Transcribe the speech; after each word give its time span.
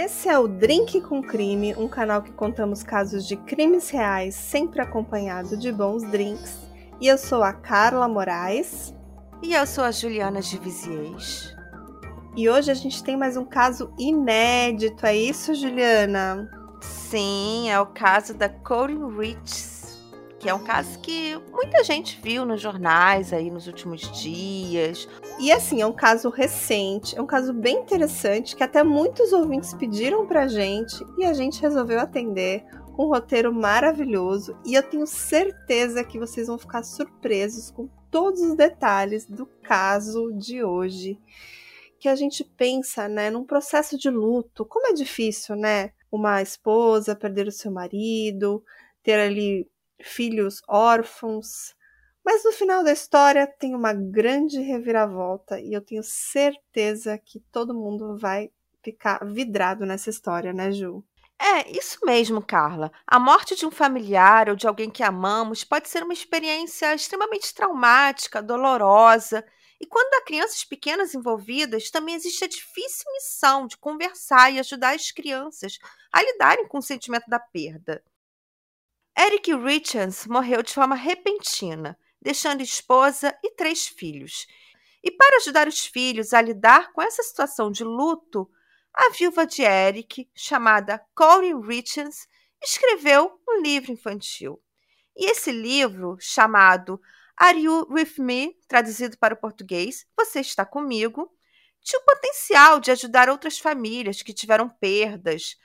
Esse 0.00 0.28
é 0.28 0.38
o 0.38 0.46
Drink 0.46 1.00
com 1.00 1.20
Crime, 1.20 1.74
um 1.74 1.88
canal 1.88 2.22
que 2.22 2.30
contamos 2.30 2.84
casos 2.84 3.26
de 3.26 3.36
crimes 3.36 3.90
reais, 3.90 4.32
sempre 4.36 4.80
acompanhado 4.80 5.56
de 5.56 5.72
bons 5.72 6.04
drinks. 6.04 6.56
E 7.00 7.08
eu 7.08 7.18
sou 7.18 7.42
a 7.42 7.52
Carla 7.52 8.06
Moraes. 8.06 8.94
E 9.42 9.54
eu 9.54 9.66
sou 9.66 9.82
a 9.82 9.90
Juliana 9.90 10.40
de 10.40 10.56
Viziers. 10.56 11.52
E 12.36 12.48
hoje 12.48 12.70
a 12.70 12.74
gente 12.74 13.02
tem 13.02 13.16
mais 13.16 13.36
um 13.36 13.44
caso 13.44 13.92
inédito, 13.98 15.04
é 15.04 15.16
isso, 15.16 15.52
Juliana? 15.52 16.48
Sim, 16.80 17.68
é 17.68 17.80
o 17.80 17.86
caso 17.86 18.34
da 18.34 18.48
Corinne 18.48 19.18
Rich 19.18 19.77
que 20.38 20.48
é 20.48 20.54
um 20.54 20.62
caso 20.62 20.98
que 21.00 21.36
muita 21.50 21.82
gente 21.82 22.20
viu 22.22 22.44
nos 22.44 22.60
jornais 22.60 23.32
aí 23.32 23.50
nos 23.50 23.66
últimos 23.66 24.00
dias. 24.22 25.08
E 25.38 25.50
assim, 25.50 25.80
é 25.80 25.86
um 25.86 25.92
caso 25.92 26.28
recente, 26.30 27.18
é 27.18 27.22
um 27.22 27.26
caso 27.26 27.52
bem 27.52 27.78
interessante 27.78 28.54
que 28.54 28.62
até 28.62 28.84
muitos 28.84 29.32
ouvintes 29.32 29.74
pediram 29.74 30.26
pra 30.26 30.46
gente 30.46 31.04
e 31.16 31.24
a 31.24 31.32
gente 31.32 31.60
resolveu 31.60 31.98
atender 31.98 32.64
com 32.94 33.06
um 33.06 33.08
roteiro 33.08 33.52
maravilhoso 33.52 34.56
e 34.64 34.74
eu 34.74 34.82
tenho 34.82 35.06
certeza 35.06 36.04
que 36.04 36.18
vocês 36.18 36.46
vão 36.46 36.58
ficar 36.58 36.82
surpresos 36.82 37.70
com 37.70 37.88
todos 38.10 38.40
os 38.40 38.54
detalhes 38.54 39.26
do 39.26 39.46
caso 39.46 40.32
de 40.32 40.62
hoje. 40.62 41.18
Que 42.00 42.08
a 42.08 42.14
gente 42.14 42.44
pensa, 42.44 43.08
né, 43.08 43.28
num 43.28 43.44
processo 43.44 43.98
de 43.98 44.08
luto, 44.08 44.64
como 44.64 44.86
é 44.86 44.92
difícil, 44.92 45.56
né? 45.56 45.90
Uma 46.12 46.40
esposa 46.40 47.16
perder 47.16 47.48
o 47.48 47.52
seu 47.52 47.72
marido, 47.72 48.62
ter 49.02 49.18
ali 49.18 49.68
filhos 50.02 50.62
órfãos. 50.68 51.74
Mas 52.24 52.44
no 52.44 52.52
final 52.52 52.84
da 52.84 52.92
história 52.92 53.46
tem 53.46 53.74
uma 53.74 53.92
grande 53.92 54.60
reviravolta 54.60 55.60
e 55.60 55.72
eu 55.72 55.80
tenho 55.80 56.02
certeza 56.02 57.16
que 57.18 57.40
todo 57.52 57.74
mundo 57.74 58.16
vai 58.16 58.50
ficar 58.82 59.24
vidrado 59.24 59.86
nessa 59.86 60.10
história, 60.10 60.52
né, 60.52 60.70
Ju? 60.70 61.04
É, 61.40 61.70
isso 61.70 61.98
mesmo, 62.04 62.42
Carla. 62.42 62.90
A 63.06 63.18
morte 63.18 63.54
de 63.54 63.64
um 63.64 63.70
familiar 63.70 64.48
ou 64.48 64.56
de 64.56 64.66
alguém 64.66 64.90
que 64.90 65.04
amamos 65.04 65.62
pode 65.62 65.88
ser 65.88 66.02
uma 66.02 66.12
experiência 66.12 66.94
extremamente 66.94 67.54
traumática, 67.54 68.42
dolorosa. 68.42 69.44
E 69.80 69.86
quando 69.86 70.12
há 70.14 70.24
crianças 70.24 70.64
pequenas 70.64 71.14
envolvidas, 71.14 71.90
também 71.90 72.16
existe 72.16 72.44
a 72.44 72.48
difícil 72.48 73.10
missão 73.12 73.68
de 73.68 73.76
conversar 73.76 74.52
e 74.52 74.58
ajudar 74.58 74.96
as 74.96 75.12
crianças 75.12 75.78
a 76.12 76.20
lidarem 76.20 76.66
com 76.66 76.78
o 76.78 76.82
sentimento 76.82 77.26
da 77.28 77.38
perda. 77.38 78.02
Eric 79.20 79.52
Richards 79.52 80.28
morreu 80.28 80.62
de 80.62 80.72
forma 80.72 80.94
repentina, 80.94 81.98
deixando 82.22 82.62
esposa 82.62 83.36
e 83.42 83.50
três 83.50 83.88
filhos. 83.88 84.46
E 85.02 85.10
para 85.10 85.38
ajudar 85.38 85.66
os 85.66 85.84
filhos 85.84 86.32
a 86.32 86.40
lidar 86.40 86.92
com 86.92 87.02
essa 87.02 87.20
situação 87.24 87.68
de 87.68 87.82
luto, 87.82 88.48
a 88.94 89.10
viúva 89.10 89.44
de 89.44 89.62
Eric, 89.62 90.30
chamada 90.36 91.04
Corinne 91.16 91.66
Richards, 91.66 92.28
escreveu 92.62 93.40
um 93.48 93.60
livro 93.60 93.90
infantil. 93.90 94.62
E 95.16 95.28
esse 95.28 95.50
livro, 95.50 96.16
chamado 96.20 97.00
Are 97.36 97.58
You 97.58 97.88
With 97.90 98.14
Me, 98.18 98.56
traduzido 98.68 99.18
para 99.18 99.34
o 99.34 99.36
português, 99.36 100.06
Você 100.16 100.38
Está 100.38 100.64
Comigo, 100.64 101.28
tinha 101.82 102.00
o 102.00 102.04
potencial 102.04 102.78
de 102.78 102.92
ajudar 102.92 103.28
outras 103.28 103.58
famílias 103.58 104.22
que 104.22 104.32
tiveram 104.32 104.68
perdas, 104.68 105.56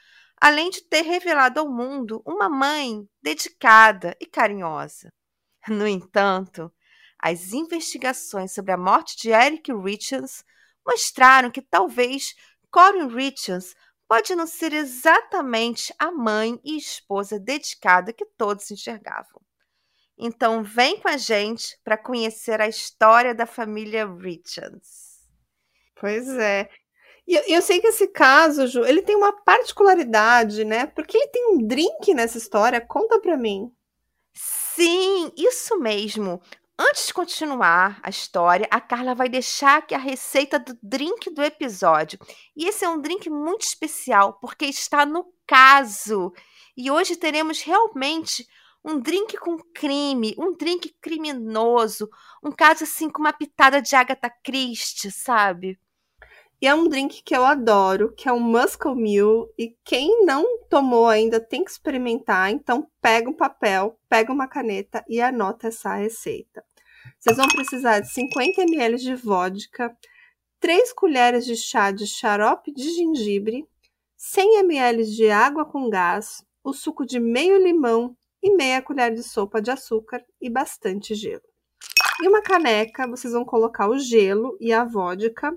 além 0.44 0.70
de 0.70 0.82
ter 0.82 1.04
revelado 1.04 1.62
ao 1.62 1.70
mundo 1.70 2.22
uma 2.26 2.50
mãe 2.50 3.08
dedicada 3.22 4.14
e 4.20 4.26
carinhosa. 4.26 5.10
No 5.70 5.88
entanto, 5.88 6.70
as 7.18 7.54
investigações 7.54 8.52
sobre 8.52 8.74
a 8.74 8.78
morte 8.78 9.16
de 9.16 9.30
Eric 9.30 9.72
Richards 9.72 10.44
mostraram 10.86 11.50
que 11.50 11.62
talvez 11.62 12.36
Corinne 12.70 13.16
Richards 13.16 13.74
pode 14.06 14.36
não 14.36 14.46
ser 14.46 14.74
exatamente 14.74 15.94
a 15.98 16.12
mãe 16.12 16.60
e 16.66 16.76
esposa 16.76 17.40
dedicada 17.40 18.12
que 18.12 18.26
todos 18.38 18.70
enxergavam. 18.70 19.42
Então, 20.18 20.62
vem 20.62 21.00
com 21.00 21.08
a 21.08 21.16
gente 21.16 21.80
para 21.86 21.98
conhecer 21.98 22.60
a 22.60 22.68
história 22.68 23.34
da 23.34 23.46
família 23.46 24.06
Richards. 24.06 25.26
Pois 25.96 26.28
é. 26.28 26.70
E 27.28 27.36
eu, 27.36 27.44
eu, 27.48 27.62
sei 27.62 27.80
que 27.80 27.88
esse 27.88 28.08
caso, 28.08 28.68
Ju, 28.68 28.84
ele 28.84 29.02
tem 29.02 29.16
uma 29.16 29.32
particularidade, 29.32 30.66
né? 30.66 30.88
Porque 30.88 31.18
ele 31.18 31.28
tem 31.28 31.48
um 31.54 31.66
drink 31.66 32.14
nessa 32.14 32.38
história. 32.38 32.82
Conta 32.82 33.20
pra 33.20 33.38
mim. 33.38 33.72
Sim, 34.34 35.32
isso 35.38 35.80
mesmo. 35.80 36.42
Antes 36.78 37.08
de 37.08 37.14
continuar 37.14 38.00
a 38.02 38.10
história, 38.10 38.68
a 38.72 38.82
Carla 38.82 39.14
vai 39.14 39.30
deixar 39.30 39.78
aqui 39.78 39.94
a 39.94 40.00
receita 40.00 40.58
do 40.60 40.78
drink 40.82 41.30
do 41.30 41.44
episódio. 41.44 42.20
E 42.58 42.68
esse 42.68 42.84
é 42.84 42.90
um 42.90 43.00
drink 43.00 43.30
muito 43.30 43.62
especial 43.62 44.34
porque 44.42 44.66
está 44.66 45.06
no 45.06 45.32
caso. 45.48 46.34
E 46.76 46.90
hoje 46.90 47.16
teremos 47.16 47.62
realmente 47.62 48.48
um 48.84 49.00
drink 49.00 49.38
com 49.38 49.58
crime, 49.74 50.36
um 50.38 50.58
drink 50.58 50.94
criminoso, 51.00 52.10
um 52.44 52.52
caso 52.52 52.84
assim 52.84 53.10
com 53.10 53.20
uma 53.20 53.32
pitada 53.32 53.82
de 53.82 53.96
Agatha 53.96 54.30
Christie, 54.44 55.12
sabe? 55.12 55.80
E 56.64 56.66
é 56.66 56.74
um 56.74 56.88
drink 56.88 57.24
que 57.24 57.36
eu 57.36 57.44
adoro, 57.44 58.14
que 58.16 58.30
é 58.30 58.32
o 58.32 58.40
Muscle 58.40 58.96
Mule. 58.96 59.52
E 59.58 59.76
quem 59.84 60.24
não 60.26 60.60
tomou 60.70 61.08
ainda 61.10 61.38
tem 61.38 61.62
que 61.62 61.70
experimentar. 61.70 62.52
Então 62.52 62.88
pega 63.02 63.30
um 63.30 63.34
papel, 63.34 64.00
pega 64.08 64.32
uma 64.32 64.48
caneta 64.48 65.04
e 65.10 65.20
anota 65.20 65.68
essa 65.68 65.94
receita. 65.94 66.64
Vocês 67.20 67.36
vão 67.36 67.50
precisar 67.50 68.00
de 68.00 68.10
50 68.14 68.62
ml 68.62 68.96
de 68.96 69.14
vodka, 69.14 69.94
3 70.62 70.94
colheres 70.94 71.46
de 71.46 71.58
chá 71.58 71.92
de 71.92 72.08
xarope 72.08 72.72
de 72.72 72.92
gengibre, 72.92 73.68
100 74.16 74.60
ml 74.60 75.04
de 75.04 75.30
água 75.30 75.66
com 75.66 75.90
gás, 75.90 76.46
o 76.64 76.72
suco 76.72 77.06
de 77.06 77.20
meio 77.20 77.62
limão 77.62 78.16
e 78.42 78.56
meia 78.56 78.82
colher 78.82 79.14
de 79.14 79.22
sopa 79.22 79.62
de 79.62 79.70
açúcar 79.70 80.24
e 80.40 80.50
bastante 80.50 81.14
gelo. 81.14 81.44
Em 82.22 82.28
uma 82.30 82.42
caneca, 82.42 83.06
vocês 83.06 83.34
vão 83.34 83.44
colocar 83.44 83.90
o 83.90 84.00
gelo 84.00 84.58
e 84.62 84.72
a 84.72 84.86
vodka 84.86 85.54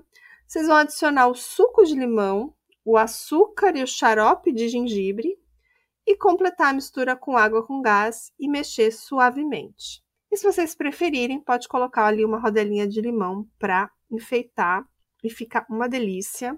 vocês 0.47 0.65
vão 0.65 0.77
adicionar 0.77 1.27
o 1.27 1.35
suco 1.35 1.83
de 1.83 1.93
limão, 1.93 2.53
o 2.85 2.97
açúcar 2.97 3.75
e 3.75 3.83
o 3.83 3.87
xarope 3.87 4.53
de 4.53 4.69
gengibre 4.69 5.37
e 6.05 6.15
completar 6.15 6.69
a 6.69 6.73
mistura 6.73 7.17
com 7.17 7.35
água 7.35 7.65
com 7.67 7.81
gás 7.81 8.31
e 8.39 8.47
mexer 8.47 8.91
suavemente. 8.91 10.01
E 10.31 10.37
se 10.37 10.45
vocês 10.45 10.73
preferirem, 10.73 11.41
pode 11.41 11.67
colocar 11.67 12.05
ali 12.05 12.23
uma 12.23 12.39
rodelinha 12.39 12.87
de 12.87 13.01
limão 13.01 13.45
para 13.59 13.91
enfeitar 14.09 14.87
e 15.21 15.29
fica 15.29 15.65
uma 15.69 15.89
delícia. 15.89 16.57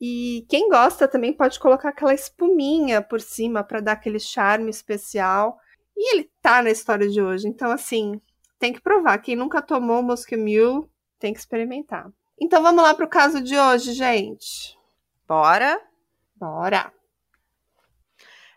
E 0.00 0.46
quem 0.48 0.68
gosta 0.68 1.08
também 1.08 1.32
pode 1.32 1.58
colocar 1.58 1.88
aquela 1.88 2.14
espuminha 2.14 3.02
por 3.02 3.20
cima 3.20 3.64
para 3.64 3.80
dar 3.80 3.92
aquele 3.92 4.20
charme 4.20 4.70
especial. 4.70 5.58
E 5.96 6.14
ele 6.14 6.30
tá 6.40 6.62
na 6.62 6.70
história 6.70 7.08
de 7.08 7.20
hoje, 7.20 7.48
então 7.48 7.72
assim, 7.72 8.20
tem 8.56 8.72
que 8.72 8.80
provar. 8.80 9.18
Quem 9.18 9.34
nunca 9.34 9.60
tomou 9.60 10.00
Mosque 10.00 10.36
Mule 10.36 10.88
tem 11.18 11.32
que 11.32 11.40
experimentar. 11.40 12.08
Então 12.40 12.62
vamos 12.62 12.82
lá 12.82 12.92
para 12.94 13.04
o 13.04 13.08
caso 13.08 13.40
de 13.40 13.56
hoje, 13.56 13.92
gente. 13.92 14.76
Bora? 15.26 15.80
Bora! 16.34 16.92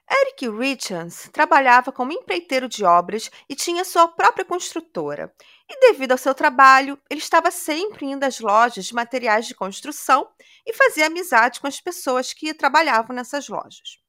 Eric 0.10 0.50
Richards 0.50 1.30
trabalhava 1.32 1.92
como 1.92 2.12
empreiteiro 2.12 2.68
de 2.68 2.84
obras 2.84 3.30
e 3.48 3.56
tinha 3.56 3.84
sua 3.84 4.08
própria 4.08 4.46
construtora. 4.46 5.34
E 5.70 5.80
devido 5.80 6.14
ao 6.14 6.18
seu 6.18 6.34
trabalho, 6.34 7.00
ele 7.10 7.20
estava 7.20 7.52
sempre 7.52 8.06
indo 8.06 8.24
às 8.24 8.40
lojas 8.40 8.86
de 8.86 8.96
materiais 8.96 9.46
de 9.46 9.54
construção 9.54 10.28
e 10.66 10.74
fazia 10.74 11.08
amizade 11.08 11.60
com 11.60 11.68
as 11.68 11.80
pessoas 11.80 12.34
que 12.34 12.54
trabalhavam 12.54 13.16
nessas 13.16 13.48
lojas. 13.48 14.00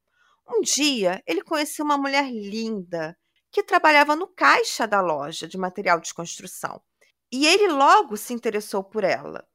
Um 0.49 0.63
dia, 0.63 1.23
ele 1.27 1.43
conheceu 1.43 1.85
uma 1.85 1.99
mulher 1.99 2.31
linda 2.31 3.19
que 3.51 3.63
trabalhava 3.63 4.17
no 4.17 4.29
caixa 4.29 4.87
da 4.87 5.01
loja 5.01 5.47
de 5.47 5.59
material 5.59 6.01
de 6.01 6.15
construção. 6.15 6.81
E 7.31 7.47
ele 7.47 7.69
logo 7.69 8.17
se 8.17 8.33
interessou 8.33 8.83
por 8.83 9.05
ela 9.05 9.47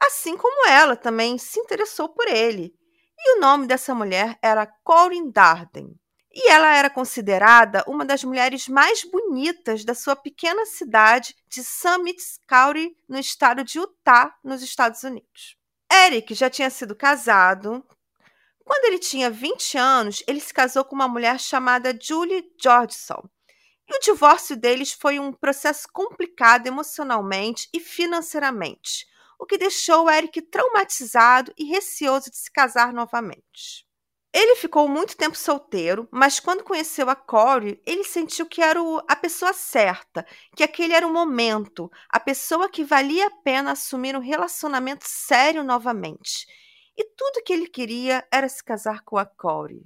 assim 0.00 0.36
como 0.36 0.68
ela 0.68 0.96
também 0.96 1.38
se 1.38 1.58
interessou 1.58 2.08
por 2.08 2.28
ele. 2.28 2.74
E 3.18 3.36
o 3.36 3.40
nome 3.40 3.66
dessa 3.66 3.94
mulher 3.94 4.38
era 4.42 4.66
Corinne 4.84 5.32
Darden. 5.32 5.98
E 6.32 6.50
ela 6.50 6.76
era 6.76 6.90
considerada 6.90 7.82
uma 7.86 8.04
das 8.04 8.22
mulheres 8.22 8.68
mais 8.68 9.02
bonitas 9.04 9.84
da 9.84 9.94
sua 9.94 10.14
pequena 10.14 10.66
cidade 10.66 11.34
de 11.48 11.64
Summit 11.64 12.22
County, 12.46 12.94
no 13.08 13.18
estado 13.18 13.64
de 13.64 13.78
Utah, 13.78 14.34
nos 14.44 14.62
Estados 14.62 15.02
Unidos. 15.02 15.56
Eric 15.90 16.34
já 16.34 16.50
tinha 16.50 16.68
sido 16.68 16.94
casado. 16.94 17.82
Quando 18.62 18.84
ele 18.84 18.98
tinha 18.98 19.30
20 19.30 19.78
anos, 19.78 20.22
ele 20.28 20.40
se 20.40 20.52
casou 20.52 20.84
com 20.84 20.94
uma 20.94 21.08
mulher 21.08 21.40
chamada 21.40 21.96
Julie 21.98 22.44
Georgeson. 22.60 23.22
E 23.88 23.96
o 23.96 24.00
divórcio 24.00 24.56
deles 24.56 24.92
foi 24.92 25.18
um 25.18 25.32
processo 25.32 25.88
complicado 25.90 26.66
emocionalmente 26.66 27.66
e 27.72 27.80
financeiramente 27.80 29.06
o 29.38 29.46
que 29.46 29.58
deixou 29.58 30.10
Eric 30.10 30.40
traumatizado 30.42 31.52
e 31.58 31.64
receoso 31.64 32.30
de 32.30 32.36
se 32.36 32.50
casar 32.50 32.92
novamente. 32.92 33.86
Ele 34.32 34.56
ficou 34.56 34.86
muito 34.86 35.16
tempo 35.16 35.36
solteiro, 35.36 36.06
mas 36.12 36.38
quando 36.38 36.62
conheceu 36.62 37.08
a 37.08 37.16
Corey, 37.16 37.80
ele 37.86 38.04
sentiu 38.04 38.46
que 38.46 38.60
era 38.60 38.82
o, 38.82 38.98
a 39.08 39.16
pessoa 39.16 39.52
certa, 39.54 40.26
que 40.54 40.62
aquele 40.62 40.92
era 40.92 41.06
o 41.06 41.12
momento, 41.12 41.90
a 42.10 42.20
pessoa 42.20 42.68
que 42.68 42.84
valia 42.84 43.26
a 43.28 43.30
pena 43.42 43.72
assumir 43.72 44.14
um 44.14 44.20
relacionamento 44.20 45.04
sério 45.06 45.64
novamente. 45.64 46.46
e 46.96 47.04
tudo 47.16 47.42
que 47.44 47.52
ele 47.52 47.68
queria 47.68 48.26
era 48.32 48.48
se 48.48 48.62
casar 48.64 49.02
com 49.04 49.18
a 49.18 49.26
Corey. 49.26 49.84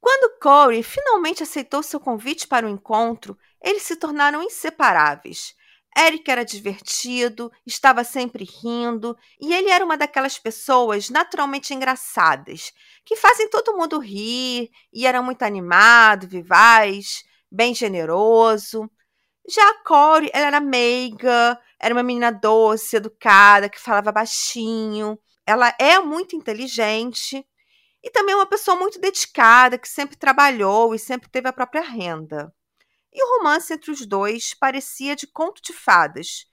Quando 0.00 0.38
Corey 0.40 0.82
finalmente 0.82 1.42
aceitou 1.42 1.82
seu 1.82 2.00
convite 2.00 2.46
para 2.46 2.66
o 2.66 2.70
encontro, 2.70 3.36
eles 3.62 3.82
se 3.82 3.96
tornaram 3.96 4.42
inseparáveis. 4.42 5.54
Eric 5.98 6.30
era 6.30 6.44
divertido, 6.44 7.50
estava 7.66 8.04
sempre 8.04 8.44
rindo, 8.44 9.16
e 9.40 9.52
ele 9.52 9.68
era 9.68 9.84
uma 9.84 9.96
daquelas 9.96 10.38
pessoas 10.38 11.10
naturalmente 11.10 11.74
engraçadas, 11.74 12.72
que 13.04 13.16
fazem 13.16 13.50
todo 13.50 13.76
mundo 13.76 13.98
rir, 13.98 14.70
e 14.92 15.06
era 15.06 15.20
muito 15.20 15.42
animado, 15.42 16.28
vivaz, 16.28 17.24
bem 17.50 17.74
generoso. 17.74 18.88
Já 19.48 19.62
a 19.70 19.82
Corey, 19.82 20.30
ela 20.32 20.46
era 20.46 20.60
meiga, 20.60 21.58
era 21.80 21.94
uma 21.94 22.02
menina 22.02 22.30
doce, 22.30 22.96
educada, 22.96 23.68
que 23.68 23.80
falava 23.80 24.12
baixinho. 24.12 25.18
Ela 25.46 25.74
é 25.80 25.98
muito 25.98 26.36
inteligente 26.36 27.44
e 28.02 28.10
também 28.10 28.34
uma 28.34 28.46
pessoa 28.46 28.76
muito 28.76 29.00
dedicada, 29.00 29.78
que 29.78 29.88
sempre 29.88 30.16
trabalhou 30.16 30.94
e 30.94 30.98
sempre 30.98 31.28
teve 31.30 31.48
a 31.48 31.52
própria 31.52 31.82
renda. 31.82 32.52
E 33.18 33.20
o 33.24 33.38
romance 33.38 33.74
entre 33.74 33.90
os 33.90 34.06
dois 34.06 34.54
parecia 34.54 35.16
de 35.16 35.26
conto 35.26 35.60
de 35.60 35.72
fadas, 35.72 36.46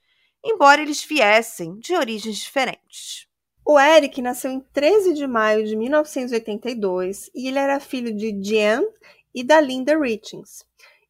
embora 0.43 0.81
eles 0.81 1.03
viessem 1.03 1.77
de 1.77 1.93
origens 1.93 2.37
diferentes. 2.37 3.27
O 3.63 3.79
Eric 3.79 4.19
nasceu 4.19 4.49
em 4.49 4.59
13 4.73 5.13
de 5.13 5.27
maio 5.27 5.63
de 5.63 5.75
1982 5.75 7.29
e 7.35 7.47
ele 7.47 7.59
era 7.59 7.79
filho 7.79 8.11
de 8.11 8.31
Jen 8.41 8.83
e 9.31 9.43
da 9.43 9.61
Linda 9.61 9.95
Richings. 9.95 10.65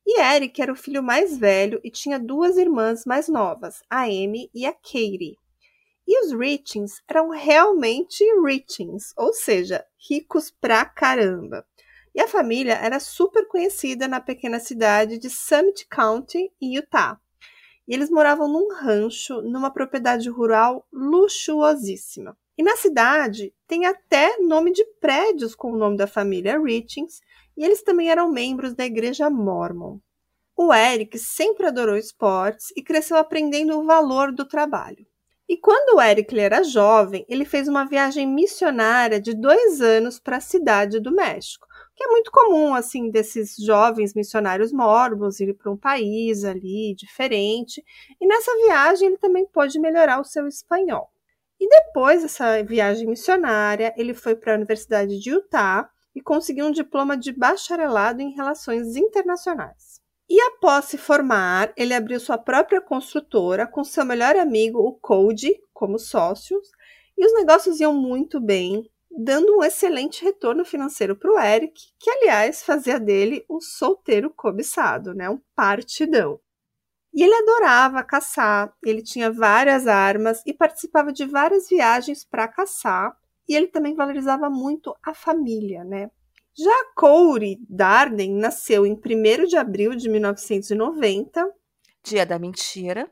E 0.06 0.20
Eric 0.20 0.62
era 0.62 0.74
o 0.74 0.76
filho 0.76 1.02
mais 1.02 1.38
velho 1.38 1.80
e 1.86 1.90
tinha 1.90 2.20
duas 2.20 2.58
irmãs 2.58 3.06
mais 3.06 3.30
novas, 3.30 3.82
a 3.90 4.02
Amy 4.02 4.50
e 4.54 4.66
a 4.66 4.74
Katie. 4.74 5.38
E 6.06 6.26
os 6.26 6.34
Richings 6.34 7.02
eram 7.08 7.30
realmente 7.30 8.26
Richings, 8.46 9.14
ou 9.16 9.32
seja, 9.32 9.86
ricos 9.98 10.52
pra 10.52 10.84
caramba. 10.84 11.66
E 12.16 12.22
a 12.22 12.30
família 12.30 12.76
era 12.76 12.98
super 12.98 13.46
conhecida 13.46 14.08
na 14.08 14.22
pequena 14.22 14.58
cidade 14.58 15.18
de 15.18 15.30
Summit 15.30 15.86
County, 15.90 16.50
em 16.62 16.76
Utah. 16.76 17.20
E 17.86 17.94
eles 17.94 18.10
moravam 18.10 18.48
num 18.48 18.74
rancho, 18.74 19.42
numa 19.42 19.70
propriedade 19.70 20.30
rural 20.30 20.88
luxuosíssima. 20.94 22.38
E 22.58 22.64
na 22.64 22.78
cidade 22.78 23.54
tem 23.68 23.86
até 23.86 24.38
nome 24.38 24.72
de 24.72 24.86
prédios 25.02 25.54
com 25.54 25.74
o 25.74 25.78
nome 25.78 25.98
da 25.98 26.08
família 26.08 26.58
Richings, 26.58 27.20
e 27.58 27.66
eles 27.66 27.84
também 27.84 28.10
eram 28.10 28.32
membros 28.32 28.74
da 28.74 28.86
igreja 28.86 29.30
Mormon. 29.30 30.00
O 30.56 30.74
Eric 30.74 31.20
sempre 31.20 31.68
adorou 31.68 31.98
esportes 31.98 32.72
e 32.78 32.82
cresceu 32.82 33.18
aprendendo 33.18 33.78
o 33.78 33.86
valor 33.86 34.32
do 34.32 34.48
trabalho. 34.48 35.06
E 35.50 35.58
quando 35.58 35.98
o 35.98 36.02
Eric 36.02 36.40
era 36.40 36.64
jovem, 36.64 37.26
ele 37.28 37.44
fez 37.44 37.68
uma 37.68 37.84
viagem 37.84 38.26
missionária 38.26 39.20
de 39.20 39.34
dois 39.34 39.82
anos 39.82 40.18
para 40.18 40.38
a 40.38 40.42
cidade 40.42 41.00
do 41.00 41.12
México, 41.12 41.68
que 41.96 42.04
é 42.04 42.08
muito 42.08 42.30
comum, 42.32 42.76
assim, 42.76 43.10
desses 43.10 43.56
jovens 43.56 44.14
missionários 44.14 44.72
mormons 44.72 45.40
ir 45.40 45.54
para 45.54 45.72
um 45.72 45.78
país 45.78 46.44
ali 46.44 46.94
diferente. 46.96 47.84
E 48.20 48.28
nessa 48.28 48.52
viagem 48.58 49.08
ele 49.08 49.18
também 49.18 49.46
pôde 49.46 49.80
melhorar 49.80 50.20
o 50.20 50.26
seu 50.26 50.48
espanhol. 50.48 51.10
E 51.60 51.70
depois 51.70 52.22
dessa 52.22 52.62
viagem 52.64 53.08
missionária, 53.08 53.94
ele 53.96 54.14
foi 54.14 54.36
para 54.36 54.54
a 54.54 54.56
Universidade 54.58 55.20
de 55.20 55.30
Utah 55.30 55.90
e 56.14 56.22
conseguiu 56.22 56.66
um 56.66 56.72
diploma 56.72 57.18
de 57.18 57.32
bacharelado 57.32 58.22
em 58.22 58.36
relações 58.36 58.96
internacionais. 58.98 60.02
E 60.30 60.42
após 60.42 60.86
se 60.86 60.98
formar, 60.98 61.72
ele 61.78 61.94
abriu 61.94 62.20
sua 62.20 62.38
própria 62.38 62.82
construtora 62.82 63.68
com 63.68 63.84
seu 63.84 64.04
melhor 64.04 64.36
amigo, 64.36 64.80
o 64.80 64.94
Cody, 64.94 65.56
como 65.72 66.00
sócios, 66.00 66.68
e 67.18 67.26
os 67.26 67.34
negócios 67.34 67.80
iam 67.80 67.94
muito 67.94 68.42
bem, 68.42 68.90
dando 69.18 69.58
um 69.58 69.64
excelente 69.64 70.24
retorno 70.24 70.66
financeiro 70.66 71.16
para 71.16 71.32
o 71.32 71.40
Eric, 71.40 71.82
que 71.98 72.10
aliás 72.10 72.64
fazia 72.64 73.00
dele 73.00 73.46
um 73.50 73.62
solteiro 73.62 74.30
cobiçado, 74.30 75.14
né? 75.14 75.30
um 75.30 75.40
partidão. 75.56 76.40
E 77.14 77.24
ele 77.24 77.34
adorava 77.34 78.04
caçar, 78.04 78.76
ele 78.84 79.02
tinha 79.02 79.32
várias 79.32 79.88
armas 79.88 80.42
e 80.46 80.54
participava 80.54 81.14
de 81.14 81.26
várias 81.26 81.70
viagens 81.70 82.26
para 82.26 82.48
caçar, 82.48 83.18
e 83.48 83.56
ele 83.56 83.68
também 83.68 83.96
valorizava 83.96 84.50
muito 84.50 84.94
a 85.02 85.14
família, 85.14 85.84
né? 85.84 86.12
Já 86.58 86.86
Corey 86.96 87.58
Darden 87.70 88.34
nasceu 88.34 88.86
em 88.86 88.94
1 88.94 89.46
de 89.46 89.58
abril 89.58 89.96
de 89.96 90.10
1990. 90.10 91.54
Dia 92.04 92.26
da 92.26 92.40
mentira. 92.40 93.12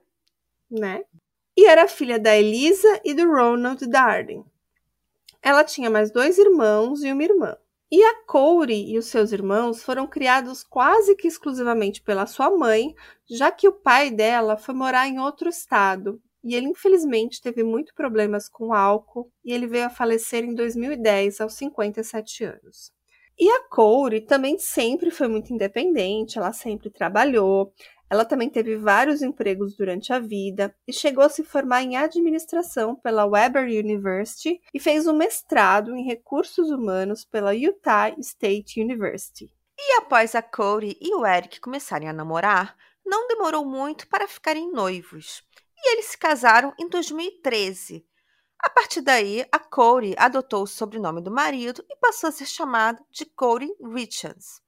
Né? 0.71 1.03
E 1.55 1.65
era 1.65 1.87
filha 1.87 2.17
da 2.17 2.35
Elisa 2.35 3.01
e 3.03 3.13
do 3.13 3.29
Ronald 3.29 3.85
Darden. 3.85 4.45
Ela 5.43 5.63
tinha 5.63 5.89
mais 5.89 6.11
dois 6.11 6.37
irmãos 6.37 7.03
e 7.03 7.11
uma 7.11 7.23
irmã. 7.23 7.57
E 7.91 8.01
a 8.01 8.23
Corey 8.23 8.91
e 8.91 8.97
os 8.97 9.07
seus 9.07 9.31
irmãos 9.31 9.83
foram 9.83 10.07
criados 10.07 10.63
quase 10.63 11.15
que 11.15 11.27
exclusivamente 11.27 12.01
pela 12.01 12.25
sua 12.25 12.49
mãe, 12.49 12.95
já 13.29 13.51
que 13.51 13.67
o 13.67 13.73
pai 13.73 14.09
dela 14.09 14.57
foi 14.57 14.73
morar 14.73 15.07
em 15.07 15.19
outro 15.19 15.49
estado 15.49 16.19
e 16.43 16.55
ele 16.55 16.67
infelizmente 16.67 17.41
teve 17.41 17.63
muitos 17.63 17.93
problemas 17.93 18.49
com 18.49 18.73
álcool 18.73 19.31
e 19.45 19.53
ele 19.53 19.65
veio 19.65 19.85
a 19.85 19.89
falecer 19.89 20.43
em 20.43 20.53
2010 20.53 21.39
aos 21.39 21.53
57 21.53 22.43
anos. 22.43 22.91
E 23.39 23.49
a 23.49 23.67
Corey 23.67 24.21
também 24.21 24.59
sempre 24.59 25.09
foi 25.09 25.27
muito 25.27 25.53
independente, 25.53 26.37
ela 26.37 26.53
sempre 26.53 26.89
trabalhou, 26.89 27.73
ela 28.13 28.23
também 28.23 28.47
teve 28.47 28.75
vários 28.75 29.23
empregos 29.23 29.75
durante 29.75 30.13
a 30.13 30.19
vida 30.19 30.71
e 30.87 30.93
chegou 30.93 31.23
a 31.23 31.29
se 31.29 31.43
formar 31.43 31.81
em 31.81 31.97
administração 31.97 32.95
pela 32.95 33.25
Weber 33.25 33.63
University 33.63 34.61
e 34.71 34.79
fez 34.79 35.07
um 35.07 35.13
mestrado 35.13 35.95
em 35.95 36.05
recursos 36.05 36.69
humanos 36.69 37.25
pela 37.25 37.55
Utah 37.55 38.13
State 38.19 38.79
University. 38.79 39.51
E 39.75 39.97
após 39.97 40.35
a 40.35 40.43
Corey 40.43 40.95
e 41.01 41.15
o 41.15 41.25
Eric 41.25 41.59
começarem 41.59 42.07
a 42.07 42.13
namorar, 42.13 42.77
não 43.03 43.27
demorou 43.27 43.65
muito 43.65 44.07
para 44.07 44.27
ficarem 44.27 44.71
noivos 44.71 45.41
e 45.75 45.93
eles 45.93 46.05
se 46.05 46.17
casaram 46.19 46.71
em 46.77 46.87
2013. 46.87 48.05
A 48.59 48.69
partir 48.69 49.01
daí, 49.01 49.43
a 49.51 49.57
Corey 49.57 50.13
adotou 50.19 50.61
o 50.61 50.67
sobrenome 50.67 51.19
do 51.19 51.31
marido 51.31 51.83
e 51.89 51.95
passou 51.95 52.29
a 52.29 52.31
ser 52.31 52.45
chamada 52.45 53.03
de 53.09 53.25
Corey 53.25 53.73
Richards. 53.83 54.62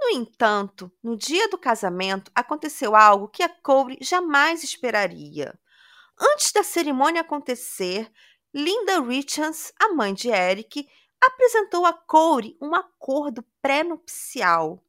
No 0.00 0.08
entanto, 0.08 0.90
no 1.02 1.14
dia 1.14 1.48
do 1.48 1.58
casamento 1.58 2.32
aconteceu 2.34 2.96
algo 2.96 3.28
que 3.28 3.42
a 3.42 3.48
Corey 3.48 3.98
jamais 4.00 4.64
esperaria. 4.64 5.58
Antes 6.18 6.52
da 6.52 6.62
cerimônia 6.62 7.20
acontecer, 7.20 8.10
Linda 8.52 9.00
Richards, 9.00 9.72
a 9.78 9.90
mãe 9.90 10.14
de 10.14 10.30
Eric, 10.30 10.88
apresentou 11.20 11.84
a 11.84 11.92
Corey 11.92 12.56
um 12.60 12.74
acordo 12.74 13.44
pré-nupcial. 13.60 14.82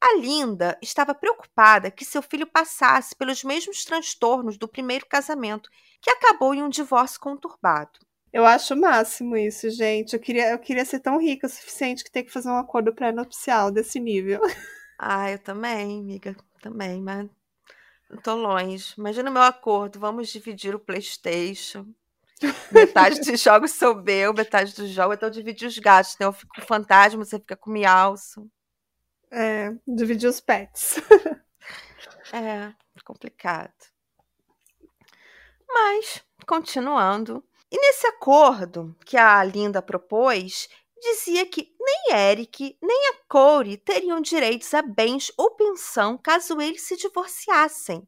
A 0.00 0.14
Linda 0.16 0.78
estava 0.80 1.14
preocupada 1.14 1.90
que 1.90 2.04
seu 2.04 2.22
filho 2.22 2.46
passasse 2.46 3.14
pelos 3.16 3.42
mesmos 3.42 3.84
transtornos 3.84 4.56
do 4.56 4.68
primeiro 4.68 5.06
casamento, 5.06 5.68
que 6.00 6.10
acabou 6.10 6.54
em 6.54 6.62
um 6.62 6.68
divórcio 6.68 7.18
conturbado. 7.18 7.98
Eu 8.34 8.44
acho 8.44 8.74
o 8.74 8.76
máximo 8.76 9.36
isso, 9.36 9.70
gente. 9.70 10.14
Eu 10.14 10.18
queria, 10.18 10.50
eu 10.50 10.58
queria 10.58 10.84
ser 10.84 10.98
tão 10.98 11.20
rica 11.20 11.46
o 11.46 11.50
suficiente 11.50 12.02
que 12.02 12.10
ter 12.10 12.24
que 12.24 12.32
fazer 12.32 12.48
um 12.48 12.56
acordo 12.56 12.92
pré-nupcial 12.92 13.70
desse 13.70 14.00
nível. 14.00 14.40
Ah, 14.96 15.28
eu 15.28 15.40
também, 15.40 15.98
amiga. 15.98 16.36
Também, 16.62 17.02
mas 17.02 17.28
eu 18.08 18.22
tô 18.22 18.36
longe. 18.36 18.94
Imagina 18.96 19.28
o 19.28 19.32
meu 19.32 19.42
acordo. 19.42 19.98
Vamos 19.98 20.28
dividir 20.28 20.72
o 20.72 20.78
Playstation. 20.78 21.84
Metade 22.70 23.20
dos 23.20 23.40
jogos 23.42 23.72
sou 23.72 23.96
meu, 23.96 24.32
metade 24.32 24.72
dos 24.72 24.88
jogos, 24.90 25.16
então 25.16 25.28
dividir 25.28 25.66
os 25.66 25.76
gastos. 25.78 26.16
Né? 26.18 26.26
Eu 26.26 26.32
fico 26.32 26.54
com 26.54 26.62
fantasma, 26.62 27.24
você 27.24 27.40
fica 27.40 27.56
com 27.56 27.72
mialço. 27.72 28.48
É, 29.32 29.74
dividir 29.86 30.28
os 30.30 30.40
pets. 30.40 30.94
é, 32.32 32.72
complicado. 33.04 33.74
Mas, 35.68 36.24
continuando. 36.46 37.44
E 37.74 37.76
nesse 37.76 38.06
acordo 38.06 38.96
que 39.04 39.16
a 39.16 39.42
Linda 39.42 39.82
propôs, 39.82 40.68
dizia 40.96 41.44
que 41.44 41.74
nem 41.80 42.16
Eric 42.16 42.78
nem 42.80 43.08
a 43.08 43.14
Corey 43.28 43.76
teriam 43.76 44.20
direitos 44.20 44.72
a 44.74 44.80
bens 44.80 45.32
ou 45.36 45.56
pensão 45.56 46.16
caso 46.16 46.60
eles 46.60 46.82
se 46.82 46.96
divorciassem. 46.96 48.06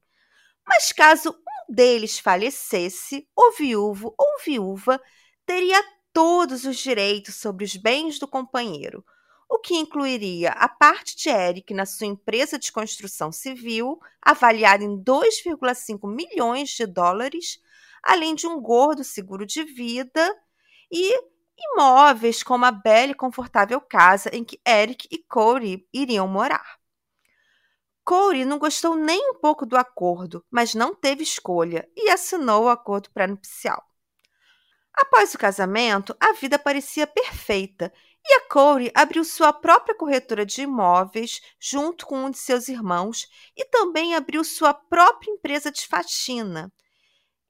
Mas 0.65 0.93
caso 0.93 1.31
um 1.31 1.75
deles 1.75 2.17
falecesse, 2.17 3.29
o 3.35 3.51
viúvo 3.59 4.15
ou 4.17 4.39
viúva 4.45 5.03
teria 5.45 5.83
todos 6.13 6.65
os 6.65 6.77
direitos 6.77 7.35
sobre 7.35 7.65
os 7.65 7.75
bens 7.75 8.21
do 8.21 8.29
companheiro, 8.29 9.05
o 9.49 9.59
que 9.59 9.75
incluiria 9.75 10.51
a 10.51 10.69
parte 10.69 11.17
de 11.17 11.29
Eric 11.29 11.75
na 11.75 11.87
sua 11.87 12.07
empresa 12.07 12.57
de 12.57 12.71
construção 12.71 13.33
civil, 13.33 13.99
avaliada 14.23 14.85
em 14.85 14.97
2,5 14.97 16.07
milhões 16.09 16.69
de 16.69 16.87
dólares, 16.87 17.59
além 18.07 18.35
de 18.35 18.47
um 18.47 18.61
gordo 18.61 19.03
seguro 19.05 19.45
de 19.45 19.65
vida 19.65 20.35
e 20.91 21.15
imóveis 21.59 22.43
como 22.43 22.65
a 22.65 22.71
bela 22.71 23.13
e 23.13 23.15
confortável 23.15 23.81
casa 23.81 24.31
em 24.33 24.45
que 24.45 24.61
Eric 24.67 25.09
e 25.11 25.19
Corey 25.19 25.87
iriam 25.93 26.29
morar. 26.29 26.79
Corey 28.05 28.45
não 28.45 28.59
gostou 28.59 28.95
nem 28.95 29.31
um 29.31 29.35
pouco 29.35 29.67
do 29.67 29.77
acordo, 29.77 30.45
mas 30.51 30.75
não 30.75 30.95
teve 30.95 31.25
escolha 31.25 31.89
e 31.97 32.09
assinou 32.09 32.65
o 32.65 32.69
acordo 32.69 33.11
pré-nupcial. 33.11 33.83
Após 34.95 35.35
o 35.35 35.39
casamento, 35.39 36.17
a 36.21 36.33
vida 36.33 36.59
parecia 36.59 37.07
perfeita 37.07 37.93
e 38.25 38.33
a 38.35 38.49
Corey 38.49 38.91
abriu 38.95 39.25
sua 39.25 39.53
própria 39.53 39.95
corretora 39.95 40.47
de 40.47 40.63
imóveis 40.63 41.41
junto 41.61 42.07
com 42.07 42.25
um 42.25 42.31
de 42.31 42.39
seus 42.39 42.69
irmãos 42.69 43.29
e 43.57 43.65
também 43.65 44.15
abriu 44.15 44.43
sua 44.45 44.73
própria 44.73 45.31
empresa 45.31 45.71
de 45.71 45.87
faxina. 45.87 46.73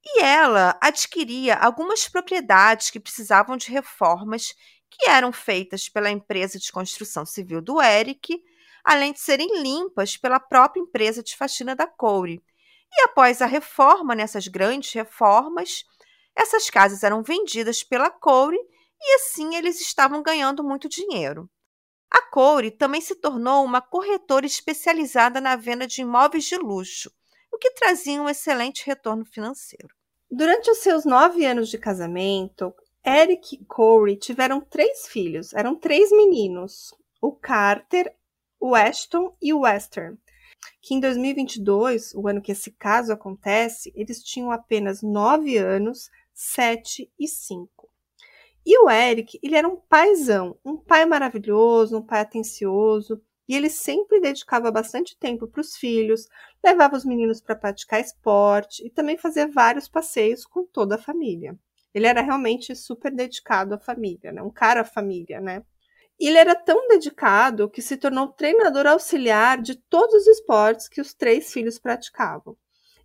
E 0.09 0.23
ela 0.23 0.79
adquiria 0.81 1.57
algumas 1.57 2.09
propriedades 2.09 2.91
que 2.91 3.01
precisavam 3.01 3.57
de 3.57 3.73
reformas 3.73 4.55
que 4.89 5.09
eram 5.09 5.33
feitas 5.33 5.89
pela 5.89 6.11
empresa 6.11 6.61
de 6.61 6.71
construção 6.71 7.27
civil 7.27 7.61
do 7.61 7.83
Eric, 7.83 8.41
além 8.85 9.13
de 9.13 9.19
serem 9.19 9.61
limpas 9.61 10.17
pela 10.17 10.39
própria 10.39 10.81
empresa 10.81 11.25
de 11.25 11.37
faxina 11.37 11.75
da 11.75 11.89
Corey. 11.89 12.41
E 12.93 13.03
após 13.03 13.43
a 13.43 13.47
reforma, 13.47 14.15
nessas 14.15 14.47
grandes 14.47 14.93
reformas, 14.93 15.85
essas 16.37 16.71
casas 16.71 17.03
eram 17.03 17.23
vendidas 17.23 17.83
pela 17.83 18.09
Corey 18.09 18.61
e 19.01 19.15
assim 19.17 19.57
eles 19.57 19.81
estavam 19.81 20.23
ganhando 20.23 20.63
muito 20.63 20.89
dinheiro. 20.89 21.51
A 22.09 22.23
Corey 22.31 22.71
também 22.71 23.01
se 23.01 23.17
tornou 23.17 23.65
uma 23.65 23.83
corretora 23.83 24.47
especializada 24.47 25.41
na 25.41 25.57
venda 25.57 25.85
de 25.85 26.03
imóveis 26.03 26.45
de 26.45 26.57
luxo, 26.57 27.11
o 27.53 27.59
que 27.59 27.73
trazia 27.73 28.23
um 28.23 28.29
excelente 28.29 28.87
retorno 28.87 29.25
financeiro. 29.25 29.96
Durante 30.31 30.71
os 30.71 30.79
seus 30.79 31.05
nove 31.05 31.45
anos 31.45 31.69
de 31.69 31.79
casamento, 31.79 32.75
Eric 33.07 33.55
e 33.55 33.65
Corey 33.65 34.17
tiveram 34.17 34.61
três 34.61 35.07
filhos, 35.07 35.53
eram 35.53 35.77
três 35.77 36.11
meninos: 36.11 36.93
o 37.23 37.31
Carter, 37.31 38.13
o 38.59 38.75
Ashton 38.75 39.37
e 39.41 39.55
o 39.55 39.61
Western. 39.61 40.19
Que 40.83 40.95
em 40.95 41.01
2022, 41.01 42.13
o 42.15 42.27
ano 42.27 42.43
que 42.43 42.51
esse 42.51 42.73
caso 42.73 43.13
acontece, 43.13 43.93
eles 43.95 44.21
tinham 44.21 44.51
apenas 44.51 45.01
nove 45.01 45.57
anos, 45.57 46.11
sete 46.35 47.09
e 47.17 47.29
cinco. 47.29 47.89
E 48.65 48.77
o 48.83 48.91
Eric, 48.91 49.39
ele 49.41 49.55
era 49.55 49.69
um 49.69 49.77
paizão, 49.77 50.59
um 50.65 50.77
pai 50.77 51.07
maravilhoso, 51.07 51.99
um 51.99 52.03
pai 52.03 52.23
atencioso, 52.23 53.23
e 53.49 53.55
ele 53.55 53.71
sempre 53.71 54.21
dedicava 54.21 54.71
bastante 54.71 55.17
tempo 55.19 55.47
para 55.47 55.61
os 55.61 55.77
filhos, 55.77 56.27
levava 56.65 56.97
os 56.97 57.05
meninos 57.05 57.41
para 57.41 57.55
praticar 57.55 58.01
esporte 58.01 58.85
e 58.85 58.91
também 58.91 59.17
fazia 59.17 59.47
vários 59.47 59.89
passeios 59.89 60.45
com 60.45 60.65
toda 60.65 60.97
a 60.97 60.99
família. 60.99 61.57
Ele 61.95 62.07
era 62.07 62.21
realmente 62.21 62.75
super 62.75 63.11
dedicado 63.11 63.75
à 63.75 63.79
família, 63.79 64.33
né? 64.33 64.43
Um 64.43 64.51
cara 64.51 64.85
família, 64.85 65.41
né? 65.41 65.63
Ele 66.19 66.39
era 66.39 66.55
tão 66.55 66.89
dedicado 66.89 67.69
que 67.69 67.83
se 67.83 67.97
tornou 67.97 68.29
treinador 68.29 68.87
auxiliar 68.87 69.61
de 69.61 69.77
todos 69.77 70.15
os 70.15 70.27
esportes 70.27 70.89
que 70.89 71.01
os 71.01 71.13
três 71.13 71.53
filhos 71.53 71.79
praticavam. 71.79 72.57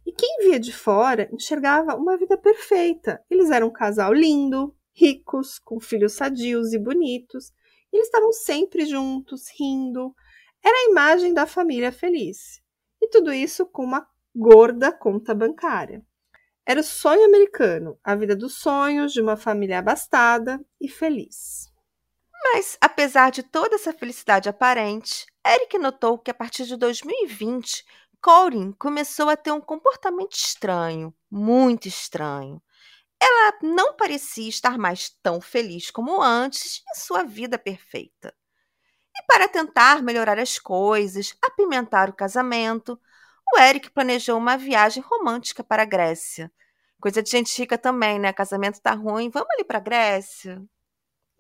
E 0.06 0.12
quem 0.12 0.40
via 0.40 0.60
de 0.60 0.74
fora 0.74 1.30
enxergava 1.32 1.96
uma 1.96 2.18
vida 2.18 2.38
perfeita. 2.38 3.24
Eles 3.30 3.52
eram 3.52 3.68
um 3.68 3.72
casal 3.72 4.14
lindo, 4.14 4.76
ricos, 4.94 5.60
com 5.60 5.80
filhos 5.80 6.14
sadios 6.14 6.74
e 6.74 6.80
bonitos. 6.80 7.52
E 7.92 7.98
eles 7.98 8.08
estavam 8.08 8.32
sempre 8.32 8.86
juntos, 8.86 9.48
rindo. 9.58 10.16
Era 10.64 10.76
a 10.76 10.92
imagem 10.92 11.34
da 11.34 11.46
família 11.46 11.92
feliz. 11.92 12.62
E 13.02 13.08
tudo 13.10 13.34
isso 13.34 13.66
com 13.66 13.84
uma 13.84 14.08
gorda 14.36 14.92
conta 14.92 15.34
bancária. 15.34 16.04
Era 16.66 16.80
o 16.80 16.84
sonho 16.84 17.26
americano, 17.26 18.00
a 18.04 18.16
vida 18.16 18.36
dos 18.36 18.56
sonhos 18.60 19.12
de 19.12 19.20
uma 19.20 19.36
família 19.36 19.80
abastada 19.80 20.64
e 20.80 20.88
feliz. 20.88 21.72
Mas, 22.44 22.78
apesar 22.80 23.32
de 23.32 23.44
toda 23.44 23.76
essa 23.76 23.94
felicidade 23.94 24.48
aparente, 24.48 25.26
Eric 25.46 25.78
notou 25.78 26.18
que 26.18 26.32
a 26.32 26.34
partir 26.34 26.66
de 26.66 26.76
2020, 26.76 27.84
Corin 28.22 28.72
começou 28.74 29.30
a 29.30 29.36
ter 29.36 29.52
um 29.52 29.62
comportamento 29.62 30.34
estranho, 30.34 31.14
muito 31.30 31.88
estranho. 31.88 32.62
Ela 33.20 33.54
não 33.62 33.96
parecia 33.96 34.50
estar 34.50 34.78
mais 34.78 35.10
tão 35.22 35.40
feliz 35.40 35.92
como 35.92 36.22
antes 36.22 36.84
em 36.90 36.96
sua 36.96 37.24
vida 37.24 37.58
perfeita. 37.58 38.34
E 39.22 39.24
para 39.28 39.48
tentar 39.48 40.02
melhorar 40.02 40.40
as 40.40 40.58
coisas, 40.58 41.38
apimentar 41.42 42.10
o 42.10 42.14
casamento, 42.14 43.00
o 43.54 43.60
Eric 43.60 43.92
planejou 43.92 44.38
uma 44.38 44.58
viagem 44.58 45.04
romântica 45.04 45.64
para 45.64 45.84
a 45.84 45.86
Grécia. 45.86 46.52
Coisa 47.00 47.22
de 47.22 47.30
gente 47.30 47.58
rica 47.60 47.78
também, 47.78 48.18
né? 48.18 48.34
Casamento 48.34 48.82
tá 48.82 48.94
ruim, 48.94 49.30
vamos 49.30 49.50
ali 49.52 49.64
para 49.64 49.78
a 49.78 49.82
Grécia. 49.82 50.62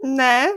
Né? 0.03 0.47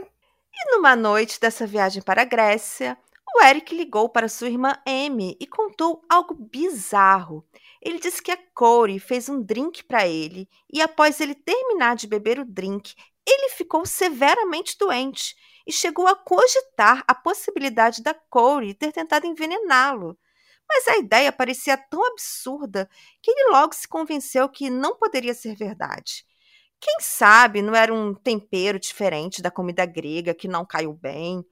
E 0.53 0.71
numa 0.71 0.95
noite 0.95 1.39
dessa 1.39 1.65
viagem 1.65 2.01
para 2.01 2.21
a 2.21 2.25
Grécia, 2.25 2.97
o 3.35 3.43
Eric 3.43 3.75
ligou 3.75 4.07
para 4.07 4.29
sua 4.29 4.47
irmã 4.47 4.77
Amy 4.85 5.35
e 5.39 5.47
contou 5.47 6.03
algo 6.07 6.33
bizarro. 6.33 7.45
Ele 7.81 7.99
disse 7.99 8.21
que 8.21 8.31
a 8.31 8.37
Corey 8.53 8.99
fez 8.99 9.29
um 9.29 9.41
drink 9.41 9.83
para 9.83 10.07
ele 10.07 10.47
e, 10.71 10.81
após 10.81 11.19
ele 11.19 11.35
terminar 11.35 11.95
de 11.95 12.07
beber 12.07 12.39
o 12.39 12.45
drink, 12.45 12.95
ele 13.25 13.49
ficou 13.49 13.85
severamente 13.85 14.77
doente 14.77 15.35
e 15.65 15.71
chegou 15.71 16.07
a 16.07 16.15
cogitar 16.15 17.03
a 17.07 17.15
possibilidade 17.15 18.03
da 18.03 18.13
Corey 18.13 18.73
ter 18.73 18.91
tentado 18.91 19.25
envenená-lo. 19.25 20.17
Mas 20.67 20.87
a 20.87 20.97
ideia 20.97 21.31
parecia 21.31 21.77
tão 21.77 22.05
absurda 22.05 22.89
que 23.21 23.31
ele 23.31 23.49
logo 23.51 23.73
se 23.73 23.87
convenceu 23.87 24.49
que 24.49 24.69
não 24.69 24.95
poderia 24.97 25.33
ser 25.33 25.55
verdade. 25.55 26.25
Quem 26.79 26.97
sabe 26.99 27.61
não 27.61 27.75
era 27.75 27.93
um 27.93 28.13
tempero 28.13 28.79
diferente 28.79 29.41
da 29.41 29.49
comida 29.51 29.85
grega 29.85 30.33
que 30.33 30.47
não 30.47 30.65
caiu 30.65 30.93
bem? 30.93 31.43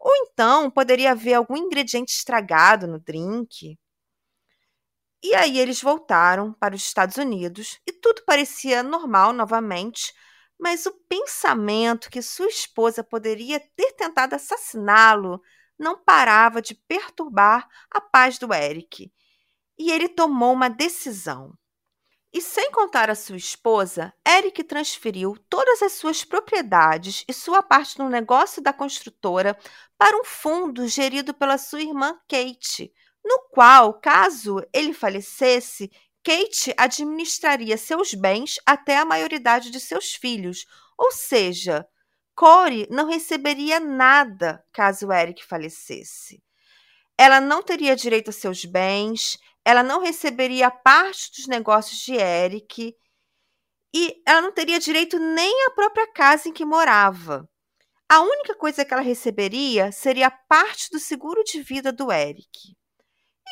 Ou 0.00 0.12
então 0.16 0.70
poderia 0.70 1.12
haver 1.12 1.34
algum 1.34 1.56
ingrediente 1.56 2.12
estragado 2.12 2.86
no 2.86 2.98
drink? 2.98 3.78
E 5.22 5.34
aí 5.34 5.58
eles 5.58 5.80
voltaram 5.80 6.52
para 6.52 6.74
os 6.74 6.82
Estados 6.82 7.16
Unidos 7.16 7.80
e 7.86 7.92
tudo 7.92 8.22
parecia 8.26 8.82
normal 8.82 9.32
novamente, 9.32 10.12
mas 10.62 10.86
o 10.86 10.92
pensamento 11.08 12.08
que 12.08 12.22
sua 12.22 12.46
esposa 12.46 13.02
poderia 13.02 13.58
ter 13.58 13.94
tentado 13.94 14.36
assassiná-lo 14.36 15.42
não 15.76 15.98
parava 15.98 16.62
de 16.62 16.72
perturbar 16.72 17.68
a 17.90 18.00
paz 18.00 18.38
do 18.38 18.54
Eric. 18.54 19.12
E 19.76 19.90
ele 19.90 20.08
tomou 20.08 20.52
uma 20.52 20.70
decisão. 20.70 21.52
E 22.32 22.40
sem 22.40 22.70
contar 22.70 23.10
a 23.10 23.16
sua 23.16 23.36
esposa, 23.36 24.14
Eric 24.26 24.62
transferiu 24.62 25.36
todas 25.50 25.82
as 25.82 25.94
suas 25.94 26.22
propriedades 26.22 27.24
e 27.26 27.32
sua 27.32 27.60
parte 27.60 27.98
no 27.98 28.08
negócio 28.08 28.62
da 28.62 28.72
construtora 28.72 29.58
para 29.98 30.16
um 30.16 30.22
fundo 30.22 30.86
gerido 30.86 31.34
pela 31.34 31.58
sua 31.58 31.82
irmã 31.82 32.16
Kate, 32.28 32.92
no 33.24 33.48
qual, 33.50 33.94
caso 33.94 34.64
ele 34.72 34.94
falecesse, 34.94 35.90
Kate 36.24 36.72
administraria 36.76 37.76
seus 37.76 38.14
bens 38.14 38.60
até 38.64 38.98
a 38.98 39.04
maioridade 39.04 39.70
de 39.70 39.80
seus 39.80 40.14
filhos, 40.14 40.64
ou 40.96 41.10
seja, 41.10 41.86
Corey 42.34 42.86
não 42.90 43.08
receberia 43.08 43.80
nada 43.80 44.64
caso 44.72 45.12
Eric 45.12 45.44
falecesse. 45.44 46.42
Ela 47.18 47.40
não 47.40 47.62
teria 47.62 47.94
direito 47.94 48.30
a 48.30 48.32
seus 48.32 48.64
bens, 48.64 49.38
ela 49.64 49.82
não 49.82 50.00
receberia 50.00 50.70
parte 50.70 51.30
dos 51.32 51.46
negócios 51.46 52.00
de 52.00 52.14
Eric 52.14 52.96
e 53.94 54.22
ela 54.26 54.40
não 54.40 54.52
teria 54.52 54.78
direito 54.78 55.18
nem 55.18 55.66
à 55.66 55.70
própria 55.70 56.10
casa 56.12 56.48
em 56.48 56.52
que 56.52 56.64
morava. 56.64 57.48
A 58.08 58.20
única 58.20 58.54
coisa 58.54 58.84
que 58.84 58.92
ela 58.92 59.02
receberia 59.02 59.92
seria 59.92 60.30
parte 60.30 60.90
do 60.90 60.98
seguro 60.98 61.42
de 61.44 61.62
vida 61.62 61.92
do 61.92 62.10
Eric. 62.12 62.76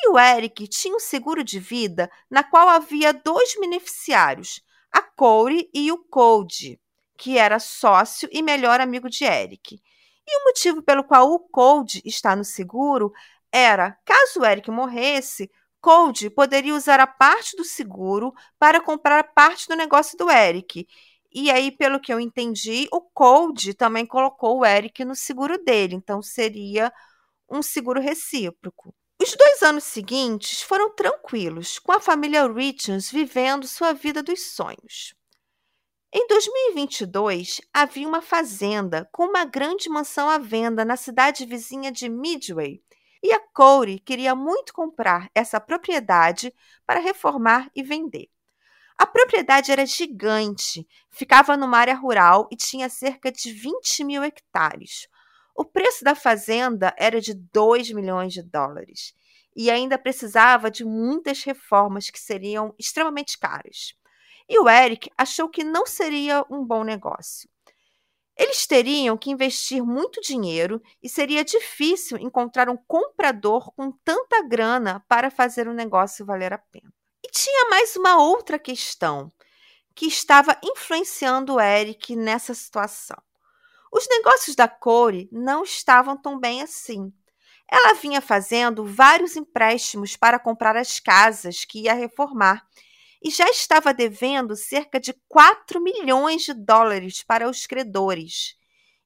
E 0.03 0.09
o 0.09 0.17
Eric 0.17 0.67
tinha 0.67 0.95
um 0.95 0.99
seguro 0.99 1.43
de 1.43 1.59
vida 1.59 2.09
na 2.29 2.43
qual 2.43 2.67
havia 2.67 3.13
dois 3.13 3.55
beneficiários, 3.59 4.61
a 4.91 5.01
Corey 5.01 5.69
e 5.73 5.91
o 5.91 5.97
Code, 5.97 6.79
que 7.17 7.37
era 7.37 7.59
sócio 7.59 8.27
e 8.31 8.41
melhor 8.41 8.81
amigo 8.81 9.09
de 9.09 9.23
Eric. 9.25 9.79
E 10.27 10.37
o 10.37 10.45
motivo 10.45 10.81
pelo 10.81 11.03
qual 11.03 11.31
o 11.31 11.39
Code 11.39 12.01
está 12.03 12.35
no 12.35 12.43
seguro 12.43 13.13
era, 13.51 13.97
caso 14.03 14.39
o 14.39 14.45
Eric 14.45 14.71
morresse, 14.71 15.51
Code 15.79 16.29
poderia 16.29 16.75
usar 16.75 16.99
a 16.99 17.07
parte 17.07 17.55
do 17.55 17.63
seguro 17.63 18.33
para 18.57 18.81
comprar 18.81 19.33
parte 19.33 19.67
do 19.67 19.75
negócio 19.75 20.17
do 20.17 20.29
Eric. 20.29 20.87
E 21.33 21.49
aí, 21.49 21.71
pelo 21.71 21.99
que 21.99 22.13
eu 22.13 22.19
entendi, 22.19 22.87
o 22.91 23.01
Code 23.01 23.73
também 23.73 24.05
colocou 24.05 24.59
o 24.59 24.65
Eric 24.65 25.03
no 25.05 25.15
seguro 25.15 25.63
dele, 25.63 25.95
então 25.95 26.21
seria 26.21 26.91
um 27.49 27.61
seguro 27.61 27.99
recíproco. 27.99 28.93
Os 29.21 29.35
dois 29.35 29.61
anos 29.61 29.83
seguintes 29.83 30.63
foram 30.63 30.95
tranquilos, 30.95 31.77
com 31.77 31.91
a 31.91 31.99
família 31.99 32.51
Richards 32.51 33.11
vivendo 33.11 33.67
sua 33.67 33.93
vida 33.93 34.23
dos 34.23 34.47
sonhos. 34.47 35.13
Em 36.11 36.25
2022, 36.27 37.61
havia 37.71 38.07
uma 38.07 38.23
fazenda 38.23 39.07
com 39.11 39.25
uma 39.25 39.45
grande 39.45 39.87
mansão 39.89 40.27
à 40.27 40.39
venda 40.39 40.83
na 40.83 40.97
cidade 40.97 41.45
vizinha 41.45 41.91
de 41.91 42.09
Midway, 42.09 42.81
e 43.21 43.31
a 43.31 43.39
Corey 43.53 43.99
queria 43.99 44.33
muito 44.33 44.73
comprar 44.73 45.29
essa 45.35 45.59
propriedade 45.59 46.51
para 46.83 46.99
reformar 46.99 47.69
e 47.75 47.83
vender. 47.83 48.27
A 48.97 49.05
propriedade 49.05 49.71
era 49.71 49.85
gigante, 49.85 50.87
ficava 51.11 51.55
numa 51.55 51.77
área 51.77 51.93
rural 51.93 52.49
e 52.51 52.55
tinha 52.55 52.89
cerca 52.89 53.31
de 53.31 53.53
20 53.53 54.03
mil 54.03 54.23
hectares, 54.23 55.07
o 55.61 55.65
preço 55.65 56.03
da 56.03 56.15
fazenda 56.15 56.91
era 56.97 57.21
de 57.21 57.35
2 57.35 57.91
milhões 57.91 58.33
de 58.33 58.41
dólares 58.41 59.13
e 59.55 59.69
ainda 59.69 59.95
precisava 59.95 60.71
de 60.71 60.83
muitas 60.83 61.43
reformas 61.43 62.09
que 62.09 62.19
seriam 62.19 62.73
extremamente 62.79 63.37
caras. 63.37 63.93
e 64.49 64.59
o 64.59 64.67
Eric 64.67 65.09
achou 65.15 65.47
que 65.47 65.63
não 65.63 65.85
seria 65.85 66.43
um 66.49 66.65
bom 66.65 66.83
negócio. 66.83 67.47
Eles 68.35 68.65
teriam 68.65 69.15
que 69.15 69.29
investir 69.29 69.83
muito 69.83 70.19
dinheiro 70.19 70.81
e 71.01 71.07
seria 71.07 71.43
difícil 71.43 72.17
encontrar 72.17 72.67
um 72.67 72.75
comprador 72.75 73.71
com 73.73 73.91
tanta 74.03 74.41
grana 74.41 75.05
para 75.07 75.29
fazer 75.29 75.67
o 75.67 75.75
negócio 75.75 76.25
valer 76.25 76.53
a 76.53 76.57
pena. 76.57 76.91
E 77.23 77.29
tinha 77.29 77.69
mais 77.69 77.95
uma 77.95 78.17
outra 78.17 78.57
questão 78.57 79.31
que 79.93 80.07
estava 80.07 80.59
influenciando 80.63 81.53
o 81.53 81.61
Eric 81.61 82.15
nessa 82.15 82.55
situação. 82.55 83.21
Os 84.01 84.07
negócios 84.09 84.55
da 84.55 84.67
Corey 84.67 85.29
não 85.31 85.61
estavam 85.61 86.19
tão 86.19 86.39
bem 86.39 86.63
assim. 86.63 87.13
Ela 87.69 87.93
vinha 87.93 88.19
fazendo 88.19 88.83
vários 88.83 89.35
empréstimos 89.35 90.17
para 90.17 90.39
comprar 90.39 90.75
as 90.75 90.99
casas 90.99 91.65
que 91.65 91.83
ia 91.83 91.93
reformar 91.93 92.65
e 93.23 93.29
já 93.29 93.47
estava 93.47 93.93
devendo 93.93 94.55
cerca 94.55 94.99
de 94.99 95.13
4 95.29 95.79
milhões 95.79 96.41
de 96.41 96.53
dólares 96.55 97.21
para 97.21 97.47
os 97.47 97.67
credores. 97.67 98.55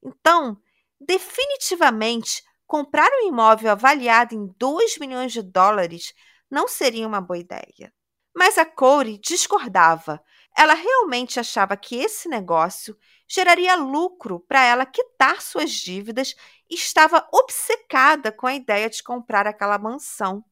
Então, 0.01 0.57
definitivamente, 0.97 2.41
comprar 2.65 3.11
um 3.11 3.27
imóvel 3.27 3.71
avaliado 3.71 4.33
em 4.33 4.47
2 4.57 4.97
milhões 4.97 5.33
de 5.33 5.41
dólares 5.41 6.13
não 6.49 6.69
seria 6.69 7.05
uma 7.05 7.19
boa 7.19 7.37
ideia. 7.37 7.93
Mas 8.33 8.57
a 8.57 8.65
Corey 8.65 9.17
discordava. 9.17 10.23
Ela 10.57 10.73
realmente 10.73 11.39
achava 11.39 11.75
que 11.75 11.97
esse 11.97 12.29
negócio 12.29 12.97
geraria 13.27 13.75
lucro 13.75 14.39
para 14.39 14.63
ela 14.63 14.85
quitar 14.85 15.41
suas 15.41 15.71
dívidas 15.71 16.35
e 16.69 16.75
estava 16.75 17.27
obcecada 17.31 18.31
com 18.31 18.47
a 18.47 18.53
ideia 18.53 18.89
de 18.89 19.03
comprar 19.03 19.47
aquela 19.47 19.77
mansão. 19.77 20.43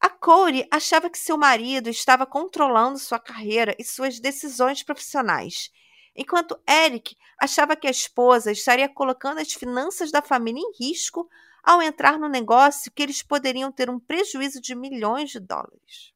A 0.00 0.08
Corey 0.10 0.66
achava 0.70 1.08
que 1.08 1.18
seu 1.18 1.38
marido 1.38 1.88
estava 1.88 2.26
controlando 2.26 2.98
sua 2.98 3.20
carreira 3.20 3.76
e 3.78 3.84
suas 3.84 4.18
decisões 4.18 4.82
profissionais, 4.82 5.70
enquanto 6.16 6.60
Eric 6.68 7.16
achava 7.40 7.76
que 7.76 7.86
a 7.86 7.90
esposa 7.90 8.50
estaria 8.50 8.88
colocando 8.88 9.38
as 9.38 9.52
finanças 9.52 10.10
da 10.10 10.20
família 10.20 10.60
em 10.60 10.72
risco 10.84 11.28
ao 11.62 11.80
entrar 11.80 12.18
no 12.18 12.28
negócio 12.28 12.90
que 12.90 13.02
eles 13.02 13.22
poderiam 13.22 13.70
ter 13.70 13.88
um 13.88 14.00
prejuízo 14.00 14.60
de 14.60 14.74
milhões 14.74 15.30
de 15.30 15.38
dólares. 15.38 16.12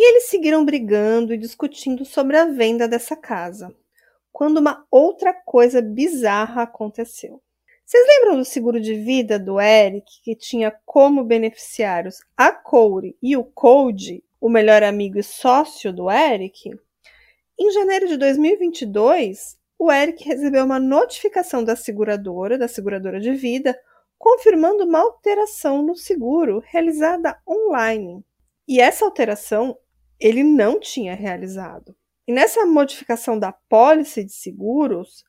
E 0.00 0.10
eles 0.10 0.28
seguiram 0.28 0.64
brigando 0.64 1.34
e 1.34 1.36
discutindo 1.36 2.04
sobre 2.04 2.36
a 2.36 2.44
venda 2.44 2.86
dessa 2.86 3.16
casa, 3.16 3.74
quando 4.30 4.58
uma 4.58 4.86
outra 4.92 5.34
coisa 5.34 5.82
bizarra 5.82 6.62
aconteceu. 6.62 7.42
Vocês 7.84 8.06
lembram 8.06 8.36
do 8.36 8.44
seguro 8.44 8.80
de 8.80 8.94
vida 8.94 9.40
do 9.40 9.60
Eric, 9.60 10.22
que 10.22 10.36
tinha 10.36 10.70
como 10.86 11.24
beneficiários 11.24 12.20
a 12.36 12.52
Corey 12.52 13.16
e 13.20 13.36
o 13.36 13.42
Cody, 13.42 14.22
o 14.40 14.48
melhor 14.48 14.84
amigo 14.84 15.18
e 15.18 15.22
sócio 15.24 15.92
do 15.92 16.08
Eric? 16.08 16.70
Em 17.58 17.72
janeiro 17.72 18.06
de 18.06 18.16
2022, 18.18 19.58
o 19.76 19.90
Eric 19.90 20.22
recebeu 20.22 20.64
uma 20.64 20.78
notificação 20.78 21.64
da 21.64 21.74
seguradora, 21.74 22.56
da 22.56 22.68
seguradora 22.68 23.18
de 23.18 23.32
vida, 23.32 23.76
confirmando 24.16 24.84
uma 24.84 25.00
alteração 25.00 25.82
no 25.82 25.96
seguro 25.96 26.62
realizada 26.64 27.36
online. 27.48 28.24
E 28.68 28.80
essa 28.80 29.04
alteração 29.04 29.76
ele 30.20 30.42
não 30.42 30.80
tinha 30.80 31.14
realizado. 31.14 31.94
E 32.26 32.32
nessa 32.32 32.66
modificação 32.66 33.38
da 33.38 33.52
pólice 33.52 34.24
de 34.24 34.32
seguros, 34.32 35.24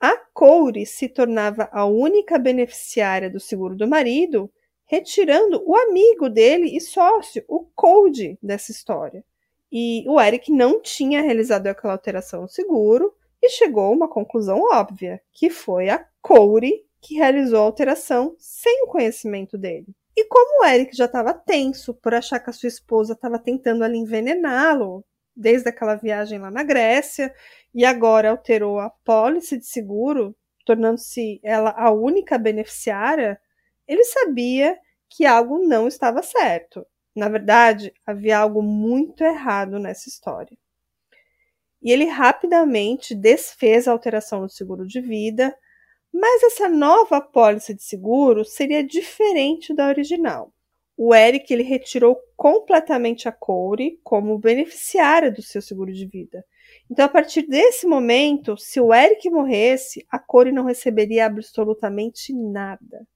a 0.00 0.16
Coure 0.32 0.86
se 0.86 1.08
tornava 1.08 1.68
a 1.72 1.84
única 1.84 2.38
beneficiária 2.38 3.28
do 3.28 3.40
seguro 3.40 3.76
do 3.76 3.86
marido, 3.86 4.50
retirando 4.86 5.62
o 5.66 5.76
amigo 5.76 6.30
dele 6.30 6.76
e 6.76 6.80
sócio, 6.80 7.44
o 7.46 7.66
Cody, 7.74 8.38
dessa 8.42 8.70
história. 8.70 9.24
E 9.70 10.04
o 10.08 10.20
Eric 10.20 10.50
não 10.50 10.80
tinha 10.80 11.20
realizado 11.20 11.66
aquela 11.66 11.92
alteração 11.92 12.42
no 12.42 12.48
seguro 12.48 13.12
e 13.42 13.50
chegou 13.50 13.84
a 13.84 13.90
uma 13.90 14.08
conclusão 14.08 14.62
óbvia, 14.72 15.20
que 15.32 15.50
foi 15.50 15.90
a 15.90 16.06
Corey 16.22 16.86
que 17.00 17.16
realizou 17.16 17.60
a 17.60 17.62
alteração 17.62 18.34
sem 18.38 18.84
o 18.84 18.88
conhecimento 18.88 19.58
dele. 19.58 19.94
E 20.18 20.24
como 20.24 20.62
o 20.62 20.66
Eric 20.66 20.96
já 20.96 21.04
estava 21.04 21.32
tenso 21.32 21.94
por 21.94 22.12
achar 22.12 22.40
que 22.40 22.50
a 22.50 22.52
sua 22.52 22.66
esposa 22.66 23.12
estava 23.12 23.38
tentando 23.38 23.84
ali 23.84 23.98
envenená-lo, 23.98 25.04
desde 25.34 25.68
aquela 25.68 25.94
viagem 25.94 26.40
lá 26.40 26.50
na 26.50 26.64
Grécia, 26.64 27.32
e 27.72 27.84
agora 27.84 28.30
alterou 28.30 28.80
a 28.80 28.90
pólice 28.90 29.56
de 29.56 29.66
seguro, 29.66 30.36
tornando-se 30.66 31.38
ela 31.40 31.70
a 31.70 31.92
única 31.92 32.36
beneficiária, 32.36 33.40
ele 33.86 34.02
sabia 34.02 34.76
que 35.08 35.24
algo 35.24 35.64
não 35.64 35.86
estava 35.86 36.20
certo. 36.20 36.84
Na 37.14 37.28
verdade, 37.28 37.94
havia 38.04 38.38
algo 38.38 38.60
muito 38.60 39.22
errado 39.22 39.78
nessa 39.78 40.08
história. 40.08 40.58
E 41.80 41.92
ele 41.92 42.06
rapidamente 42.06 43.14
desfez 43.14 43.86
a 43.86 43.92
alteração 43.92 44.40
do 44.40 44.50
seguro 44.50 44.84
de 44.84 45.00
vida, 45.00 45.56
mas 46.12 46.42
essa 46.42 46.68
nova 46.68 47.18
apólice 47.18 47.74
de 47.74 47.82
seguro 47.82 48.44
seria 48.44 48.82
diferente 48.82 49.74
da 49.74 49.88
original. 49.88 50.52
O 50.96 51.14
Eric 51.14 51.52
ele 51.52 51.62
retirou 51.62 52.18
completamente 52.36 53.28
a 53.28 53.32
Corey 53.32 54.00
como 54.02 54.38
beneficiária 54.38 55.30
do 55.30 55.40
seu 55.40 55.62
seguro 55.62 55.92
de 55.92 56.06
vida. 56.06 56.44
Então, 56.90 57.04
a 57.04 57.08
partir 57.08 57.42
desse 57.42 57.86
momento, 57.86 58.56
se 58.56 58.80
o 58.80 58.92
Eric 58.92 59.30
morresse, 59.30 60.04
a 60.10 60.18
Corey 60.18 60.52
não 60.52 60.64
receberia 60.64 61.26
absolutamente 61.26 62.32
nada. 62.32 63.06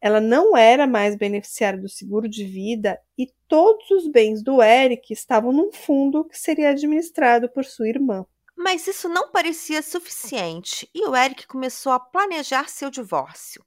Ela 0.00 0.20
não 0.20 0.56
era 0.56 0.86
mais 0.86 1.16
beneficiária 1.16 1.80
do 1.80 1.88
seguro 1.88 2.28
de 2.28 2.44
vida 2.44 3.00
e 3.18 3.26
todos 3.48 3.90
os 3.90 4.06
bens 4.06 4.42
do 4.42 4.62
Eric 4.62 5.12
estavam 5.12 5.50
num 5.50 5.72
fundo 5.72 6.24
que 6.24 6.38
seria 6.38 6.70
administrado 6.70 7.48
por 7.48 7.64
sua 7.64 7.88
irmã. 7.88 8.24
Mas 8.56 8.86
isso 8.86 9.08
não 9.08 9.30
parecia 9.30 9.82
suficiente 9.82 10.88
e 10.94 11.06
o 11.06 11.16
Eric 11.16 11.46
começou 11.46 11.92
a 11.92 12.00
planejar 12.00 12.68
seu 12.68 12.90
divórcio. 12.90 13.64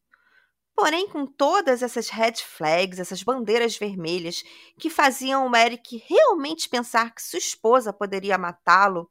Porém, 0.75 1.09
com 1.09 1.25
todas 1.25 1.81
essas 1.81 2.07
red 2.07 2.35
flags, 2.35 2.99
essas 2.99 3.23
bandeiras 3.23 3.75
vermelhas 3.75 4.43
que 4.79 4.89
faziam 4.89 5.49
o 5.49 5.55
Eric 5.55 6.03
realmente 6.07 6.69
pensar 6.69 7.13
que 7.13 7.21
sua 7.21 7.39
esposa 7.39 7.91
poderia 7.91 8.37
matá-lo, 8.37 9.09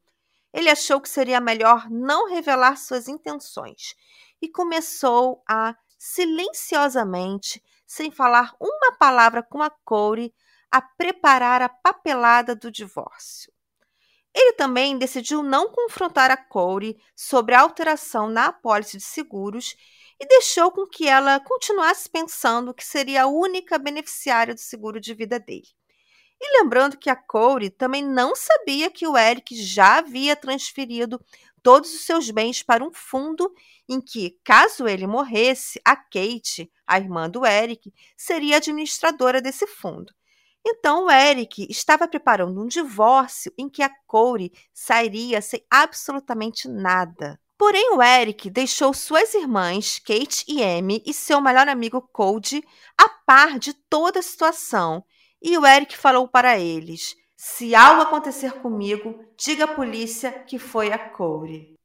ele 0.52 0.70
achou 0.70 1.00
que 1.00 1.08
seria 1.08 1.40
melhor 1.40 1.90
não 1.90 2.28
revelar 2.28 2.76
suas 2.76 3.08
intenções 3.08 3.94
e 4.40 4.48
começou 4.48 5.42
a 5.48 5.74
silenciosamente, 5.98 7.62
sem 7.86 8.10
falar 8.10 8.54
uma 8.60 8.96
palavra 8.96 9.42
com 9.42 9.60
a 9.60 9.70
Corey, 9.70 10.32
a 10.70 10.80
preparar 10.80 11.62
a 11.62 11.68
papelada 11.68 12.54
do 12.54 12.70
divórcio. 12.70 13.52
Ele 14.38 14.52
também 14.52 14.98
decidiu 14.98 15.42
não 15.42 15.70
confrontar 15.70 16.30
a 16.30 16.36
Corey 16.36 16.98
sobre 17.14 17.54
a 17.54 17.60
alteração 17.62 18.28
na 18.28 18.48
apólice 18.48 18.98
de 18.98 19.02
seguros 19.02 19.74
e 20.20 20.26
deixou 20.26 20.70
com 20.70 20.86
que 20.86 21.08
ela 21.08 21.40
continuasse 21.40 22.06
pensando 22.06 22.74
que 22.74 22.84
seria 22.84 23.22
a 23.22 23.26
única 23.26 23.78
beneficiária 23.78 24.52
do 24.52 24.60
seguro 24.60 25.00
de 25.00 25.14
vida 25.14 25.40
dele. 25.40 25.68
E 26.38 26.60
lembrando 26.60 26.98
que 26.98 27.08
a 27.08 27.16
Corey 27.16 27.70
também 27.70 28.04
não 28.04 28.36
sabia 28.36 28.90
que 28.90 29.06
o 29.06 29.16
Eric 29.16 29.56
já 29.56 29.98
havia 29.98 30.36
transferido 30.36 31.18
todos 31.62 31.94
os 31.94 32.04
seus 32.04 32.30
bens 32.30 32.62
para 32.62 32.84
um 32.84 32.92
fundo 32.92 33.50
em 33.88 34.02
que, 34.02 34.38
caso 34.44 34.86
ele 34.86 35.06
morresse, 35.06 35.80
a 35.82 35.96
Kate, 35.96 36.70
a 36.86 36.98
irmã 36.98 37.30
do 37.30 37.46
Eric, 37.46 37.90
seria 38.14 38.58
administradora 38.58 39.40
desse 39.40 39.66
fundo. 39.66 40.12
Então, 40.68 41.04
o 41.04 41.10
Eric 41.12 41.64
estava 41.70 42.08
preparando 42.08 42.60
um 42.60 42.66
divórcio 42.66 43.52
em 43.56 43.68
que 43.68 43.84
a 43.84 43.90
Corey 44.04 44.50
sairia 44.74 45.40
sem 45.40 45.64
absolutamente 45.70 46.66
nada. 46.66 47.38
Porém, 47.56 47.94
o 47.94 48.02
Eric 48.02 48.50
deixou 48.50 48.92
suas 48.92 49.32
irmãs, 49.32 50.00
Kate 50.00 50.44
e 50.48 50.64
Amy, 50.64 51.04
e 51.06 51.14
seu 51.14 51.40
melhor 51.40 51.68
amigo 51.68 52.02
Cody 52.12 52.64
a 52.98 53.08
par 53.08 53.60
de 53.60 53.74
toda 53.74 54.18
a 54.18 54.22
situação. 54.22 55.04
E 55.40 55.56
o 55.56 55.64
Eric 55.64 55.96
falou 55.96 56.26
para 56.26 56.58
eles: 56.58 57.14
Se 57.36 57.72
algo 57.72 58.02
acontecer 58.02 58.54
comigo, 58.60 59.24
diga 59.38 59.66
à 59.66 59.68
polícia 59.68 60.32
que 60.32 60.58
foi 60.58 60.90
a 60.90 60.98
Corey. 60.98 61.75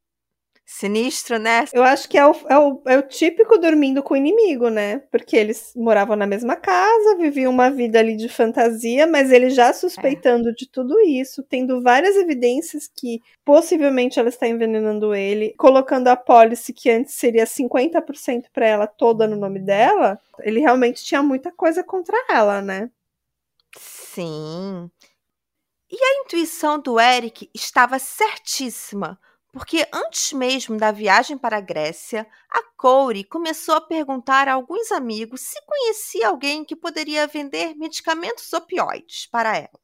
Sinistro, 0.74 1.38
né? 1.38 1.66
Eu 1.74 1.84
acho 1.84 2.08
que 2.08 2.18
é 2.18 2.26
o, 2.26 2.34
é, 2.50 2.58
o, 2.58 2.82
é 2.88 2.98
o 2.98 3.04
típico 3.04 3.58
dormindo 3.58 4.02
com 4.02 4.14
o 4.14 4.18
inimigo, 4.18 4.70
né? 4.70 5.00
Porque 5.12 5.36
eles 5.36 5.74
moravam 5.76 6.16
na 6.16 6.26
mesma 6.26 6.56
casa, 6.56 7.18
viviam 7.18 7.52
uma 7.52 7.70
vida 7.70 8.00
ali 8.00 8.16
de 8.16 8.30
fantasia, 8.30 9.06
mas 9.06 9.34
ele 9.34 9.50
já 9.50 9.74
suspeitando 9.74 10.50
é. 10.50 10.54
de 10.54 10.66
tudo 10.72 10.98
isso, 11.02 11.44
tendo 11.44 11.82
várias 11.82 12.16
evidências 12.16 12.88
que 12.88 13.20
possivelmente 13.44 14.18
ela 14.18 14.30
está 14.30 14.48
envenenando 14.48 15.14
ele, 15.14 15.54
colocando 15.58 16.08
a 16.08 16.16
pólice 16.16 16.72
que 16.72 16.90
antes 16.90 17.16
seria 17.16 17.46
50% 17.46 18.46
para 18.54 18.66
ela 18.66 18.88
toda 18.88 19.28
no 19.28 19.36
nome 19.36 19.60
dela, 19.60 20.18
ele 20.40 20.62
realmente 20.62 21.04
tinha 21.04 21.22
muita 21.22 21.52
coisa 21.52 21.84
contra 21.84 22.18
ela, 22.30 22.62
né? 22.62 22.90
Sim. 23.78 24.90
E 25.92 26.02
a 26.02 26.22
intuição 26.24 26.80
do 26.80 26.98
Eric 26.98 27.50
estava 27.54 28.00
certíssima 28.00 29.20
porque 29.52 29.86
antes 29.94 30.32
mesmo 30.32 30.78
da 30.78 30.92
viagem 30.92 31.38
para 31.38 31.58
a 31.58 31.62
Grécia, 31.62 32.28
a 32.50 32.64
Corey 32.78 33.24
começou 33.24 33.76
a 33.76 33.82
perguntar 33.82 34.48
a 34.48 34.54
alguns 34.54 34.92
amigos 34.92 35.42
se 35.42 35.62
conhecia 35.66 36.30
alguém 36.30 36.64
que 36.64 36.76
poderia 36.76 37.28
vender 37.28 37.76
medicamentos 37.76 38.52
opioides 38.54 39.28
para 39.28 39.58
ela. 39.58 39.80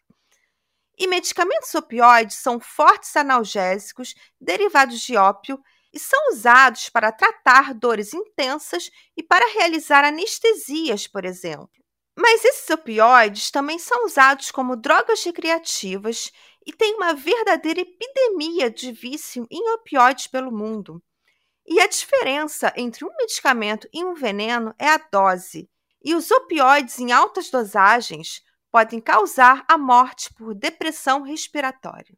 E 0.98 1.06
medicamentos 1.06 1.76
opioides 1.76 2.38
são 2.38 2.60
fortes 2.60 3.16
analgésicos 3.16 4.16
derivados 4.40 5.00
de 5.02 5.16
ópio 5.16 5.62
e 5.94 6.00
são 6.00 6.32
usados 6.32 6.90
para 6.90 7.12
tratar 7.12 7.74
dores 7.74 8.14
intensas 8.14 8.90
e 9.16 9.22
para 9.22 9.54
realizar 9.54 10.04
anestesias, 10.04 11.08
por 11.08 11.26
exemplo. 11.26 11.70
Mas 12.18 12.44
esses 12.44 12.68
opioides 12.72 13.52
também 13.52 13.78
são 13.78 14.06
usados 14.06 14.50
como 14.50 14.76
drogas 14.76 15.24
recreativas 15.24 16.32
e 16.68 16.74
tem 16.74 16.96
uma 16.96 17.14
verdadeira 17.14 17.80
epidemia 17.80 18.70
de 18.70 18.92
vício 18.92 19.48
em 19.50 19.70
opioides 19.72 20.28
pelo 20.28 20.52
mundo. 20.52 21.02
E 21.66 21.80
a 21.80 21.88
diferença 21.88 22.74
entre 22.76 23.06
um 23.06 23.16
medicamento 23.18 23.88
e 23.94 24.04
um 24.04 24.14
veneno 24.14 24.76
é 24.78 24.90
a 24.90 24.98
dose. 24.98 25.70
E 26.04 26.14
os 26.14 26.30
opioides 26.30 27.00
em 27.00 27.14
altas 27.14 27.50
dosagens 27.50 28.44
podem 28.70 29.00
causar 29.00 29.64
a 29.66 29.78
morte 29.78 30.34
por 30.34 30.54
depressão 30.54 31.22
respiratória. 31.22 32.18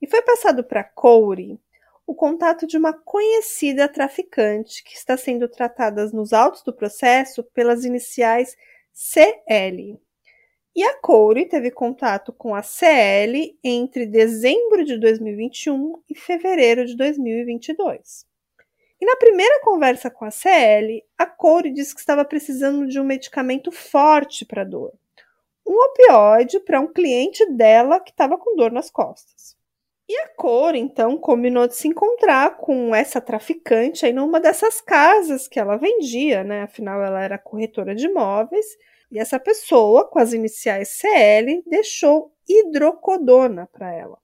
E 0.00 0.06
foi 0.06 0.20
passado 0.20 0.62
para 0.62 0.84
Corey 0.84 1.58
o 2.06 2.14
contato 2.14 2.66
de 2.66 2.76
uma 2.76 2.92
conhecida 2.92 3.88
traficante 3.88 4.84
que 4.84 4.94
está 4.94 5.16
sendo 5.16 5.48
tratada 5.48 6.06
nos 6.10 6.32
autos 6.32 6.62
do 6.62 6.72
processo 6.72 7.42
pelas 7.42 7.84
iniciais 7.84 8.54
CL. 8.92 9.98
E 10.76 10.84
a 10.84 10.92
Corey 10.98 11.46
teve 11.46 11.70
contato 11.70 12.34
com 12.34 12.54
a 12.54 12.62
CL 12.62 13.58
entre 13.64 14.04
dezembro 14.04 14.84
de 14.84 14.98
2021 14.98 16.02
e 16.06 16.14
fevereiro 16.14 16.84
de 16.84 16.94
2022. 16.94 18.26
E 19.00 19.06
na 19.06 19.16
primeira 19.16 19.58
conversa 19.60 20.10
com 20.10 20.26
a 20.26 20.30
CL, 20.30 21.02
a 21.16 21.24
Corey 21.24 21.72
disse 21.72 21.94
que 21.94 22.00
estava 22.00 22.26
precisando 22.26 22.86
de 22.86 23.00
um 23.00 23.04
medicamento 23.04 23.72
forte 23.72 24.44
para 24.44 24.64
dor. 24.64 24.92
Um 25.66 25.80
opioide 25.82 26.60
para 26.60 26.78
um 26.78 26.92
cliente 26.92 27.50
dela 27.52 27.98
que 27.98 28.10
estava 28.10 28.36
com 28.36 28.54
dor 28.54 28.70
nas 28.70 28.90
costas. 28.90 29.56
E 30.06 30.14
a 30.18 30.28
Cor, 30.36 30.74
então, 30.74 31.16
combinou 31.16 31.66
de 31.66 31.74
se 31.74 31.88
encontrar 31.88 32.58
com 32.58 32.94
essa 32.94 33.18
traficante 33.18 34.04
aí 34.04 34.12
numa 34.12 34.38
dessas 34.38 34.80
casas 34.82 35.48
que 35.48 35.58
ela 35.58 35.78
vendia, 35.78 36.44
né? 36.44 36.62
Afinal, 36.62 37.02
ela 37.02 37.22
era 37.22 37.38
corretora 37.38 37.94
de 37.94 38.06
imóveis. 38.06 38.66
E 39.10 39.18
essa 39.18 39.38
pessoa, 39.38 40.08
com 40.08 40.18
as 40.18 40.32
iniciais 40.32 40.88
CL, 40.88 41.62
deixou 41.66 42.32
hidrocodona 42.48 43.68
para 43.72 43.92
ela. 43.92 44.18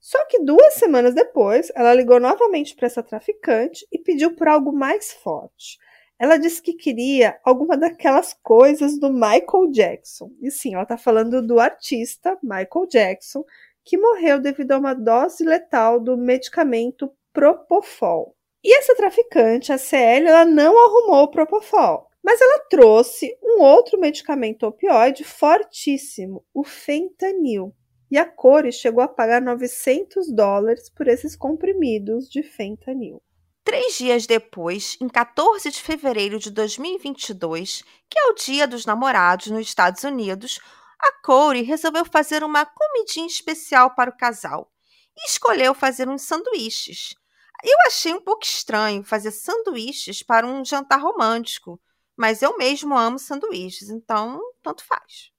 Só 0.00 0.22
que 0.26 0.38
duas 0.40 0.74
semanas 0.74 1.14
depois, 1.14 1.72
ela 1.74 1.94
ligou 1.94 2.20
novamente 2.20 2.76
para 2.76 2.86
essa 2.86 3.02
traficante 3.02 3.86
e 3.90 3.98
pediu 3.98 4.34
por 4.34 4.48
algo 4.48 4.72
mais 4.72 5.12
forte. 5.12 5.78
Ela 6.18 6.36
disse 6.36 6.62
que 6.62 6.74
queria 6.74 7.38
alguma 7.42 7.76
daquelas 7.76 8.34
coisas 8.42 8.98
do 8.98 9.10
Michael 9.12 9.70
Jackson. 9.70 10.30
E 10.40 10.50
sim, 10.50 10.74
ela 10.74 10.82
está 10.82 10.96
falando 10.96 11.40
do 11.40 11.58
artista 11.58 12.38
Michael 12.42 12.86
Jackson, 12.88 13.44
que 13.84 13.98
morreu 13.98 14.38
devido 14.38 14.72
a 14.72 14.78
uma 14.78 14.94
dose 14.94 15.44
letal 15.44 15.98
do 15.98 16.16
medicamento 16.16 17.10
Propofol. 17.32 18.36
E 18.62 18.76
essa 18.78 18.94
traficante, 18.94 19.72
a 19.72 19.78
CL, 19.78 20.26
ela 20.26 20.44
não 20.44 20.72
arrumou 20.84 21.24
o 21.24 21.30
Propofol, 21.30 22.08
mas 22.24 22.40
ela 22.40 22.60
trouxe 22.70 23.36
um 23.42 23.60
outro 23.60 24.00
medicamento 24.00 24.66
opioide 24.66 25.22
fortíssimo, 25.22 26.42
o 26.54 26.64
fentanil. 26.64 27.74
E 28.10 28.16
a 28.16 28.24
Core 28.24 28.72
chegou 28.72 29.04
a 29.04 29.08
pagar 29.08 29.42
900 29.42 30.32
dólares 30.32 30.88
por 30.88 31.06
esses 31.06 31.36
comprimidos 31.36 32.26
de 32.28 32.42
fentanil. 32.42 33.20
Três 33.62 33.98
dias 33.98 34.26
depois, 34.26 34.96
em 35.00 35.08
14 35.08 35.70
de 35.70 35.82
fevereiro 35.82 36.38
de 36.38 36.50
2022, 36.50 37.82
que 38.08 38.18
é 38.18 38.26
o 38.28 38.34
Dia 38.34 38.66
dos 38.66 38.86
Namorados 38.86 39.48
nos 39.48 39.66
Estados 39.66 40.02
Unidos, 40.04 40.60
a 40.98 41.12
Corey 41.22 41.62
resolveu 41.62 42.04
fazer 42.04 42.42
uma 42.42 42.64
comidinha 42.64 43.26
especial 43.26 43.94
para 43.94 44.10
o 44.10 44.16
casal 44.16 44.70
e 45.16 45.26
escolheu 45.26 45.74
fazer 45.74 46.08
uns 46.08 46.22
sanduíches. 46.22 47.14
Eu 47.62 47.76
achei 47.86 48.12
um 48.14 48.20
pouco 48.20 48.44
estranho 48.44 49.02
fazer 49.02 49.30
sanduíches 49.30 50.22
para 50.22 50.46
um 50.46 50.64
jantar 50.64 51.00
romântico, 51.00 51.80
mas 52.16 52.42
eu 52.42 52.56
mesmo 52.56 52.96
amo 52.96 53.18
sanduíches, 53.18 53.90
então 53.90 54.40
tanto 54.62 54.84
faz. 54.84 55.32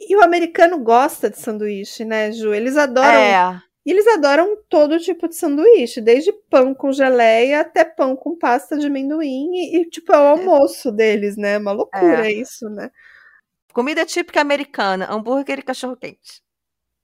E 0.00 0.14
o 0.16 0.22
americano 0.22 0.78
gosta 0.78 1.30
de 1.30 1.38
sanduíche, 1.38 2.04
né, 2.04 2.30
Ju? 2.30 2.52
Eles 2.52 2.76
adoram. 2.76 3.08
É. 3.08 3.62
Eles 3.84 4.06
adoram 4.08 4.58
todo 4.68 4.98
tipo 4.98 5.28
de 5.28 5.36
sanduíche, 5.36 6.00
desde 6.00 6.32
pão 6.50 6.74
com 6.74 6.90
geleia 6.90 7.60
até 7.60 7.84
pão 7.84 8.16
com 8.16 8.36
pasta 8.36 8.76
de 8.76 8.88
amendoim 8.88 9.48
e, 9.54 9.76
e 9.76 9.88
tipo, 9.88 10.12
é 10.12 10.18
o 10.18 10.22
é. 10.22 10.28
almoço 10.30 10.90
deles, 10.90 11.36
né? 11.36 11.56
Uma 11.56 11.70
loucura 11.70 12.26
é. 12.26 12.32
isso, 12.32 12.68
né? 12.68 12.90
Comida 13.72 14.04
típica 14.04 14.40
americana, 14.40 15.06
hambúrguer 15.08 15.60
e 15.60 15.62
cachorro-quente. 15.62 16.42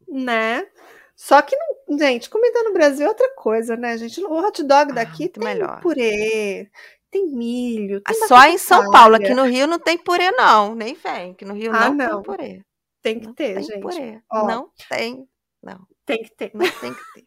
Né? 0.09 0.67
Só 1.15 1.41
que, 1.41 1.55
não, 1.55 1.99
gente, 1.99 2.29
comida 2.29 2.65
no 2.65 2.73
Brasil 2.73 3.07
é 3.07 3.09
outra 3.09 3.33
coisa, 3.37 3.77
né, 3.77 3.97
gente? 3.97 4.21
O 4.25 4.33
hot 4.33 4.63
dog 4.65 4.91
ah, 4.91 4.95
daqui 4.95 5.27
ah, 5.27 5.29
tem 5.29 5.45
melhor. 5.45 5.81
purê, 5.81 6.69
tem 7.13 7.27
milho. 7.27 8.01
Tem 8.01 8.27
só 8.27 8.43
em 8.45 8.57
São 8.57 8.91
Paulo, 8.91 9.17
aqui 9.17 9.35
no 9.35 9.45
Rio 9.45 9.67
não 9.67 9.79
tem 9.79 9.99
purê, 9.99 10.31
não. 10.31 10.75
Nem 10.75 10.95
vem, 10.95 11.35
que 11.35 11.45
no 11.45 11.53
Rio 11.53 11.71
ah, 11.73 11.91
não, 11.91 11.95
não, 11.95 12.09
tem 12.09 12.23
purê. 12.23 12.65
Tem 13.03 13.21
que 13.21 13.27
não 13.27 13.35
ter, 13.35 13.55
tem 13.55 13.63
gente. 13.65 13.81
Purê. 13.81 14.21
Ó, 14.33 14.47
não 14.47 14.71
tem, 14.89 15.29
não. 15.63 15.87
Tem 16.07 16.23
que 16.23 16.35
ter. 16.35 16.51
Não 16.55 16.69
tem 16.81 16.95
que 16.95 17.01
ter. 17.15 17.25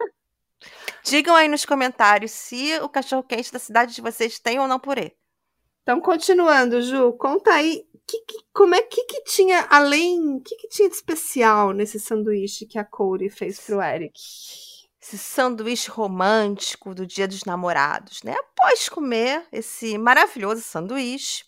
Digam 1.03 1.35
aí 1.35 1.47
nos 1.47 1.63
comentários 1.65 2.31
se 2.31 2.79
o 2.79 2.89
cachorro-quente 2.89 3.53
da 3.53 3.59
cidade 3.59 3.93
de 3.93 4.01
vocês 4.01 4.39
tem 4.39 4.59
ou 4.59 4.67
não 4.67 4.79
purê. 4.79 5.15
Então, 5.83 6.01
continuando, 6.01 6.81
Ju, 6.81 7.13
conta 7.13 7.53
aí 7.53 7.85
que, 8.07 8.19
que, 8.21 8.39
como 8.51 8.73
é 8.73 8.81
que, 8.81 9.03
que 9.03 9.23
tinha 9.23 9.67
além, 9.69 10.37
o 10.37 10.41
que, 10.41 10.55
que 10.55 10.67
tinha 10.67 10.89
de 10.89 10.95
especial 10.95 11.73
nesse 11.73 11.99
sanduíche 11.99 12.65
que 12.65 12.79
a 12.79 12.83
Corey 12.83 13.29
fez 13.29 13.59
pro 13.59 13.79
Eric? 13.79 14.19
Esse 15.05 15.19
sanduíche 15.19 15.91
romântico 15.91 16.95
do 16.95 17.05
Dia 17.05 17.27
dos 17.27 17.43
Namorados, 17.43 18.23
né? 18.23 18.33
Após 18.39 18.89
comer 18.89 19.47
esse 19.51 19.99
maravilhoso 19.99 20.63
sanduíche, 20.63 21.45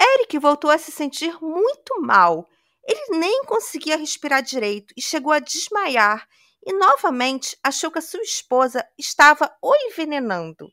Eric 0.00 0.38
voltou 0.38 0.70
a 0.70 0.78
se 0.78 0.90
sentir 0.90 1.36
muito 1.42 2.00
mal. 2.00 2.48
Ele 2.82 3.18
nem 3.18 3.44
conseguia 3.44 3.98
respirar 3.98 4.42
direito 4.42 4.94
e 4.96 5.02
chegou 5.02 5.30
a 5.30 5.40
desmaiar 5.40 6.26
e 6.64 6.72
novamente 6.72 7.54
achou 7.62 7.90
que 7.90 7.98
a 7.98 8.02
sua 8.02 8.22
esposa 8.22 8.82
estava 8.96 9.54
o 9.60 9.74
envenenando. 9.76 10.66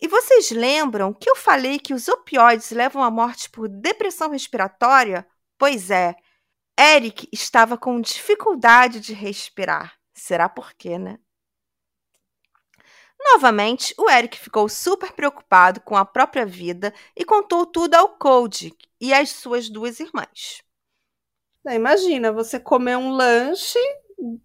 E 0.00 0.08
vocês 0.08 0.50
lembram 0.50 1.12
que 1.12 1.28
eu 1.28 1.36
falei 1.36 1.78
que 1.78 1.92
os 1.92 2.08
opioides 2.08 2.70
levam 2.70 3.02
à 3.02 3.10
morte 3.10 3.50
por 3.50 3.68
depressão 3.68 4.30
respiratória? 4.30 5.26
Pois 5.58 5.90
é, 5.90 6.16
Eric 6.80 7.28
estava 7.30 7.76
com 7.76 8.00
dificuldade 8.00 8.98
de 8.98 9.12
respirar. 9.12 9.97
Será 10.18 10.48
por 10.48 10.74
quê, 10.74 10.98
né? 10.98 11.18
Novamente, 13.32 13.94
o 13.98 14.08
Eric 14.08 14.38
ficou 14.38 14.68
super 14.68 15.12
preocupado 15.12 15.80
com 15.80 15.96
a 15.96 16.04
própria 16.04 16.46
vida 16.46 16.94
e 17.16 17.24
contou 17.24 17.66
tudo 17.66 17.94
ao 17.94 18.16
Cody 18.16 18.76
e 19.00 19.12
às 19.12 19.30
suas 19.30 19.68
duas 19.68 20.00
irmãs. 20.00 20.62
Imagina, 21.66 22.32
você 22.32 22.58
comer 22.58 22.96
um 22.96 23.10
lanche 23.10 23.78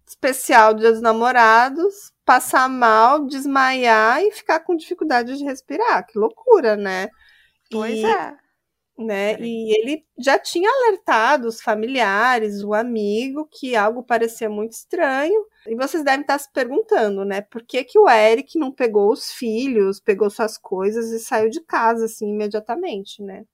especial 0.06 0.74
Dia 0.74 0.92
dos 0.92 1.00
Namorados, 1.00 2.12
passar 2.24 2.68
mal, 2.68 3.26
desmaiar 3.26 4.22
e 4.22 4.30
ficar 4.32 4.60
com 4.60 4.76
dificuldade 4.76 5.36
de 5.36 5.44
respirar. 5.44 6.06
Que 6.06 6.18
loucura, 6.18 6.76
né? 6.76 7.08
Pois 7.70 7.94
e, 7.94 8.04
é. 8.04 8.36
Né? 8.96 9.36
E 9.40 9.76
ele 9.76 10.06
já 10.16 10.38
tinha 10.38 10.70
alertado 10.70 11.48
os 11.48 11.60
familiares, 11.60 12.62
o 12.62 12.72
amigo, 12.72 13.48
que 13.50 13.74
algo 13.74 14.04
parecia 14.04 14.48
muito 14.48 14.72
estranho. 14.72 15.46
E 15.66 15.74
vocês 15.74 16.04
devem 16.04 16.20
estar 16.20 16.38
se 16.38 16.52
perguntando, 16.52 17.24
né? 17.24 17.40
Por 17.40 17.62
que, 17.64 17.82
que 17.82 17.98
o 17.98 18.08
Eric 18.08 18.56
não 18.58 18.70
pegou 18.70 19.10
os 19.12 19.32
filhos, 19.32 19.98
pegou 20.00 20.30
suas 20.30 20.56
coisas 20.56 21.10
e 21.10 21.18
saiu 21.18 21.50
de 21.50 21.60
casa 21.62 22.04
assim 22.04 22.28
imediatamente, 22.30 23.20
né? 23.22 23.44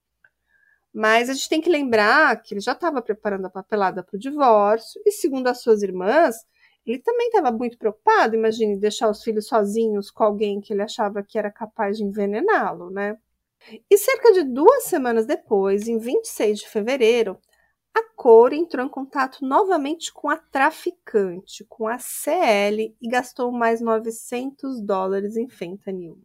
Mas 0.93 1.31
a 1.31 1.35
gente 1.35 1.49
tem 1.49 1.61
que 1.61 1.71
lembrar 1.71 2.43
que 2.43 2.55
ele 2.55 2.61
já 2.61 2.73
estava 2.73 3.01
preparando 3.01 3.47
a 3.47 3.51
papelada 3.51 4.03
para 4.03 4.17
o 4.17 4.19
divórcio, 4.21 5.01
e 5.07 5.13
segundo 5.13 5.47
as 5.47 5.63
suas 5.63 5.83
irmãs, 5.83 6.37
ele 6.85 6.99
também 6.99 7.29
estava 7.29 7.53
muito 7.57 7.79
preocupado, 7.79 8.35
imagine, 8.35 8.77
deixar 8.79 9.09
os 9.09 9.23
filhos 9.23 9.47
sozinhos 9.47 10.11
com 10.11 10.25
alguém 10.25 10.61
que 10.61 10.73
ele 10.73 10.83
achava 10.83 11.23
que 11.23 11.39
era 11.39 11.51
capaz 11.51 11.97
de 11.97 12.05
envenená-lo, 12.05 12.91
né? 12.91 13.17
E 13.91 13.99
cerca 13.99 14.33
de 14.33 14.43
duas 14.45 14.85
semanas 14.85 15.27
depois, 15.27 15.87
em 15.87 15.99
26 15.99 16.61
de 16.61 16.69
fevereiro, 16.69 17.39
a 17.95 18.03
Cor 18.15 18.53
entrou 18.53 18.85
em 18.85 18.89
contato 18.89 19.45
novamente 19.45 20.13
com 20.13 20.29
a 20.29 20.37
traficante, 20.37 21.65
com 21.69 21.89
a 21.89 21.99
CL, 21.99 22.97
e 23.01 23.09
gastou 23.09 23.51
mais 23.51 23.81
900 23.81 24.81
dólares 24.81 25.37
em 25.37 25.49
fentanil. 25.49 26.19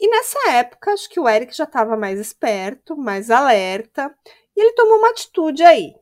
E 0.00 0.08
nessa 0.08 0.50
época, 0.50 0.92
acho 0.92 1.08
que 1.10 1.18
o 1.18 1.28
Eric 1.28 1.56
já 1.56 1.64
estava 1.64 1.96
mais 1.96 2.20
esperto, 2.20 2.96
mais 2.96 3.30
alerta, 3.30 4.14
e 4.56 4.60
ele 4.60 4.72
tomou 4.72 4.98
uma 4.98 5.10
atitude 5.10 5.62
aí. 5.64 5.92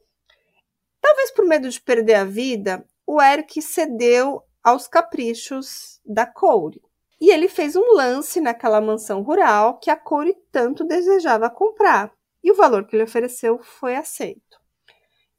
Talvez 1.01 1.31
por 1.31 1.46
medo 1.46 1.68
de 1.68 1.81
perder 1.81 2.14
a 2.14 2.25
vida, 2.25 2.87
o 3.07 3.22
Eric 3.22 3.62
cedeu 3.62 4.42
aos 4.62 4.87
caprichos 4.87 6.01
da 6.05 6.27
Corey. 6.27 6.83
E 7.20 7.31
ele 7.31 7.48
fez 7.48 7.76
um 7.76 7.94
lance 7.94 8.40
naquela 8.40 8.81
mansão 8.81 9.22
rural 9.22 9.79
que 9.79 9.90
a 9.90 9.96
Corey 9.96 10.37
tanto 10.52 10.85
desejava 10.85 11.48
comprar. 11.48 12.12
E 12.44 12.50
o 12.50 12.55
valor 12.55 12.87
que 12.87 12.94
ele 12.94 13.05
ofereceu 13.05 13.59
foi 13.62 13.96
aceito. 13.96 14.61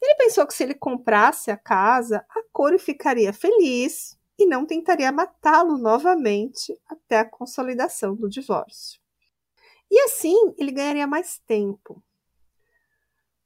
Ele 0.01 0.15
pensou 0.15 0.45
que 0.45 0.53
se 0.53 0.63
ele 0.63 0.73
comprasse 0.73 1.51
a 1.51 1.57
casa, 1.57 2.25
a 2.29 2.41
Corey 2.51 2.79
ficaria 2.79 3.31
feliz 3.31 4.17
e 4.37 4.45
não 4.45 4.65
tentaria 4.65 5.11
matá-lo 5.11 5.77
novamente 5.77 6.77
até 6.87 7.19
a 7.19 7.25
consolidação 7.25 8.15
do 8.15 8.29
divórcio. 8.29 8.99
E 9.89 9.99
assim 10.01 10.53
ele 10.57 10.71
ganharia 10.71 11.07
mais 11.07 11.39
tempo. 11.39 12.03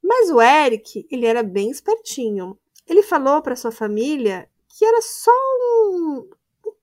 Mas 0.02 0.30
o 0.30 0.42
Eric, 0.42 1.08
ele 1.12 1.26
era 1.26 1.44
bem 1.44 1.70
espertinho. 1.70 2.60
Ele 2.88 3.04
falou 3.04 3.42
para 3.42 3.56
sua 3.56 3.72
família 3.72 4.50
que 4.68 4.84
era 4.84 5.02
só 5.02 5.32
um, 5.32 6.30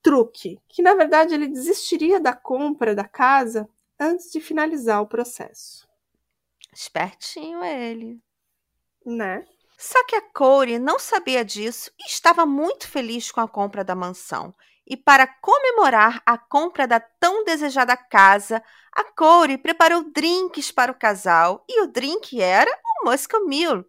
truque, 0.08 0.58
que 0.66 0.80
na 0.80 0.94
verdade 0.94 1.34
ele 1.34 1.46
desistiria 1.46 2.18
da 2.18 2.32
compra 2.32 2.94
da 2.94 3.04
casa 3.04 3.68
antes 4.00 4.32
de 4.32 4.40
finalizar 4.40 5.02
o 5.02 5.06
processo. 5.06 5.86
Espertinho 6.72 7.62
ele. 7.62 8.18
Né? 9.04 9.44
Só 9.76 10.02
que 10.06 10.16
a 10.16 10.22
Corey 10.22 10.78
não 10.78 10.98
sabia 10.98 11.44
disso 11.44 11.90
e 12.00 12.06
estava 12.06 12.46
muito 12.46 12.88
feliz 12.88 13.30
com 13.30 13.42
a 13.42 13.46
compra 13.46 13.84
da 13.84 13.94
mansão. 13.94 14.54
E 14.86 14.96
para 14.96 15.26
comemorar 15.26 16.22
a 16.24 16.38
compra 16.38 16.86
da 16.86 16.98
tão 16.98 17.44
desejada 17.44 17.94
casa, 17.94 18.62
a 18.90 19.04
Corey 19.12 19.58
preparou 19.58 20.10
drinks 20.10 20.72
para 20.72 20.90
o 20.90 20.98
casal 20.98 21.66
e 21.68 21.82
o 21.82 21.86
drink 21.86 22.40
era 22.40 22.70
o 23.02 23.10
Muscle 23.10 23.40
Mule, 23.40 23.84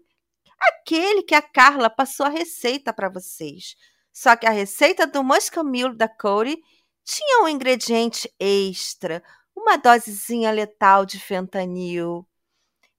aquele 0.60 1.24
que 1.24 1.34
a 1.34 1.42
Carla 1.42 1.90
passou 1.90 2.26
a 2.26 2.30
receita 2.30 2.92
para 2.92 3.08
vocês. 3.08 3.78
Só 4.20 4.36
que 4.36 4.46
a 4.46 4.50
receita 4.50 5.08
do 5.08 5.24
Muscle 5.24 5.64
Mule 5.64 5.96
da 5.96 6.10
Corey 6.10 6.62
tinha 7.06 7.42
um 7.42 7.48
ingrediente 7.48 8.30
extra, 8.38 9.24
uma 9.56 9.78
dosezinha 9.78 10.52
letal 10.52 11.06
de 11.06 11.18
fentanil. 11.18 12.28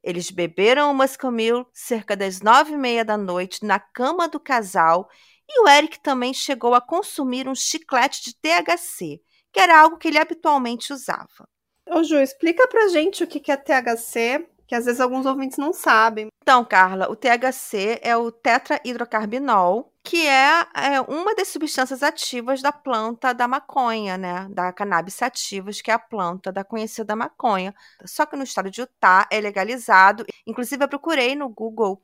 Eles 0.02 0.30
beberam 0.30 0.90
o 0.90 0.94
Muscle 0.94 1.30
Mule 1.30 1.66
cerca 1.74 2.16
das 2.16 2.40
nove 2.40 2.72
e 2.72 2.76
meia 2.78 3.04
da 3.04 3.18
noite 3.18 3.66
na 3.66 3.78
cama 3.78 4.28
do 4.28 4.40
casal 4.40 5.10
e 5.46 5.60
o 5.60 5.68
Eric 5.68 6.00
também 6.00 6.32
chegou 6.32 6.74
a 6.74 6.80
consumir 6.80 7.46
um 7.46 7.54
chiclete 7.54 8.22
de 8.24 8.34
THC, 8.36 9.20
que 9.52 9.60
era 9.60 9.78
algo 9.78 9.98
que 9.98 10.08
ele 10.08 10.18
habitualmente 10.18 10.90
usava. 10.90 11.46
Ô 11.86 12.02
Ju, 12.02 12.16
explica 12.16 12.66
pra 12.66 12.88
gente 12.88 13.22
o 13.22 13.26
que 13.26 13.52
é 13.52 13.58
THC, 13.58 14.48
que 14.70 14.74
às 14.76 14.84
vezes 14.84 15.00
alguns 15.00 15.26
ouvintes 15.26 15.58
não 15.58 15.72
sabem. 15.72 16.28
Então, 16.40 16.64
Carla, 16.64 17.10
o 17.10 17.16
THC 17.16 17.98
é 18.02 18.16
o 18.16 18.30
tetrahidrocarbinol, 18.30 19.92
que 20.04 20.28
é, 20.28 20.64
é, 20.76 21.00
uma 21.08 21.34
das 21.34 21.48
substâncias 21.48 22.04
ativas 22.04 22.62
da 22.62 22.70
planta 22.70 23.34
da 23.34 23.48
maconha, 23.48 24.16
né? 24.16 24.46
Da 24.48 24.72
cannabis 24.72 25.14
sativas, 25.14 25.82
que 25.82 25.90
é 25.90 25.94
a 25.94 25.98
planta 25.98 26.52
da 26.52 26.62
conhecida 26.62 27.16
maconha. 27.16 27.74
Só 28.06 28.24
que 28.24 28.36
no 28.36 28.44
estado 28.44 28.70
de 28.70 28.80
Utah 28.80 29.26
é 29.28 29.40
legalizado. 29.40 30.24
Inclusive, 30.46 30.84
eu 30.84 30.88
procurei 30.88 31.34
no 31.34 31.48
Google 31.48 32.00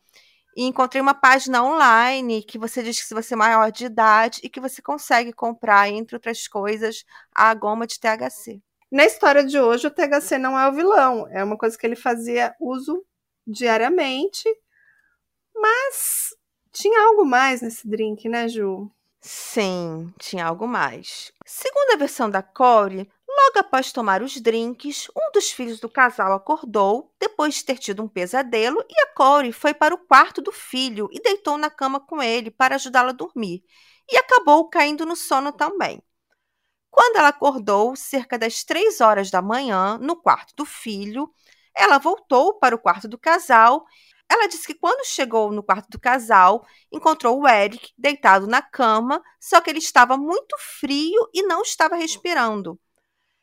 e 0.56 0.64
encontrei 0.64 1.00
uma 1.00 1.14
página 1.14 1.62
online 1.62 2.42
que 2.42 2.58
você 2.58 2.82
diz 2.82 2.98
que 2.98 3.06
se 3.06 3.14
você 3.14 3.34
é 3.34 3.36
maior 3.36 3.70
de 3.70 3.84
idade 3.84 4.40
e 4.42 4.48
que 4.48 4.58
você 4.58 4.82
consegue 4.82 5.32
comprar, 5.32 5.88
entre 5.88 6.16
outras 6.16 6.48
coisas, 6.48 7.04
a 7.32 7.54
goma 7.54 7.86
de 7.86 8.00
THC. 8.00 8.60
Na 8.90 9.04
história 9.04 9.44
de 9.44 9.58
hoje, 9.58 9.86
o 9.86 9.90
THC 9.90 10.38
não 10.38 10.58
é 10.58 10.68
o 10.68 10.72
vilão, 10.72 11.26
é 11.28 11.42
uma 11.42 11.58
coisa 11.58 11.76
que 11.76 11.84
ele 11.84 11.96
fazia 11.96 12.54
uso 12.60 13.04
diariamente, 13.46 14.48
mas 15.54 16.34
tinha 16.72 17.06
algo 17.06 17.24
mais 17.24 17.62
nesse 17.62 17.88
drink, 17.88 18.28
né, 18.28 18.48
Ju? 18.48 18.90
Sim, 19.20 20.12
tinha 20.20 20.46
algo 20.46 20.68
mais. 20.68 21.32
Segundo 21.44 21.94
a 21.94 21.96
versão 21.96 22.30
da 22.30 22.42
Corey, 22.42 23.10
logo 23.28 23.58
após 23.58 23.90
tomar 23.90 24.22
os 24.22 24.40
drinks, 24.40 25.08
um 25.16 25.32
dos 25.32 25.50
filhos 25.50 25.80
do 25.80 25.88
casal 25.88 26.32
acordou 26.32 27.12
depois 27.18 27.54
de 27.54 27.64
ter 27.64 27.78
tido 27.78 28.04
um 28.04 28.08
pesadelo 28.08 28.84
e 28.88 29.00
a 29.00 29.14
Corey 29.14 29.50
foi 29.50 29.74
para 29.74 29.94
o 29.94 29.98
quarto 29.98 30.40
do 30.40 30.52
filho 30.52 31.08
e 31.10 31.20
deitou 31.20 31.58
na 31.58 31.70
cama 31.70 31.98
com 31.98 32.22
ele 32.22 32.52
para 32.52 32.76
ajudá-lo 32.76 33.08
a 33.08 33.12
dormir 33.12 33.64
e 34.08 34.16
acabou 34.16 34.68
caindo 34.68 35.04
no 35.04 35.16
sono 35.16 35.52
também. 35.52 36.00
Quando 36.90 37.16
ela 37.16 37.28
acordou, 37.28 37.94
cerca 37.94 38.38
das 38.38 38.64
três 38.64 39.00
horas 39.00 39.30
da 39.30 39.42
manhã, 39.42 39.98
no 39.98 40.16
quarto 40.16 40.54
do 40.56 40.64
filho, 40.64 41.30
ela 41.74 41.98
voltou 41.98 42.58
para 42.58 42.74
o 42.74 42.78
quarto 42.78 43.06
do 43.06 43.18
casal. 43.18 43.84
Ela 44.28 44.48
disse 44.48 44.66
que 44.66 44.74
quando 44.74 45.06
chegou 45.06 45.52
no 45.52 45.62
quarto 45.62 45.88
do 45.90 46.00
casal, 46.00 46.66
encontrou 46.90 47.40
o 47.40 47.48
Eric 47.48 47.92
deitado 47.96 48.46
na 48.46 48.62
cama, 48.62 49.22
só 49.38 49.60
que 49.60 49.70
ele 49.70 49.78
estava 49.78 50.16
muito 50.16 50.56
frio 50.58 51.28
e 51.34 51.42
não 51.42 51.62
estava 51.62 51.96
respirando. 51.96 52.80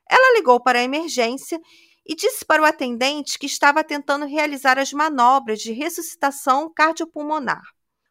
Ela 0.10 0.36
ligou 0.38 0.60
para 0.60 0.80
a 0.80 0.84
emergência 0.84 1.60
e 2.06 2.16
disse 2.16 2.44
para 2.44 2.62
o 2.62 2.66
atendente 2.66 3.40
que 3.40 3.46
estava 3.46 3.84
tentando 3.84 4.26
realizar 4.26 4.78
as 4.78 4.92
manobras 4.92 5.60
de 5.60 5.72
ressuscitação 5.72 6.72
cardiopulmonar. 6.74 7.62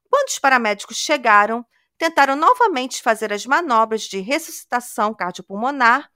Quando 0.08 0.28
os 0.28 0.38
paramédicos 0.38 0.96
chegaram, 0.96 1.64
tentaram 2.02 2.34
novamente 2.34 3.00
fazer 3.00 3.32
as 3.32 3.46
manobras 3.46 4.02
de 4.02 4.18
ressuscitação 4.18 5.14
cardiopulmonar, 5.14 6.10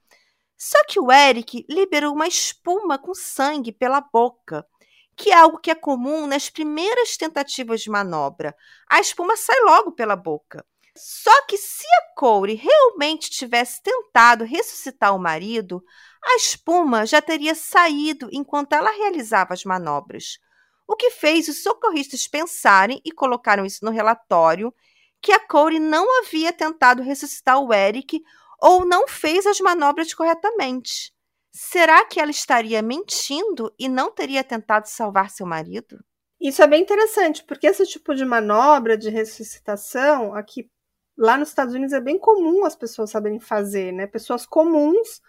só 0.57 0.83
que 0.83 0.99
o 0.99 1.09
Eric 1.09 1.65
liberou 1.69 2.13
uma 2.13 2.27
espuma 2.27 2.97
com 2.97 3.15
sangue 3.15 3.71
pela 3.71 4.01
boca, 4.01 4.67
que 5.15 5.29
é 5.29 5.35
algo 5.35 5.57
que 5.57 5.71
é 5.71 5.75
comum 5.75 6.27
nas 6.27 6.49
primeiras 6.49 7.15
tentativas 7.15 7.79
de 7.79 7.89
manobra. 7.89 8.53
A 8.89 8.99
espuma 8.99 9.37
sai 9.37 9.57
logo 9.61 9.93
pela 9.93 10.17
boca. 10.17 10.65
Só 10.93 11.45
que 11.45 11.57
se 11.57 11.87
a 11.87 12.15
Corey 12.17 12.55
realmente 12.55 13.29
tivesse 13.29 13.81
tentado 13.81 14.43
ressuscitar 14.43 15.15
o 15.15 15.19
marido, 15.19 15.81
a 16.21 16.35
espuma 16.35 17.05
já 17.05 17.21
teria 17.21 17.55
saído 17.55 18.27
enquanto 18.33 18.73
ela 18.73 18.91
realizava 18.91 19.53
as 19.53 19.63
manobras. 19.63 20.37
O 20.85 20.97
que 20.97 21.11
fez 21.11 21.47
os 21.47 21.63
socorristas 21.63 22.27
pensarem 22.27 22.99
e 23.05 23.11
colocaram 23.13 23.65
isso 23.65 23.85
no 23.85 23.91
relatório 23.91 24.73
que 25.21 25.31
a 25.31 25.39
Corey 25.39 25.79
não 25.79 26.19
havia 26.19 26.53
tentado 26.53 27.01
ressuscitar 27.01 27.59
o 27.59 27.73
Eric 27.73 28.21
ou 28.61 28.85
não 28.85 29.07
fez 29.07 29.45
as 29.45 29.59
manobras 29.59 30.13
corretamente. 30.13 31.13
Será 31.51 32.05
que 32.05 32.19
ela 32.19 32.31
estaria 32.31 32.81
mentindo 32.81 33.73
e 33.79 33.89
não 33.89 34.11
teria 34.11 34.43
tentado 34.43 34.87
salvar 34.87 35.29
seu 35.29 35.45
marido? 35.45 35.97
Isso 36.39 36.61
é 36.61 36.67
bem 36.67 36.83
interessante, 36.83 37.43
porque 37.43 37.65
esse 37.65 37.85
tipo 37.85 38.13
de 38.13 38.23
manobra 38.23 38.95
de 38.95 39.09
ressuscitação, 39.09 40.35
aqui 40.35 40.69
lá 41.17 41.35
nos 41.35 41.49
Estados 41.49 41.73
Unidos 41.73 41.93
é 41.93 41.99
bem 41.99 42.19
comum 42.19 42.63
as 42.63 42.75
pessoas 42.75 43.09
saberem 43.09 43.39
fazer, 43.39 43.91
né? 43.91 44.05
Pessoas 44.05 44.45
comuns 44.45 45.19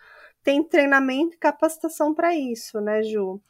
têm 0.43 0.63
treinamento 0.63 1.35
e 1.35 1.39
capacitação 1.39 2.15
para 2.15 2.35
isso, 2.35 2.79
né, 2.81 3.03
Ju? 3.03 3.41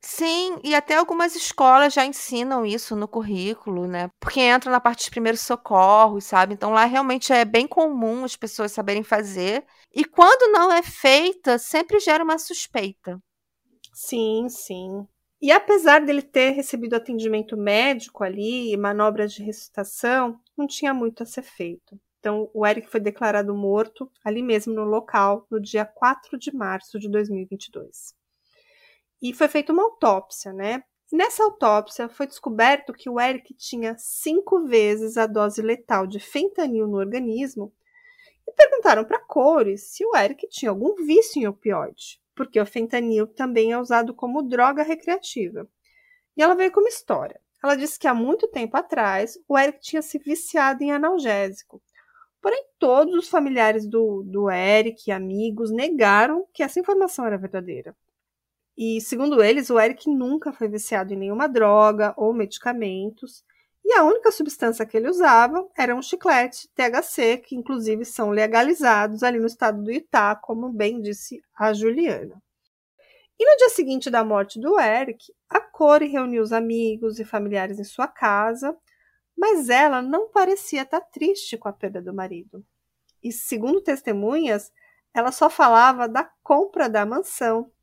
Sim, 0.00 0.60
e 0.62 0.74
até 0.76 0.94
algumas 0.96 1.34
escolas 1.34 1.92
já 1.92 2.04
ensinam 2.06 2.64
isso 2.64 2.94
no 2.94 3.08
currículo, 3.08 3.86
né? 3.88 4.08
Porque 4.20 4.40
entra 4.40 4.70
na 4.70 4.80
parte 4.80 5.04
de 5.04 5.10
primeiros 5.10 5.40
socorros, 5.40 6.24
sabe? 6.24 6.54
Então 6.54 6.70
lá 6.70 6.84
realmente 6.84 7.32
é 7.32 7.44
bem 7.44 7.66
comum 7.66 8.24
as 8.24 8.36
pessoas 8.36 8.70
saberem 8.70 9.02
fazer. 9.02 9.64
E 9.92 10.04
quando 10.04 10.52
não 10.52 10.72
é 10.72 10.82
feita, 10.82 11.58
sempre 11.58 11.98
gera 11.98 12.22
uma 12.22 12.38
suspeita. 12.38 13.20
Sim, 13.92 14.48
sim. 14.48 15.06
E 15.42 15.50
apesar 15.50 16.04
dele 16.04 16.22
ter 16.22 16.50
recebido 16.50 16.94
atendimento 16.94 17.56
médico 17.56 18.22
ali, 18.22 18.76
manobras 18.76 19.32
de 19.32 19.42
ressuscitação, 19.42 20.40
não 20.56 20.66
tinha 20.66 20.94
muito 20.94 21.22
a 21.24 21.26
ser 21.26 21.42
feito. 21.42 21.98
Então, 22.20 22.50
o 22.54 22.66
Eric 22.66 22.88
foi 22.88 23.00
declarado 23.00 23.54
morto 23.54 24.10
ali 24.24 24.42
mesmo 24.42 24.74
no 24.74 24.84
local, 24.84 25.46
no 25.50 25.60
dia 25.60 25.84
4 25.84 26.38
de 26.38 26.54
março 26.54 26.98
de 26.98 27.08
2022 27.08 28.17
e 29.20 29.32
foi 29.32 29.48
feita 29.48 29.72
uma 29.72 29.82
autópsia, 29.82 30.52
né? 30.52 30.82
Nessa 31.10 31.42
autópsia 31.42 32.08
foi 32.08 32.26
descoberto 32.26 32.92
que 32.92 33.08
o 33.08 33.18
Eric 33.18 33.54
tinha 33.54 33.96
cinco 33.98 34.66
vezes 34.66 35.16
a 35.16 35.26
dose 35.26 35.62
letal 35.62 36.06
de 36.06 36.20
fentanil 36.20 36.86
no 36.86 36.98
organismo 36.98 37.72
e 38.46 38.52
perguntaram 38.52 39.04
para 39.04 39.18
Cores 39.18 39.90
se 39.90 40.04
o 40.04 40.14
Eric 40.16 40.46
tinha 40.48 40.70
algum 40.70 40.94
vício 40.96 41.40
em 41.40 41.46
opioide, 41.46 42.20
porque 42.34 42.60
o 42.60 42.66
fentanil 42.66 43.26
também 43.26 43.72
é 43.72 43.78
usado 43.78 44.14
como 44.14 44.42
droga 44.42 44.82
recreativa. 44.82 45.66
E 46.36 46.42
ela 46.42 46.54
veio 46.54 46.70
com 46.70 46.80
uma 46.80 46.88
história. 46.88 47.40
Ela 47.62 47.74
disse 47.74 47.98
que 47.98 48.06
há 48.06 48.14
muito 48.14 48.46
tempo 48.46 48.76
atrás 48.76 49.38
o 49.48 49.58
Eric 49.58 49.80
tinha 49.80 50.02
se 50.02 50.18
viciado 50.18 50.84
em 50.84 50.92
analgésico. 50.92 51.82
Porém, 52.40 52.64
todos 52.78 53.14
os 53.14 53.28
familiares 53.28 53.86
do, 53.86 54.22
do 54.24 54.50
Eric 54.50 55.08
e 55.08 55.12
amigos 55.12 55.72
negaram 55.72 56.46
que 56.52 56.62
essa 56.62 56.78
informação 56.78 57.26
era 57.26 57.36
verdadeira. 57.36 57.96
E, 58.80 59.00
segundo 59.00 59.42
eles, 59.42 59.70
o 59.70 59.80
Eric 59.80 60.08
nunca 60.08 60.52
foi 60.52 60.68
viciado 60.68 61.12
em 61.12 61.16
nenhuma 61.16 61.48
droga 61.48 62.14
ou 62.16 62.32
medicamentos. 62.32 63.44
E 63.84 63.92
a 63.92 64.04
única 64.04 64.30
substância 64.30 64.86
que 64.86 64.96
ele 64.96 65.08
usava 65.08 65.68
era 65.76 65.96
um 65.96 66.00
chiclete 66.00 66.68
THC, 66.76 67.38
que 67.38 67.56
inclusive 67.56 68.04
são 68.04 68.30
legalizados 68.30 69.24
ali 69.24 69.40
no 69.40 69.48
estado 69.48 69.82
do 69.82 69.90
Utah, 69.90 70.36
como 70.36 70.72
bem 70.72 71.02
disse 71.02 71.42
a 71.58 71.72
Juliana. 71.72 72.40
E 73.36 73.50
no 73.50 73.56
dia 73.56 73.70
seguinte 73.70 74.10
da 74.10 74.22
morte 74.22 74.60
do 74.60 74.78
Eric, 74.78 75.24
a 75.50 75.60
Corey 75.60 76.08
reuniu 76.08 76.40
os 76.40 76.52
amigos 76.52 77.18
e 77.18 77.24
familiares 77.24 77.80
em 77.80 77.84
sua 77.84 78.06
casa, 78.06 78.76
mas 79.36 79.68
ela 79.68 80.00
não 80.00 80.30
parecia 80.30 80.82
estar 80.82 81.00
triste 81.00 81.56
com 81.56 81.68
a 81.68 81.72
perda 81.72 82.00
do 82.00 82.14
marido. 82.14 82.64
E 83.20 83.32
segundo 83.32 83.80
testemunhas, 83.80 84.70
ela 85.12 85.32
só 85.32 85.50
falava 85.50 86.06
da 86.06 86.30
compra 86.44 86.88
da 86.88 87.04
mansão 87.04 87.72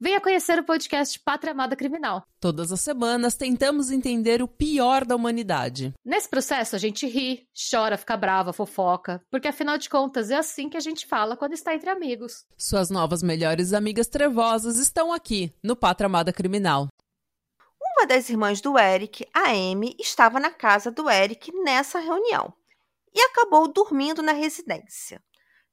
venha 0.00 0.20
conhecer 0.20 0.58
o 0.58 0.64
podcast 0.64 1.20
Pátria 1.20 1.52
Amada 1.52 1.76
Criminal. 1.76 2.24
Todas 2.40 2.72
as 2.72 2.80
semanas 2.80 3.34
tentamos 3.34 3.90
entender 3.90 4.42
o 4.42 4.48
pior 4.48 5.04
da 5.04 5.14
humanidade. 5.14 5.92
Nesse 6.02 6.28
processo 6.28 6.74
a 6.74 6.78
gente 6.78 7.06
ri, 7.06 7.46
chora, 7.70 7.98
fica 7.98 8.16
brava, 8.16 8.52
fofoca, 8.52 9.20
porque 9.30 9.48
afinal 9.48 9.76
de 9.76 9.90
contas 9.90 10.30
é 10.30 10.36
assim 10.36 10.70
que 10.70 10.76
a 10.76 10.80
gente 10.80 11.06
fala 11.06 11.36
quando 11.36 11.52
está 11.52 11.74
entre 11.74 11.90
amigos. 11.90 12.46
Suas 12.56 12.88
novas 12.88 13.22
melhores 13.22 13.74
amigas 13.74 14.08
trevosas 14.08 14.78
estão 14.78 15.12
aqui 15.12 15.52
no 15.62 15.76
Pátria 15.76 16.06
Amada 16.06 16.32
Criminal. 16.32 16.88
Uma 17.78 18.06
das 18.06 18.30
irmãs 18.30 18.62
do 18.62 18.78
Eric, 18.78 19.26
a 19.34 19.50
Amy, 19.50 19.94
estava 19.98 20.40
na 20.40 20.50
casa 20.50 20.90
do 20.90 21.10
Eric 21.10 21.52
nessa 21.62 21.98
reunião 21.98 22.54
e 23.14 23.20
acabou 23.20 23.70
dormindo 23.70 24.22
na 24.22 24.32
residência. 24.32 25.20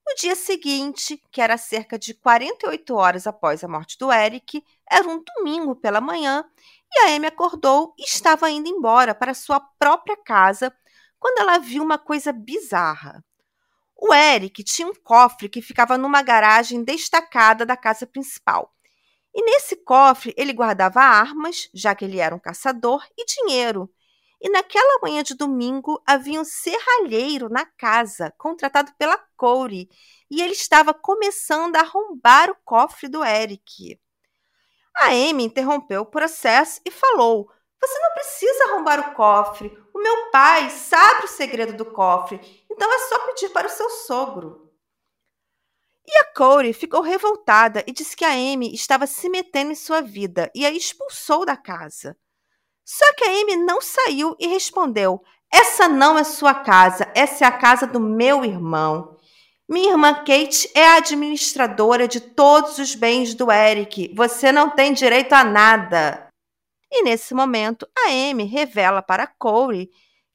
No 0.08 0.16
dia 0.16 0.36
seguinte, 0.38 1.22
que 1.30 1.42
era 1.42 1.58
cerca 1.58 2.00
de 2.00 2.14
48 2.14 2.96
horas 2.96 3.28
após 3.28 3.62
a 3.62 3.68
morte 3.68 3.98
do 4.00 4.10
Eric, 4.10 4.64
era 4.90 5.06
um 5.06 5.22
domingo 5.22 5.76
pela 5.76 6.00
manhã, 6.00 6.46
e 6.90 7.00
a 7.00 7.16
Amy 7.16 7.28
acordou 7.28 7.94
e 8.00 8.06
estava 8.06 8.50
indo 8.50 8.70
embora 8.70 9.14
para 9.14 9.34
sua 9.34 9.60
própria 9.60 10.16
casa 10.16 10.74
quando 11.20 11.40
ela 11.40 11.58
viu 11.58 11.84
uma 11.84 11.98
coisa 11.98 12.32
bizarra. 12.32 13.22
O 13.98 14.14
Eric 14.14 14.64
tinha 14.64 14.88
um 14.88 14.94
cofre 14.94 15.50
que 15.50 15.62
ficava 15.62 15.98
numa 15.98 16.22
garagem 16.22 16.86
destacada 16.86 17.66
da 17.66 17.76
casa 17.76 18.08
principal. 18.08 18.74
E 19.36 19.44
nesse 19.44 19.76
cofre 19.76 20.34
ele 20.38 20.54
guardava 20.54 21.02
armas, 21.02 21.70
já 21.74 21.94
que 21.94 22.06
ele 22.06 22.20
era 22.20 22.34
um 22.34 22.40
caçador, 22.40 23.06
e 23.18 23.26
dinheiro. 23.26 23.92
E 24.40 24.50
naquela 24.50 25.00
manhã 25.02 25.24
de 25.24 25.34
domingo 25.34 26.02
havia 26.06 26.40
um 26.40 26.46
serralheiro 26.46 27.50
na 27.50 27.66
casa, 27.66 28.32
contratado 28.38 28.94
pela 28.98 29.18
Corey, 29.36 29.90
e 30.30 30.42
ele 30.42 30.54
estava 30.54 30.94
começando 30.94 31.76
a 31.76 31.80
arrombar 31.80 32.52
o 32.52 32.58
cofre 32.64 33.08
do 33.08 33.24
Eric. 33.24 34.00
A 34.96 35.08
Amy 35.08 35.44
interrompeu 35.44 36.02
o 36.02 36.06
processo 36.06 36.82
e 36.86 36.92
falou: 36.92 37.52
Você 37.82 38.00
não 38.00 38.14
precisa 38.14 38.64
arrombar 38.66 39.00
o 39.00 39.16
cofre. 39.16 39.76
O 39.94 40.00
meu 40.00 40.30
pai 40.32 40.70
sabe 40.70 41.26
o 41.26 41.28
segredo 41.28 41.74
do 41.74 41.86
cofre, 41.86 42.40
então 42.70 42.92
é 42.92 43.00
só 43.08 43.20
pedir 43.28 43.50
para 43.50 43.68
o 43.68 43.72
seu 43.72 43.90
sogro. 43.90 44.72
E 46.06 46.18
a 46.20 46.34
Corey 46.34 46.72
ficou 46.74 47.02
revoltada 47.02 47.84
e 47.86 47.92
disse 47.92 48.16
que 48.16 48.24
a 48.24 48.32
Amy 48.32 48.74
estava 48.74 49.06
se 49.06 49.28
metendo 49.30 49.72
em 49.72 49.76
sua 49.76 50.02
vida 50.02 50.50
e 50.56 50.66
a 50.66 50.72
expulsou 50.72 51.46
da 51.46 51.58
casa. 51.58 52.18
Só 52.90 53.04
que 53.16 53.26
a 53.26 53.42
Amy 53.42 53.58
não 53.58 53.82
saiu 53.82 54.34
e 54.40 54.48
respondeu: 54.48 55.22
Essa 55.54 55.90
não 55.90 56.18
é 56.18 56.24
sua 56.24 56.54
casa, 56.54 57.12
essa 57.14 57.44
é 57.44 57.48
a 57.48 57.52
casa 57.52 57.86
do 57.86 58.00
meu 58.00 58.46
irmão. 58.46 59.18
Minha 59.68 59.92
irmã 59.92 60.14
Kate 60.14 60.72
é 60.74 60.88
a 60.88 60.96
administradora 60.96 62.08
de 62.08 62.22
todos 62.22 62.78
os 62.78 62.96
bens 62.96 63.36
do 63.36 63.52
Eric. 63.52 64.14
Você 64.16 64.54
não 64.54 64.70
tem 64.70 64.94
direito 64.94 65.34
a 65.34 65.44
nada. 65.44 66.30
E 66.90 67.04
nesse 67.04 67.34
momento, 67.34 67.86
a 67.98 68.08
Amy 68.08 68.46
revela 68.46 69.02
para 69.02 69.28
Corey 69.28 69.90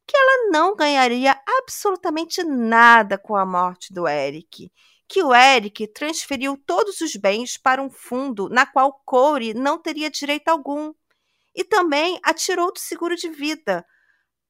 que 0.06 0.14
ela 0.14 0.50
não 0.50 0.76
ganharia 0.76 1.40
absolutamente 1.60 2.44
nada 2.44 3.16
com 3.16 3.34
a 3.34 3.46
morte 3.46 3.94
do 3.94 4.06
Eric. 4.06 4.70
Que 5.08 5.22
o 5.22 5.34
Eric 5.34 5.86
transferiu 5.86 6.58
todos 6.66 7.00
os 7.00 7.16
bens 7.16 7.56
para 7.56 7.82
um 7.82 7.88
fundo 7.88 8.50
na 8.50 8.66
qual 8.66 9.00
Corey 9.06 9.54
não 9.54 9.78
teria 9.78 10.10
direito 10.10 10.48
algum 10.48 10.92
e 11.54 11.64
também 11.64 12.18
atirou 12.22 12.72
do 12.72 12.78
seguro 12.78 13.16
de 13.16 13.28
vida. 13.28 13.84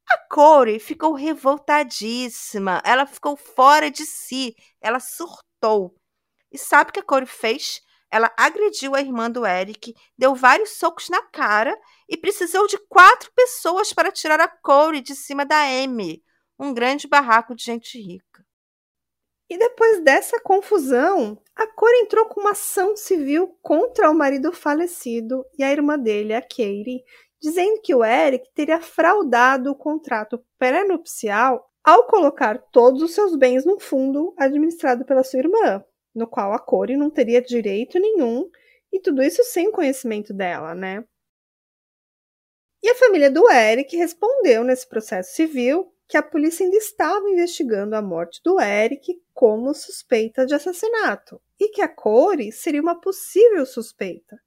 A 0.08 0.18
Corey 0.28 0.78
ficou 0.78 1.14
revoltadíssima, 1.14 2.82
ela 2.84 3.06
ficou 3.06 3.36
fora 3.36 3.90
de 3.90 4.04
si, 4.04 4.54
ela 4.80 5.00
surtou. 5.00 5.94
E 6.50 6.58
sabe 6.58 6.90
o 6.90 6.92
que 6.92 7.00
a 7.00 7.04
Corey 7.04 7.26
fez? 7.26 7.80
Ela 8.10 8.30
agrediu 8.36 8.94
a 8.94 9.00
irmã 9.00 9.30
do 9.30 9.46
Eric, 9.46 9.94
deu 10.18 10.34
vários 10.34 10.76
socos 10.76 11.08
na 11.08 11.22
cara 11.22 11.74
e 12.06 12.16
precisou 12.16 12.66
de 12.66 12.76
quatro 12.88 13.32
pessoas 13.34 13.92
para 13.92 14.12
tirar 14.12 14.38
a 14.38 14.48
Corey 14.48 15.00
de 15.00 15.14
cima 15.14 15.46
da 15.46 15.62
Amy. 15.62 16.22
Um 16.58 16.74
grande 16.74 17.08
barraco 17.08 17.54
de 17.54 17.64
gente 17.64 17.98
rica. 17.98 18.44
E 19.52 19.58
depois 19.58 20.00
dessa 20.02 20.40
confusão, 20.40 21.38
a 21.54 21.66
Cor 21.66 21.90
entrou 21.96 22.24
com 22.24 22.40
uma 22.40 22.52
ação 22.52 22.96
civil 22.96 23.54
contra 23.60 24.10
o 24.10 24.14
marido 24.14 24.50
falecido 24.50 25.44
e 25.58 25.62
a 25.62 25.70
irmã 25.70 25.98
dele, 25.98 26.32
a 26.32 26.40
Katie, 26.40 27.04
dizendo 27.38 27.78
que 27.82 27.94
o 27.94 28.02
Eric 28.02 28.48
teria 28.54 28.80
fraudado 28.80 29.70
o 29.70 29.76
contrato 29.76 30.42
pré-nupcial 30.58 31.70
ao 31.84 32.06
colocar 32.06 32.62
todos 32.72 33.02
os 33.02 33.12
seus 33.12 33.36
bens 33.36 33.66
num 33.66 33.78
fundo 33.78 34.34
administrado 34.38 35.04
pela 35.04 35.22
sua 35.22 35.40
irmã, 35.40 35.84
no 36.14 36.26
qual 36.26 36.54
a 36.54 36.58
Corey 36.58 36.96
não 36.96 37.10
teria 37.10 37.42
direito 37.42 37.98
nenhum, 37.98 38.48
e 38.90 38.98
tudo 39.00 39.22
isso 39.22 39.44
sem 39.44 39.70
conhecimento 39.70 40.32
dela, 40.32 40.74
né? 40.74 41.04
E 42.82 42.88
a 42.88 42.94
família 42.94 43.30
do 43.30 43.50
Eric 43.50 43.94
respondeu 43.98 44.64
nesse 44.64 44.88
processo 44.88 45.34
civil 45.34 45.91
que 46.08 46.16
a 46.16 46.22
polícia 46.22 46.64
ainda 46.64 46.76
estava 46.76 47.28
investigando 47.28 47.96
a 47.96 48.02
morte 48.02 48.40
do 48.44 48.60
Eric 48.60 49.14
como 49.32 49.72
suspeita 49.74 50.44
de 50.44 50.54
assassinato 50.54 51.40
e 51.58 51.68
que 51.68 51.80
a 51.80 51.88
Corey 51.88 52.52
seria 52.52 52.82
uma 52.82 53.00
possível 53.00 53.64
suspeita, 53.64 54.38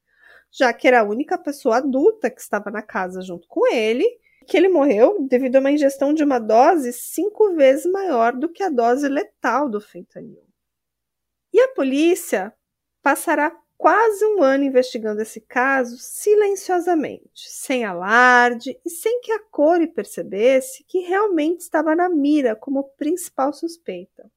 já 0.52 0.72
que 0.74 0.88
era 0.88 1.02
a 1.02 1.04
única 1.04 1.38
pessoa 1.38 1.78
adulta 1.78 2.30
que 2.30 2.40
estava 2.40 2.70
na 2.70 2.82
casa 2.82 3.22
junto 3.22 3.48
com 3.48 3.66
ele, 3.68 4.06
que 4.46 4.56
ele 4.56 4.70
morreu 4.70 5.26
devido 5.28 5.56
a 5.56 5.60
uma 5.60 5.72
ingestão 5.72 6.14
de 6.14 6.24
uma 6.24 6.40
dose 6.40 6.94
cinco 6.94 7.56
vezes 7.56 7.86
maior 7.92 8.34
do 8.34 8.52
que 8.52 8.62
a 8.62 8.70
dose 8.70 9.08
letal 9.08 9.70
do 9.70 9.82
fentanil. 9.82 10.46
E 11.52 11.60
a 11.60 11.70
polícia 11.70 12.54
passará 13.02 13.56
quase 13.86 14.26
um 14.26 14.42
ano 14.42 14.64
investigando 14.64 15.22
esse 15.22 15.40
caso 15.40 16.00
silenciosamente, 16.00 17.48
sem 17.52 17.86
alarde 17.86 18.76
e 18.84 18.90
sem 18.90 19.22
que 19.22 19.32
a 19.32 19.40
Corey 19.40 19.86
percebesse 19.86 20.84
que 20.86 21.02
realmente 21.02 21.60
estava 21.60 21.96
na 21.96 22.10
mira 22.10 22.56
como 22.56 22.86
principal 22.98 23.54
suspeita. 23.54 24.28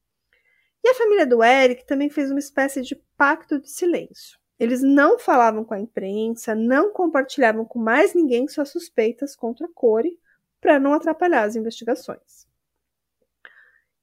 E 0.83 0.89
a 0.89 0.93
família 0.93 1.25
do 1.25 1.43
Eric 1.43 1.83
também 1.87 2.11
fez 2.11 2.29
uma 2.29 2.39
espécie 2.39 2.83
de 2.83 2.95
pacto 3.17 3.59
de 3.59 3.71
silêncio. 3.71 4.37
Eles 4.59 4.83
não 4.83 5.17
falavam 5.17 5.65
com 5.65 5.73
a 5.73 5.79
imprensa, 5.79 6.53
não 6.53 6.93
compartilhavam 6.93 7.65
com 7.65 7.79
mais 7.79 8.13
ninguém 8.13 8.47
suas 8.47 8.69
suspeitas 8.69 9.35
contra 9.35 9.65
a 9.65 9.73
Corey 9.73 10.15
para 10.61 10.79
não 10.79 10.93
atrapalhar 10.93 11.41
as 11.41 11.55
investigações. 11.55 12.47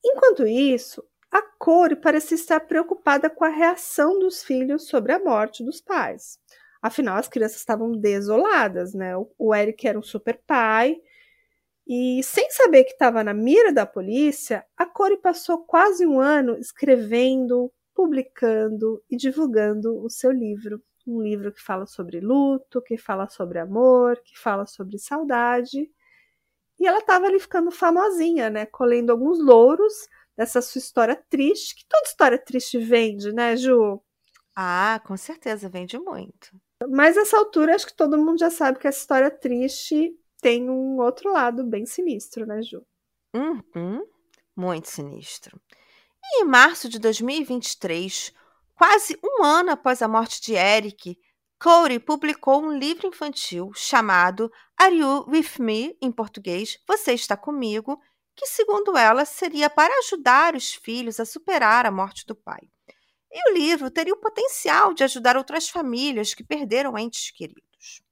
Enquanto 0.05 0.45
isso, 0.45 1.05
a 1.31 1.43
Cor 1.59 1.97
parecia 1.97 2.35
estar 2.35 2.61
preocupada 2.61 3.29
com 3.29 3.45
a 3.45 3.49
reação 3.49 4.19
dos 4.19 4.43
filhos 4.43 4.89
sobre 4.89 5.13
a 5.13 5.19
morte 5.19 5.65
dos 5.65 5.81
pais. 5.81 6.39
Afinal, 6.81 7.17
as 7.17 7.29
crianças 7.29 7.59
estavam 7.59 7.93
desoladas, 7.93 8.95
né? 8.95 9.13
O 9.39 9.55
Eric 9.55 9.87
era 9.87 9.99
um 9.99 10.03
super 10.03 10.41
pai 10.47 11.01
e, 11.87 12.21
sem 12.25 12.51
saber 12.51 12.83
que 12.85 12.93
estava 12.93 13.23
na 13.23 13.33
mira 13.33 13.73
da 13.73 13.87
polícia, 13.87 14.65
a 14.77 14.85
Corey 14.85 15.17
passou 15.17 15.59
quase 15.59 16.05
um 16.05 16.21
ano 16.21 16.59
escrevendo, 16.59 17.73
publicando 17.95 19.01
e 19.09 19.17
divulgando 19.17 20.03
o 20.03 20.11
seu 20.11 20.33
livro. 20.33 20.83
Um 21.07 21.23
livro 21.23 21.53
que 21.53 21.63
fala 21.63 21.87
sobre 21.87 22.19
luto, 22.19 22.83
que 22.83 22.97
fala 22.99 23.29
sobre 23.29 23.61
amor, 23.61 24.21
que 24.25 24.37
fala 24.37 24.67
sobre 24.67 24.99
saudade. 24.99 25.89
E 26.81 26.87
ela 26.87 26.99
estava 26.99 27.27
ali 27.27 27.39
ficando 27.39 27.71
famosinha, 27.71 28.51
né? 28.51 28.67
Colhendo 28.67 29.13
alguns 29.13 29.39
louros 29.39 30.09
dessa 30.37 30.61
sua 30.61 30.79
história 30.79 31.17
triste, 31.29 31.75
que 31.75 31.85
toda 31.89 32.07
história 32.07 32.39
triste 32.39 32.79
vende, 32.79 33.33
né, 33.33 33.57
Ju? 33.57 34.01
Ah, 34.55 35.01
com 35.05 35.17
certeza, 35.17 35.69
vende 35.69 35.99
muito. 35.99 36.51
Mas 36.89 37.17
nessa 37.17 37.39
altura, 37.39 37.75
acho 37.75 37.87
que 37.87 37.97
todo 37.97 38.19
mundo 38.19 38.39
já 38.39 38.51
sabe 38.51 38.79
que 38.79 38.87
essa 38.87 38.99
história 38.99 39.31
triste 39.31 40.15
tem 40.41 40.69
um 40.69 40.99
outro 40.99 41.33
lado 41.33 41.65
bem 41.65 41.87
sinistro, 41.87 42.47
né, 42.47 42.63
Ju? 42.63 42.85
Uhum, 43.35 44.07
muito 44.55 44.89
sinistro. 44.89 45.61
E 46.23 46.43
em 46.43 46.45
março 46.45 46.89
de 46.89 46.99
2023, 46.99 48.33
quase 48.75 49.19
um 49.23 49.45
ano 49.45 49.71
após 49.71 50.03
a 50.03 50.09
morte 50.09 50.41
de 50.41 50.55
Eric, 50.55 51.19
Corey 51.59 51.99
publicou 51.99 52.63
um 52.63 52.77
livro 52.77 53.07
infantil 53.07 53.73
chamado 53.75 54.51
Are 54.79 54.95
You 54.95 55.25
With 55.29 55.59
Me, 55.59 55.97
em 56.03 56.13
português, 56.13 56.79
Você 56.87 57.15
Está 57.15 57.37
Comigo, 57.37 57.99
que, 58.37 58.47
segundo 58.47 58.97
ela, 58.97 59.25
seria 59.25 59.71
para 59.71 59.99
ajudar 60.01 60.55
os 60.55 60.75
filhos 60.75 61.19
a 61.19 61.25
superar 61.25 61.87
a 61.87 61.91
morte 61.91 62.27
do 62.27 62.35
pai. 62.35 62.61
E 63.33 63.51
o 63.51 63.55
livro 63.55 63.91
teria 63.91 64.13
o 64.13 64.21
potencial 64.21 64.93
de 64.93 65.03
ajudar 65.05 65.37
outras 65.37 65.69
famílias 65.69 66.35
que 66.35 66.45
perderam 66.45 66.97
entes 66.99 67.31
queridos. 67.31 68.03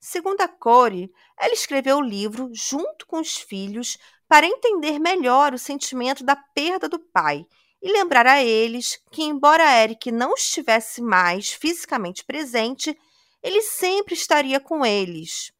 Segundo 0.00 0.40
a 0.40 0.48
Corey, 0.48 1.10
ela 1.38 1.52
escreveu 1.52 1.98
o 1.98 2.02
livro 2.02 2.50
junto 2.52 3.06
com 3.06 3.20
os 3.20 3.36
filhos 3.36 3.98
para 4.26 4.46
entender 4.46 4.98
melhor 4.98 5.52
o 5.52 5.58
sentimento 5.58 6.24
da 6.24 6.36
perda 6.36 6.88
do 6.88 6.98
pai 6.98 7.44
e 7.82 7.92
lembrar 7.92 8.26
a 8.26 8.42
eles 8.42 8.98
que, 9.10 9.22
embora 9.22 9.82
Eric 9.82 10.10
não 10.10 10.34
estivesse 10.34 11.00
mais 11.00 11.52
fisicamente 11.52 12.24
presente, 12.24 12.96
ele 13.42 13.62
sempre 13.62 14.14
estaria 14.14 14.58
com 14.60 14.84
eles. 14.84 15.52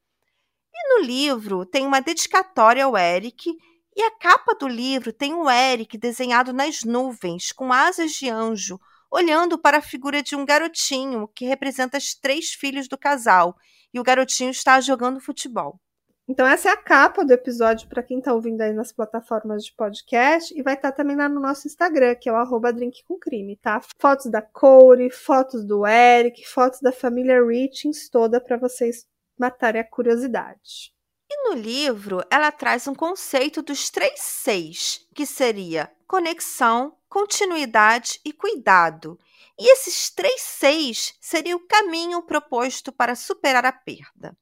E 0.74 0.94
no 0.94 1.04
livro 1.04 1.64
tem 1.64 1.86
uma 1.86 2.00
dedicatória 2.00 2.84
ao 2.84 2.96
Eric, 2.96 3.56
e 3.98 4.00
a 4.00 4.12
capa 4.12 4.54
do 4.54 4.68
livro 4.68 5.12
tem 5.12 5.34
o 5.34 5.50
Eric 5.50 5.98
desenhado 5.98 6.52
nas 6.52 6.84
nuvens, 6.84 7.50
com 7.50 7.72
asas 7.72 8.12
de 8.12 8.30
anjo, 8.30 8.78
olhando 9.10 9.58
para 9.58 9.78
a 9.78 9.82
figura 9.82 10.22
de 10.22 10.36
um 10.36 10.46
garotinho 10.46 11.26
que 11.34 11.44
representa 11.44 11.98
os 11.98 12.14
três 12.14 12.52
filhos 12.52 12.86
do 12.86 12.96
casal, 12.96 13.56
e 13.92 13.98
o 13.98 14.04
garotinho 14.04 14.52
está 14.52 14.80
jogando 14.80 15.18
futebol. 15.18 15.80
Então, 16.28 16.46
essa 16.46 16.68
é 16.68 16.72
a 16.72 16.76
capa 16.76 17.24
do 17.24 17.32
episódio 17.32 17.88
para 17.88 18.02
quem 18.04 18.20
está 18.20 18.32
ouvindo 18.32 18.60
aí 18.60 18.72
nas 18.72 18.92
plataformas 18.92 19.64
de 19.64 19.74
podcast 19.74 20.56
e 20.56 20.62
vai 20.62 20.74
estar 20.74 20.92
tá 20.92 20.98
também 20.98 21.16
lá 21.16 21.28
no 21.28 21.40
nosso 21.40 21.66
Instagram, 21.66 22.14
que 22.14 22.28
é 22.28 22.32
o 22.32 22.72
drinkcomcrime, 22.72 23.56
tá? 23.56 23.80
Fotos 24.00 24.30
da 24.30 24.40
Corey, 24.40 25.10
fotos 25.10 25.64
do 25.64 25.84
Eric, 25.84 26.46
fotos 26.46 26.80
da 26.80 26.92
família 26.92 27.44
Richings 27.44 28.08
toda 28.08 28.40
para 28.40 28.56
vocês 28.56 29.04
matarem 29.36 29.80
a 29.80 29.84
curiosidade. 29.84 30.96
E 31.30 31.48
no 31.48 31.54
livro, 31.54 32.22
ela 32.30 32.50
traz 32.50 32.88
um 32.88 32.94
conceito 32.94 33.60
dos 33.60 33.90
três 33.90 34.20
seis, 34.20 35.06
que 35.14 35.26
seria 35.26 35.92
conexão, 36.06 36.96
continuidade 37.08 38.18
e 38.24 38.32
cuidado. 38.32 39.18
E 39.58 39.70
esses 39.72 40.08
três 40.08 40.40
seis 40.40 41.14
seria 41.20 41.56
o 41.56 41.66
caminho 41.66 42.22
proposto 42.22 42.90
para 42.90 43.14
superar 43.14 43.66
a 43.66 43.72
perda. 43.72 44.36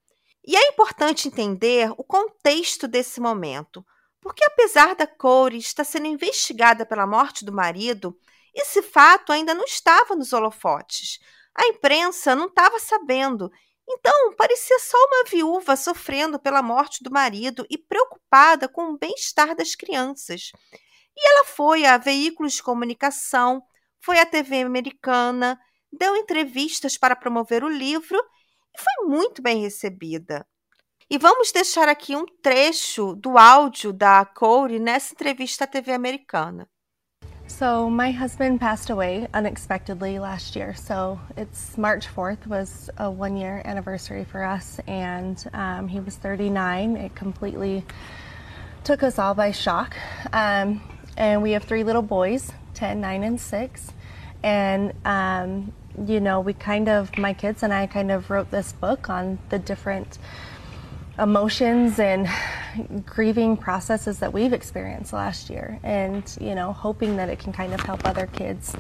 E 0.47 0.55
é 0.55 0.68
importante 0.68 1.26
entender 1.26 1.91
o 1.97 2.05
contexto 2.05 2.87
desse 2.87 3.20
momento, 3.20 3.84
porque 4.20 4.45
apesar 4.45 4.95
da 4.95 5.07
Corey 5.07 5.59
estar 5.59 5.82
sendo 5.82 6.07
investigada 6.07 6.87
pela 6.87 7.07
morte 7.07 7.45
do 7.45 7.53
marido, 7.53 8.16
esse 8.55 8.80
fato 8.80 9.32
ainda 9.32 9.55
não 9.55 9.64
estava 9.64 10.14
nos 10.14 10.32
holofotes. 10.32 11.18
A 11.55 11.66
imprensa 11.66 12.34
não 12.34 12.47
estava 12.47 12.78
sabendo. 12.78 13.51
Então, 13.89 14.34
parecia 14.37 14.78
só 14.78 14.97
uma 14.99 15.24
viúva 15.30 15.76
sofrendo 15.76 16.39
pela 16.39 16.62
morte 16.62 17.03
do 17.03 17.11
marido 17.11 17.66
e 17.70 17.78
preocupada 17.78 18.68
com 18.68 18.91
o 18.91 18.99
bem-estar 18.99 19.55
das 19.55 19.74
crianças. 19.74 20.51
E 21.16 21.28
ela 21.28 21.45
foi 21.45 21.84
a 21.84 21.97
veículos 21.97 22.55
de 22.55 22.62
comunicação, 22.62 23.62
foi 24.01 24.18
à 24.18 24.26
TV 24.26 24.62
americana, 24.62 25.59
deu 25.93 26.16
entrevistas 26.16 26.99
para 26.99 27.16
promover 27.16 27.62
o 27.62 27.68
livro 27.68 28.18
foi 28.76 29.07
muito 29.07 29.43
bem 29.43 29.61
recebida. 29.61 30.47
E 31.09 31.18
vamos 31.18 31.53
deixar 31.53 31.89
aqui 31.89 32.16
um 32.16 32.26
trecho 32.43 33.14
do 33.14 33.39
áudio 33.39 33.93
da 33.93 34.24
Corey 34.24 34.78
nessa 34.78 35.14
entrevista 35.14 35.64
à 35.64 35.66
TV 35.66 35.93
americana. 35.93 36.68
So 37.49 37.88
my 37.88 38.11
husband 38.11 38.61
passed 38.61 38.90
away 38.90 39.28
unexpectedly 39.32 40.18
last 40.18 40.57
year. 40.57 40.74
So 40.74 41.18
it's 41.36 41.78
March 41.78 42.07
4th 42.07 42.47
was 42.47 42.90
a 42.99 43.11
one 43.11 43.36
year 43.36 43.62
anniversary 43.64 44.24
for 44.24 44.42
us, 44.42 44.78
and 44.86 45.42
um, 45.55 45.88
he 45.88 46.01
was 46.01 46.16
39. 46.16 46.97
It 46.97 47.14
completely 47.14 47.84
took 48.84 49.03
us 49.03 49.18
all 49.18 49.34
by 49.34 49.53
shock. 49.53 49.97
Um, 50.32 50.82
and 51.16 51.42
we 51.42 51.53
have 51.53 51.64
three 51.64 51.82
little 51.82 52.03
boys, 52.03 52.53
10, 52.74 53.01
9, 53.01 53.24
and 53.24 53.40
6. 53.40 53.92
And 54.42 54.92
um, 55.05 55.72
you 56.05 56.20
know, 56.20 56.40
we 56.40 56.53
kind 56.53 56.88
of, 56.88 57.16
my 57.16 57.32
kids 57.32 57.62
and 57.62 57.72
I 57.72 57.86
kind 57.86 58.11
of 58.11 58.28
wrote 58.28 58.51
this 58.51 58.72
book 58.72 59.09
on 59.09 59.38
the 59.49 59.59
different 59.59 60.18
emotions 61.19 61.99
and 61.99 62.29
grieving 63.07 63.57
processes 63.57 64.19
that 64.19 64.33
we've 64.33 64.53
experienced 64.53 65.12
last 65.12 65.49
year 65.49 65.79
and 65.83 66.37
you 66.41 66.55
know 66.55 66.73
hoping 66.73 67.17
that 67.17 67.29
it 67.29 67.39
can 67.39 67.53
kind 67.53 67.73
of 67.73 67.81
help 67.81 68.07
other 68.07 68.27
kids 68.27 68.75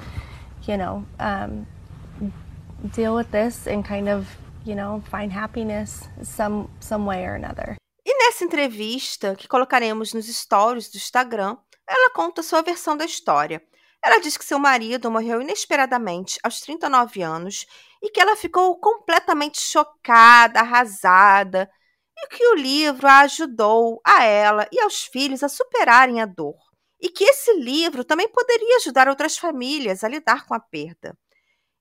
you 0.64 0.76
know 0.76 1.04
um, 1.18 1.66
deal 2.92 3.14
with 3.14 3.30
this 3.30 3.66
and 3.66 3.84
kind 3.84 4.08
of 4.08 4.36
you 4.64 4.74
know 4.74 5.02
find 5.10 5.32
happiness 5.32 6.08
some 6.22 6.68
some 6.80 7.06
way 7.06 7.24
or 7.24 7.34
another 7.34 7.76
E 8.08 8.14
nessa 8.18 8.44
entrevista 8.44 9.34
que 9.34 9.48
colocaremos 9.48 10.12
nos 10.12 10.26
stories 10.26 10.88
do 10.88 10.96
Instagram, 10.96 11.58
ela 11.88 12.10
conta 12.10 12.40
sua 12.40 12.62
versão 12.62 12.96
da 12.96 13.04
história. 13.04 13.60
Ela 14.00 14.20
diz 14.20 14.36
que 14.36 14.44
seu 14.44 14.60
marido 14.60 15.10
morreu 15.10 15.42
inesperadamente 15.42 16.38
aos 16.44 16.60
39 16.60 17.22
anos 17.22 17.66
e 18.00 18.08
que 18.08 18.20
ela 18.20 18.36
ficou 18.36 18.78
completamente 18.78 19.60
chocada, 19.60 20.60
arrasada, 20.60 21.68
e 22.16 22.28
que 22.28 22.46
o 22.48 22.54
livro 22.54 23.06
a 23.06 23.20
ajudou 23.20 24.00
a 24.04 24.24
ela 24.24 24.66
e 24.72 24.80
aos 24.80 25.04
filhos 25.04 25.42
a 25.42 25.48
superarem 25.48 26.20
a 26.20 26.26
dor. 26.26 26.56
E 27.00 27.10
que 27.10 27.24
esse 27.24 27.52
livro 27.54 28.04
também 28.04 28.28
poderia 28.28 28.76
ajudar 28.76 29.08
outras 29.08 29.36
famílias 29.36 30.02
a 30.02 30.08
lidar 30.08 30.46
com 30.46 30.54
a 30.54 30.60
perda. 30.60 31.16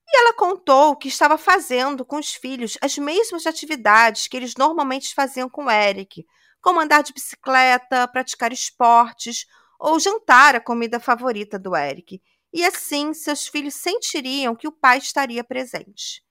E 0.08 0.18
ela 0.18 0.34
contou 0.34 0.94
que 0.94 1.08
estava 1.08 1.36
fazendo 1.38 2.04
com 2.04 2.18
os 2.18 2.34
filhos 2.34 2.78
as 2.80 2.96
mesmas 2.98 3.46
atividades 3.46 4.28
que 4.28 4.36
eles 4.36 4.54
normalmente 4.56 5.14
faziam 5.14 5.48
com 5.48 5.70
Eric, 5.70 6.24
como 6.60 6.80
andar 6.80 7.02
de 7.02 7.12
bicicleta, 7.12 8.06
praticar 8.08 8.52
esportes 8.52 9.46
ou 9.78 9.98
jantar 9.98 10.54
a 10.54 10.60
comida 10.60 11.00
favorita 11.00 11.58
do 11.58 11.74
Eric, 11.76 12.20
e 12.52 12.64
assim 12.64 13.12
seus 13.12 13.46
filhos 13.46 13.74
sentiriam 13.74 14.54
que 14.54 14.68
o 14.68 14.72
pai 14.72 14.98
estaria 14.98 15.44
presente. 15.44 16.25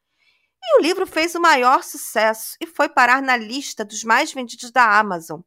E 0.68 0.80
o 0.80 0.82
livro 0.82 1.06
fez 1.06 1.36
o 1.36 1.40
maior 1.40 1.84
sucesso 1.84 2.58
e 2.60 2.66
foi 2.66 2.90
parar 2.90 3.22
na 3.22 3.38
lista 3.38 3.86
dos 3.86 4.04
mais 4.04 4.34
vendidos 4.34 4.72
da 4.72 4.98
Amazon. 4.98 5.42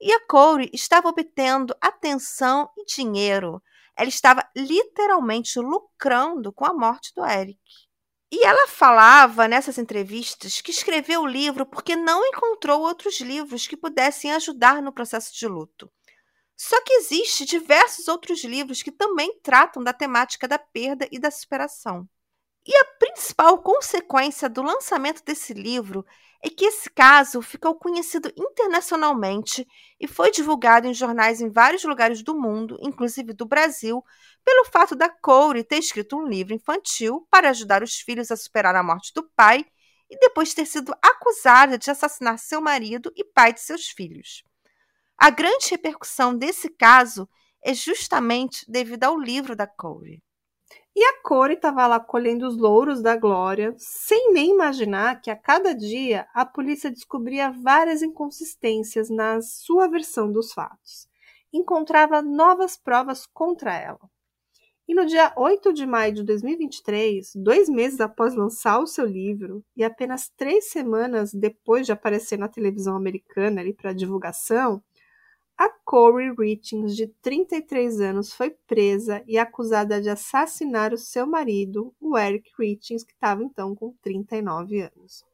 E 0.00 0.12
a 0.12 0.26
Corey 0.26 0.70
estava 0.72 1.08
obtendo 1.08 1.76
atenção 1.80 2.70
e 2.76 2.84
dinheiro. 2.84 3.62
Ela 3.96 4.08
estava 4.08 4.48
literalmente 4.56 5.58
lucrando 5.60 6.52
com 6.52 6.64
a 6.64 6.74
morte 6.74 7.12
do 7.14 7.24
Eric. 7.24 7.60
E 8.32 8.44
ela 8.44 8.66
falava 8.66 9.46
nessas 9.46 9.78
entrevistas 9.78 10.60
que 10.60 10.72
escreveu 10.72 11.22
o 11.22 11.26
livro 11.26 11.64
porque 11.64 11.94
não 11.94 12.24
encontrou 12.26 12.80
outros 12.80 13.20
livros 13.20 13.66
que 13.66 13.76
pudessem 13.76 14.32
ajudar 14.32 14.82
no 14.82 14.92
processo 14.92 15.32
de 15.32 15.46
luto. 15.46 15.88
Só 16.56 16.80
que 16.82 16.94
existe 16.94 17.44
diversos 17.44 18.08
outros 18.08 18.42
livros 18.42 18.82
que 18.82 18.90
também 18.90 19.38
tratam 19.40 19.82
da 19.82 19.92
temática 19.92 20.48
da 20.48 20.58
perda 20.58 21.08
e 21.12 21.18
da 21.18 21.30
superação. 21.30 22.08
E 22.66 22.74
a 22.74 22.84
principal 22.98 23.58
consequência 23.58 24.48
do 24.48 24.62
lançamento 24.62 25.22
desse 25.22 25.52
livro 25.52 26.04
é 26.42 26.48
que 26.48 26.64
esse 26.64 26.90
caso 26.90 27.40
ficou 27.42 27.74
conhecido 27.74 28.30
internacionalmente 28.36 29.66
e 30.00 30.06
foi 30.06 30.30
divulgado 30.30 30.86
em 30.86 30.94
jornais 30.94 31.40
em 31.40 31.50
vários 31.50 31.84
lugares 31.84 32.22
do 32.22 32.38
mundo, 32.38 32.78
inclusive 32.80 33.32
do 33.32 33.46
Brasil, 33.46 34.04
pelo 34.44 34.64
fato 34.66 34.94
da 34.94 35.08
Corey 35.08 35.64
ter 35.64 35.78
escrito 35.78 36.16
um 36.16 36.26
livro 36.26 36.54
infantil 36.54 37.26
para 37.30 37.50
ajudar 37.50 37.82
os 37.82 37.96
filhos 37.96 38.30
a 38.30 38.36
superar 38.36 38.74
a 38.76 38.82
morte 38.82 39.12
do 39.14 39.22
pai 39.34 39.64
e 40.10 40.18
depois 40.18 40.54
ter 40.54 40.66
sido 40.66 40.94
acusada 41.02 41.78
de 41.78 41.90
assassinar 41.90 42.38
seu 42.38 42.60
marido 42.60 43.12
e 43.16 43.24
pai 43.24 43.52
de 43.52 43.60
seus 43.60 43.88
filhos. 43.88 44.42
A 45.18 45.30
grande 45.30 45.70
repercussão 45.70 46.36
desse 46.36 46.68
caso 46.70 47.28
é 47.62 47.72
justamente 47.72 48.64
devido 48.68 49.04
ao 49.04 49.18
livro 49.18 49.54
da 49.54 49.66
Corey. 49.66 50.22
E 50.96 51.04
a 51.04 51.20
Corey 51.22 51.56
estava 51.56 51.86
lá 51.88 51.98
colhendo 51.98 52.46
os 52.46 52.56
louros 52.56 53.02
da 53.02 53.16
glória, 53.16 53.74
sem 53.76 54.32
nem 54.32 54.52
imaginar 54.52 55.20
que 55.20 55.28
a 55.28 55.36
cada 55.36 55.74
dia 55.74 56.28
a 56.32 56.46
polícia 56.46 56.88
descobria 56.88 57.50
várias 57.50 58.00
inconsistências 58.00 59.10
na 59.10 59.40
sua 59.42 59.88
versão 59.88 60.30
dos 60.30 60.52
fatos. 60.52 61.08
Encontrava 61.52 62.22
novas 62.22 62.76
provas 62.76 63.26
contra 63.26 63.76
ela. 63.76 64.08
E 64.86 64.94
no 64.94 65.06
dia 65.06 65.32
8 65.36 65.72
de 65.72 65.86
maio 65.86 66.12
de 66.12 66.22
2023, 66.22 67.32
dois 67.34 67.68
meses 67.70 68.00
após 68.00 68.34
lançar 68.34 68.78
o 68.78 68.86
seu 68.86 69.06
livro 69.06 69.64
e 69.74 69.82
apenas 69.82 70.30
três 70.36 70.70
semanas 70.70 71.32
depois 71.32 71.86
de 71.86 71.92
aparecer 71.92 72.38
na 72.38 72.48
televisão 72.48 72.94
americana 72.94 73.62
ali 73.62 73.72
para 73.72 73.94
divulgação, 73.94 74.82
a 75.56 75.68
Corey 75.68 76.32
Richings, 76.36 76.96
de 76.96 77.06
33 77.22 78.00
anos, 78.00 78.32
foi 78.32 78.50
presa 78.66 79.22
e 79.26 79.38
acusada 79.38 80.00
de 80.00 80.08
assassinar 80.08 80.92
o 80.92 80.98
seu 80.98 81.26
marido, 81.26 81.94
o 82.00 82.18
Eric 82.18 82.50
Richings, 82.58 83.04
que 83.04 83.12
estava 83.12 83.42
então 83.42 83.74
com 83.74 83.92
39 84.02 84.80
anos. 84.80 85.24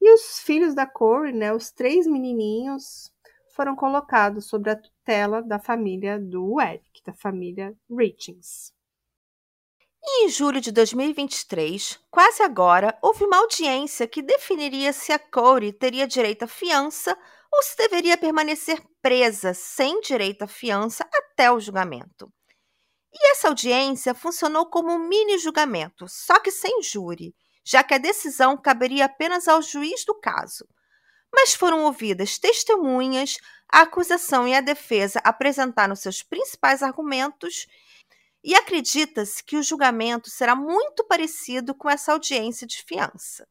E 0.00 0.12
os 0.14 0.38
filhos 0.40 0.74
da 0.74 0.86
Corey, 0.86 1.32
né, 1.32 1.52
os 1.52 1.70
três 1.70 2.06
menininhos, 2.06 3.12
foram 3.50 3.74
colocados 3.74 4.46
sob 4.46 4.70
a 4.70 4.76
tutela 4.76 5.42
da 5.42 5.58
família 5.58 6.18
do 6.18 6.60
Eric, 6.60 7.02
da 7.04 7.12
família 7.12 7.76
Richings. 7.90 8.72
E 10.00 10.24
em 10.24 10.28
julho 10.28 10.60
de 10.60 10.72
2023, 10.72 12.00
quase 12.10 12.42
agora, 12.42 12.96
houve 13.02 13.24
uma 13.24 13.38
audiência 13.38 14.06
que 14.06 14.22
definiria 14.22 14.92
se 14.92 15.12
a 15.12 15.18
Corey 15.18 15.72
teria 15.72 16.06
direito 16.06 16.44
à 16.44 16.46
fiança 16.46 17.18
ou 17.52 17.62
se 17.62 17.76
deveria 17.76 18.16
permanecer 18.16 18.82
presa 19.00 19.54
sem 19.54 20.00
direito 20.00 20.42
à 20.42 20.46
fiança 20.46 21.08
até 21.12 21.50
o 21.50 21.60
julgamento. 21.60 22.32
E 23.12 23.30
essa 23.30 23.48
audiência 23.48 24.14
funcionou 24.14 24.66
como 24.66 24.92
um 24.92 25.08
mini 25.08 25.38
julgamento, 25.38 26.06
só 26.08 26.38
que 26.40 26.50
sem 26.50 26.82
júri, 26.82 27.34
já 27.64 27.82
que 27.82 27.94
a 27.94 27.98
decisão 27.98 28.56
caberia 28.56 29.06
apenas 29.06 29.48
ao 29.48 29.62
juiz 29.62 30.04
do 30.04 30.14
caso. 30.14 30.66
Mas 31.32 31.54
foram 31.54 31.84
ouvidas 31.84 32.38
testemunhas, 32.38 33.36
a 33.70 33.82
acusação 33.82 34.48
e 34.48 34.54
a 34.54 34.60
defesa 34.60 35.20
apresentaram 35.24 35.94
seus 35.94 36.22
principais 36.22 36.82
argumentos 36.82 37.66
e 38.42 38.54
acredita-se 38.54 39.42
que 39.44 39.56
o 39.56 39.62
julgamento 39.62 40.30
será 40.30 40.54
muito 40.54 41.04
parecido 41.04 41.74
com 41.74 41.90
essa 41.90 42.12
audiência 42.12 42.66
de 42.66 42.82
fiança. 42.82 43.46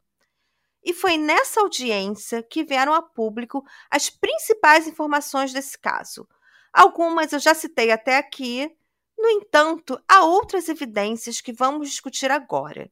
E 0.87 0.93
foi 0.93 1.17
nessa 1.17 1.59
audiência 1.59 2.41
que 2.41 2.63
vieram 2.63 2.93
a 2.93 3.01
público 3.01 3.61
as 3.91 4.09
principais 4.09 4.87
informações 4.87 5.51
desse 5.51 5.77
caso. 5.77 6.25
Algumas 6.71 7.33
eu 7.33 7.39
já 7.39 7.53
citei 7.53 7.91
até 7.91 8.15
aqui, 8.15 8.71
no 9.17 9.29
entanto, 9.29 10.01
há 10.07 10.23
outras 10.23 10.69
evidências 10.69 11.41
que 11.41 11.51
vamos 11.51 11.89
discutir 11.89 12.31
agora. 12.31 12.89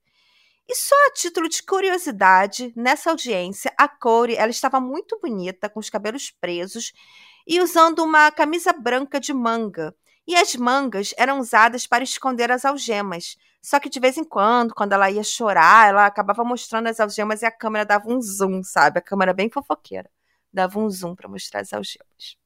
E 0.67 0.75
só 0.75 0.95
a 1.07 1.11
título 1.11 1.47
de 1.47 1.63
curiosidade, 1.63 2.73
nessa 2.75 3.11
audiência, 3.11 3.73
a 3.77 3.87
Corey 3.87 4.35
ela 4.35 4.51
estava 4.51 4.81
muito 4.81 5.17
bonita, 5.21 5.69
com 5.69 5.79
os 5.79 5.89
cabelos 5.89 6.29
presos 6.29 6.91
e 7.47 7.61
usando 7.61 8.03
uma 8.03 8.29
camisa 8.29 8.73
branca 8.73 9.21
de 9.21 9.33
manga. 9.33 9.95
E 10.28 10.36
as 10.36 10.55
mangas 10.55 11.13
eram 11.17 11.39
usadas 11.39 11.86
para 11.86 12.03
esconder 12.03 12.51
as 12.51 12.65
algemas. 12.65 13.38
Só 13.61 13.80
que 13.80 13.89
de 13.89 13.99
vez 13.99 14.17
em 14.17 14.23
quando, 14.23 14.73
quando 14.73 14.93
ela 14.93 15.09
ia 15.09 15.23
chorar, 15.23 15.89
ela 15.89 16.05
acabava 16.05 16.43
mostrando 16.43 16.88
as 16.88 16.99
algemas 16.99 17.41
e 17.41 17.45
a 17.45 17.51
câmera 17.51 17.86
dava 17.86 18.09
um 18.09 18.21
zoom, 18.21 18.63
sabe? 18.63 18.99
A 18.99 19.01
câmera 19.01 19.34
bem 19.34 19.49
fofoqueira. 19.49 20.09
Dava 20.51 20.80
um 20.80 20.89
zoom 20.89 21.15
para 21.15 21.28
mostrar 21.28 21.61
as 21.61 21.73
algemas. 21.73 22.38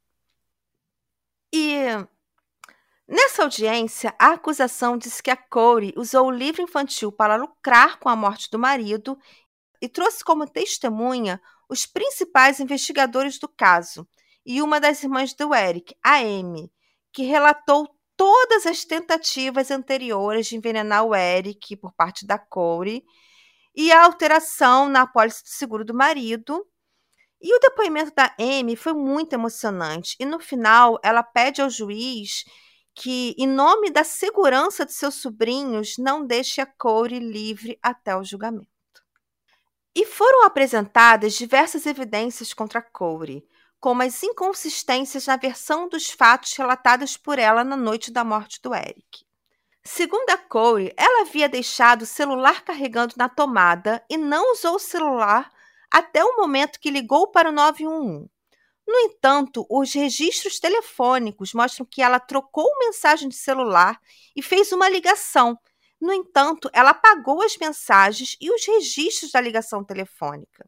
E 1.54 1.80
Nessa 3.12 3.42
audiência, 3.42 4.14
a 4.20 4.34
acusação 4.34 4.96
disse 4.96 5.24
que 5.24 5.32
a 5.32 5.36
Corey 5.36 5.92
usou 5.98 6.28
o 6.28 6.32
livro 6.32 6.62
infantil 6.62 7.12
para 7.12 7.36
lucrar 7.36 7.98
com 7.98 8.08
a 8.08 8.16
morte 8.16 8.52
do 8.52 8.60
marido 8.60 9.18
e 9.82 9.90
trouxe 9.90 10.24
como 10.24 10.48
testemunha 10.48 11.42
os 11.68 11.88
principais 11.88 12.60
investigadores 12.60 13.40
do 13.40 13.48
caso 13.48 14.08
e 14.46 14.62
uma 14.62 14.80
das 14.80 15.02
irmãs 15.02 15.34
do 15.34 15.56
Eric, 15.56 15.96
a 16.04 16.18
Amy, 16.18 16.72
que 17.12 17.24
relatou 17.24 17.88
todas 18.16 18.66
as 18.66 18.84
tentativas 18.84 19.72
anteriores 19.72 20.48
de 20.48 20.58
envenenar 20.58 21.06
o 21.06 21.16
Eric 21.16 21.78
por 21.78 21.94
parte 21.94 22.26
da 22.26 22.38
Corey 22.38 23.04
e 23.76 23.92
a 23.92 24.04
alteração 24.04 24.90
na 24.90 25.04
apólice 25.04 25.44
do 25.44 25.50
seguro 25.50 25.86
do 25.86 25.94
marido. 25.94 26.66
E 27.42 27.56
o 27.56 27.60
depoimento 27.60 28.14
da 28.14 28.36
Amy 28.38 28.76
foi 28.76 28.94
muito 28.94 29.32
emocionante 29.32 30.18
e 30.20 30.26
no 30.26 30.40
final 30.40 31.00
ela 31.02 31.24
pede 31.24 31.62
ao 31.62 31.70
juiz 31.70 32.44
que, 32.94 33.34
em 33.38 33.48
nome 33.48 33.90
da 33.90 34.04
segurança 34.04 34.86
de 34.86 34.92
seus 34.92 35.16
sobrinhos, 35.16 35.96
não 35.98 36.26
deixe 36.26 36.60
a 36.60 36.66
Corey 36.66 37.20
livre 37.20 37.80
até 37.82 38.14
o 38.14 38.26
julgamento. 38.26 38.68
E 39.96 40.06
foram 40.06 40.44
apresentadas 40.44 41.34
diversas 41.34 41.86
evidências 41.86 42.54
contra 42.54 42.82
Corey, 42.82 43.48
como 43.80 44.04
as 44.04 44.22
inconsistências 44.24 45.26
na 45.28 45.38
versão 45.38 45.88
dos 45.88 46.10
fatos 46.10 46.54
relatados 46.54 47.16
por 47.16 47.40
ela 47.40 47.64
na 47.64 47.78
noite 47.78 48.12
da 48.12 48.24
morte 48.24 48.62
do 48.62 48.76
Eric. 48.76 49.26
Segundo 49.84 50.30
a 50.30 50.38
Corey, 50.38 50.94
ela 50.98 51.22
havia 51.22 51.48
deixado 51.48 52.02
o 52.02 52.06
celular 52.06 52.64
carregando 52.64 53.16
na 53.18 53.30
tomada 53.30 54.04
e 54.10 54.18
não 54.18 54.52
usou 54.52 54.76
o 54.76 54.80
celular 54.80 55.50
até 55.90 56.24
o 56.24 56.38
momento 56.38 56.80
que 56.80 56.92
ligou 56.92 57.28
para 57.28 57.50
o 57.50 57.52
911. 57.52 58.30
No 58.88 59.00
entanto, 59.00 59.66
os 59.70 59.94
registros 59.94 60.60
telefônicos 60.60 61.54
mostram 61.54 61.86
que 61.86 62.02
ela 62.02 62.20
trocou 62.20 62.68
mensagem 62.80 63.30
de 63.30 63.36
celular 63.36 64.00
e 64.36 64.42
fez 64.42 64.72
uma 64.72 64.90
ligação. 64.90 65.58
No 66.02 66.12
entanto, 66.12 66.70
ela 66.74 66.90
apagou 66.90 67.42
as 67.44 67.56
mensagens 67.58 68.36
e 68.42 68.52
os 68.52 68.66
registros 68.66 69.32
da 69.32 69.40
ligação 69.40 69.84
telefônica. 69.84 70.68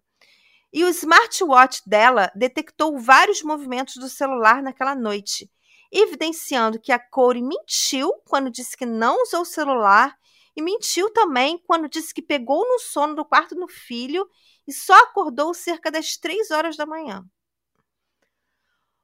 E 0.73 0.83
o 0.85 0.89
smartwatch 0.89 1.81
dela 1.85 2.31
detectou 2.33 2.97
vários 2.97 3.41
movimentos 3.41 3.95
do 3.95 4.07
celular 4.07 4.63
naquela 4.63 4.95
noite, 4.95 5.51
evidenciando 5.91 6.79
que 6.79 6.91
a 6.91 6.99
Corey 6.99 7.41
mentiu 7.41 8.13
quando 8.27 8.49
disse 8.49 8.77
que 8.77 8.85
não 8.85 9.21
usou 9.23 9.41
o 9.41 9.45
celular 9.45 10.17
e 10.55 10.61
mentiu 10.61 11.09
também 11.11 11.57
quando 11.67 11.89
disse 11.89 12.13
que 12.13 12.21
pegou 12.21 12.65
no 12.65 12.79
sono 12.79 13.15
do 13.15 13.25
quarto 13.25 13.55
do 13.55 13.67
filho 13.67 14.27
e 14.67 14.71
só 14.71 14.93
acordou 15.03 15.53
cerca 15.53 15.91
das 15.91 16.15
três 16.15 16.51
horas 16.51 16.77
da 16.77 16.85
manhã. 16.85 17.25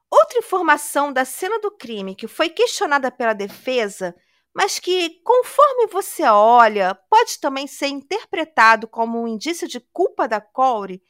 Outra 0.10 0.40
informação 0.40 1.12
da 1.12 1.26
cena 1.26 1.60
do 1.60 1.70
crime 1.72 2.16
que 2.16 2.28
foi 2.28 2.50
questionada 2.50 3.12
pela 3.12 3.34
defesa, 3.34 4.16
mas 4.54 4.80
que, 4.80 5.22
conforme 5.22 5.88
você 5.88 6.24
olha, 6.24 6.96
pode 7.10 7.40
também 7.40 7.68
ser 7.68 7.88
interpretado 7.88 8.88
como 8.88 9.22
um 9.22 9.28
indício 9.28 9.68
de 9.68 9.80
culpa 9.80 10.28
da 10.28 10.40
Corey, 10.40 11.02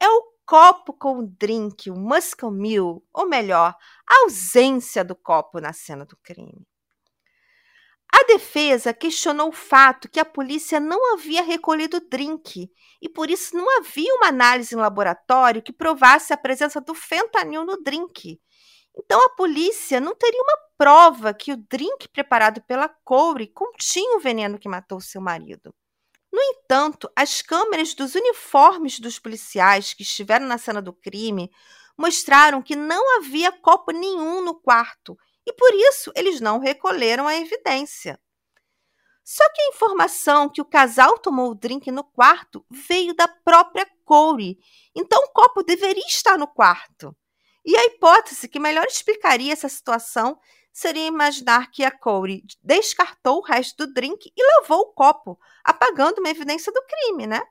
é 0.00 0.08
o 0.08 0.32
copo 0.46 0.92
com 0.92 1.18
o 1.18 1.26
drink, 1.26 1.90
o 1.90 1.94
Muscle 1.94 2.50
Mill, 2.50 3.04
ou 3.12 3.28
melhor, 3.28 3.76
a 4.08 4.22
ausência 4.22 5.04
do 5.04 5.14
copo 5.14 5.60
na 5.60 5.72
cena 5.72 6.06
do 6.06 6.16
crime. 6.22 6.66
A 8.10 8.24
defesa 8.26 8.94
questionou 8.94 9.48
o 9.48 9.52
fato 9.52 10.08
que 10.08 10.18
a 10.18 10.24
polícia 10.24 10.80
não 10.80 11.12
havia 11.12 11.42
recolhido 11.42 11.98
o 11.98 12.08
drink 12.08 12.70
e 13.02 13.08
por 13.08 13.30
isso 13.30 13.54
não 13.54 13.78
havia 13.78 14.12
uma 14.14 14.28
análise 14.28 14.74
em 14.74 14.78
laboratório 14.78 15.62
que 15.62 15.72
provasse 15.72 16.32
a 16.32 16.36
presença 16.36 16.80
do 16.80 16.94
fentanil 16.94 17.66
no 17.66 17.76
drink. 17.82 18.40
Então 18.96 19.24
a 19.24 19.30
polícia 19.30 20.00
não 20.00 20.16
teria 20.16 20.42
uma 20.42 20.58
prova 20.78 21.34
que 21.34 21.52
o 21.52 21.56
drink 21.56 22.08
preparado 22.08 22.62
pela 22.62 22.88
Corey 22.88 23.48
continha 23.48 24.16
o 24.16 24.20
veneno 24.20 24.58
que 24.58 24.68
matou 24.68 25.00
seu 25.00 25.20
marido. 25.20 25.74
No 26.32 26.40
entanto, 26.40 27.10
as 27.16 27.42
câmeras 27.42 27.94
dos 27.94 28.14
uniformes 28.14 29.00
dos 29.00 29.18
policiais 29.18 29.94
que 29.94 30.02
estiveram 30.02 30.46
na 30.46 30.58
cena 30.58 30.82
do 30.82 30.92
crime 30.92 31.50
mostraram 31.96 32.62
que 32.62 32.76
não 32.76 33.16
havia 33.16 33.50
copo 33.50 33.90
nenhum 33.90 34.42
no 34.42 34.54
quarto 34.54 35.16
e 35.46 35.52
por 35.52 35.72
isso 35.74 36.12
eles 36.14 36.40
não 36.40 36.58
recolheram 36.58 37.26
a 37.26 37.34
evidência. 37.34 38.20
Só 39.24 39.46
que 39.52 39.60
a 39.60 39.68
informação 39.68 40.48
que 40.48 40.60
o 40.60 40.64
casal 40.64 41.18
tomou 41.18 41.50
o 41.50 41.54
drink 41.54 41.90
no 41.90 42.04
quarto 42.04 42.64
veio 42.70 43.14
da 43.14 43.28
própria 43.28 43.86
Corey, 44.04 44.58
então 44.94 45.22
o 45.22 45.32
copo 45.32 45.62
deveria 45.62 46.06
estar 46.06 46.38
no 46.38 46.46
quarto. 46.46 47.14
E 47.64 47.76
a 47.76 47.84
hipótese 47.84 48.48
que 48.48 48.58
melhor 48.58 48.86
explicaria 48.86 49.52
essa 49.52 49.68
situação 49.68 50.38
seria 50.78 51.08
imaginar 51.08 51.72
que 51.72 51.84
a 51.84 51.90
Corey 51.90 52.44
descartou 52.62 53.38
o 53.38 53.44
resto 53.44 53.84
do 53.84 53.92
drink 53.92 54.32
e 54.36 54.60
lavou 54.60 54.82
o 54.82 54.92
copo, 54.92 55.36
apagando 55.64 56.20
uma 56.20 56.30
evidência 56.30 56.72
do 56.72 56.80
crime, 56.86 57.26
né? 57.26 57.42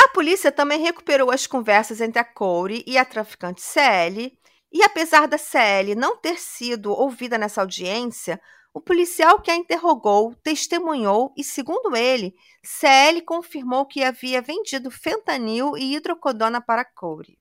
A 0.00 0.06
polícia 0.10 0.52
também 0.52 0.78
recuperou 0.78 1.32
as 1.32 1.44
conversas 1.44 2.00
entre 2.00 2.20
a 2.20 2.24
Corey 2.24 2.84
e 2.86 2.96
a 2.96 3.04
traficante 3.04 3.60
CL, 3.60 4.38
e 4.72 4.80
apesar 4.84 5.26
da 5.26 5.36
CL 5.36 5.96
não 5.96 6.16
ter 6.18 6.38
sido 6.38 6.92
ouvida 6.92 7.36
nessa 7.36 7.62
audiência, 7.62 8.40
o 8.72 8.80
policial 8.80 9.40
que 9.40 9.50
a 9.50 9.56
interrogou 9.56 10.32
testemunhou 10.36 11.34
e, 11.36 11.42
segundo 11.42 11.96
ele, 11.96 12.32
CL 12.62 13.22
confirmou 13.22 13.86
que 13.86 14.04
havia 14.04 14.40
vendido 14.40 14.88
fentanil 14.88 15.76
e 15.76 15.96
hidrocodona 15.96 16.60
para 16.60 16.84
Corey. 16.84 17.36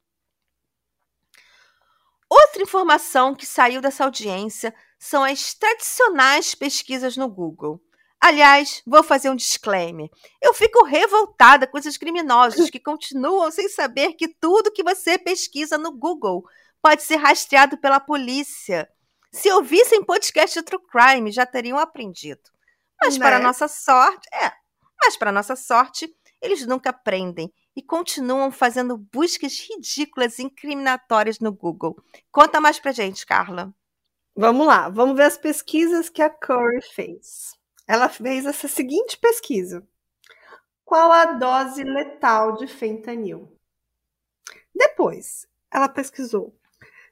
Outra 2.28 2.64
informação 2.64 3.36
que 3.36 3.46
saiu 3.46 3.82
dessa 3.82 4.04
audiência 4.04 4.74
são 4.98 5.24
as 5.24 5.54
tradicionais 5.54 6.56
pesquisas 6.56 7.18
no 7.18 7.28
Google. 7.28 7.82
Aliás, 8.20 8.82
vou 8.88 9.04
fazer 9.04 9.30
um 9.30 9.36
disclaimer. 9.36 10.10
Eu 10.42 10.54
fico 10.54 10.84
revoltada 10.84 11.68
com 11.68 11.78
esses 11.78 11.98
criminosos 11.98 12.70
que 12.72 12.80
continuam 12.80 13.52
sem 13.52 13.70
saber 13.70 14.14
que 14.14 14.28
tudo 14.28 14.72
que 14.72 14.84
você 14.84 15.18
pesquisa 15.18 15.78
no 15.78 15.92
Google 15.92 16.44
pode 16.82 17.04
ser 17.04 17.18
rastreado 17.18 17.78
pela 17.78 18.00
polícia. 18.00 18.90
Se 19.32 19.52
ouvissem 19.52 20.04
podcast 20.04 20.58
de 20.58 20.66
True 20.66 20.82
Crime, 20.90 21.32
já 21.32 21.46
teriam 21.46 21.78
aprendido. 21.78 22.42
Mas 23.02 23.18
né? 23.18 23.26
para 23.26 23.40
nossa 23.40 23.68
sorte, 23.68 24.28
é. 24.34 24.52
Mas 25.04 25.18
para 25.18 25.32
nossa 25.32 25.56
sorte, 25.56 26.12
eles 26.42 26.66
nunca 26.66 26.92
aprendem 26.92 27.54
e 27.76 27.82
continuam 27.82 28.52
fazendo 28.52 28.98
buscas 28.98 29.60
ridículas 29.60 30.40
e 30.40 30.44
incriminatórias 30.44 31.40
no 31.40 31.52
Google. 31.52 31.96
Conta 32.32 32.62
mais 32.62 32.80
pra 32.80 32.92
gente, 32.92 33.26
Carla. 33.26 33.74
Vamos 34.38 34.68
lá, 34.68 34.90
vamos 34.90 35.16
ver 35.16 35.24
as 35.24 35.38
pesquisas 35.38 36.10
que 36.10 36.22
a 36.22 36.30
Corey 36.30 36.82
fez. 36.82 37.58
Ela 37.88 38.10
fez 38.10 38.46
essa 38.46 38.68
seguinte 38.68 39.18
pesquisa: 39.18 39.88
Qual 40.84 41.10
a 41.10 41.34
dose 41.34 41.84
letal 41.84 42.58
de 42.58 42.68
fentanil? 42.68 43.50
Depois, 44.76 45.48
ela 45.72 45.88
pesquisou: 45.88 46.54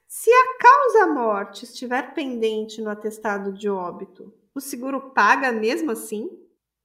se 0.06 0.30
a 0.30 0.58
causa-morte 0.58 1.64
estiver 1.64 2.12
pendente 2.12 2.82
no 2.82 2.90
atestado 2.90 3.52
de 3.52 3.70
óbito, 3.70 4.30
o 4.54 4.60
seguro 4.60 5.10
paga 5.10 5.50
mesmo 5.50 5.92
assim? 5.92 6.28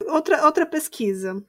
Outra, 0.07 0.45
outra 0.45 0.65
pesquisa. 0.65 1.43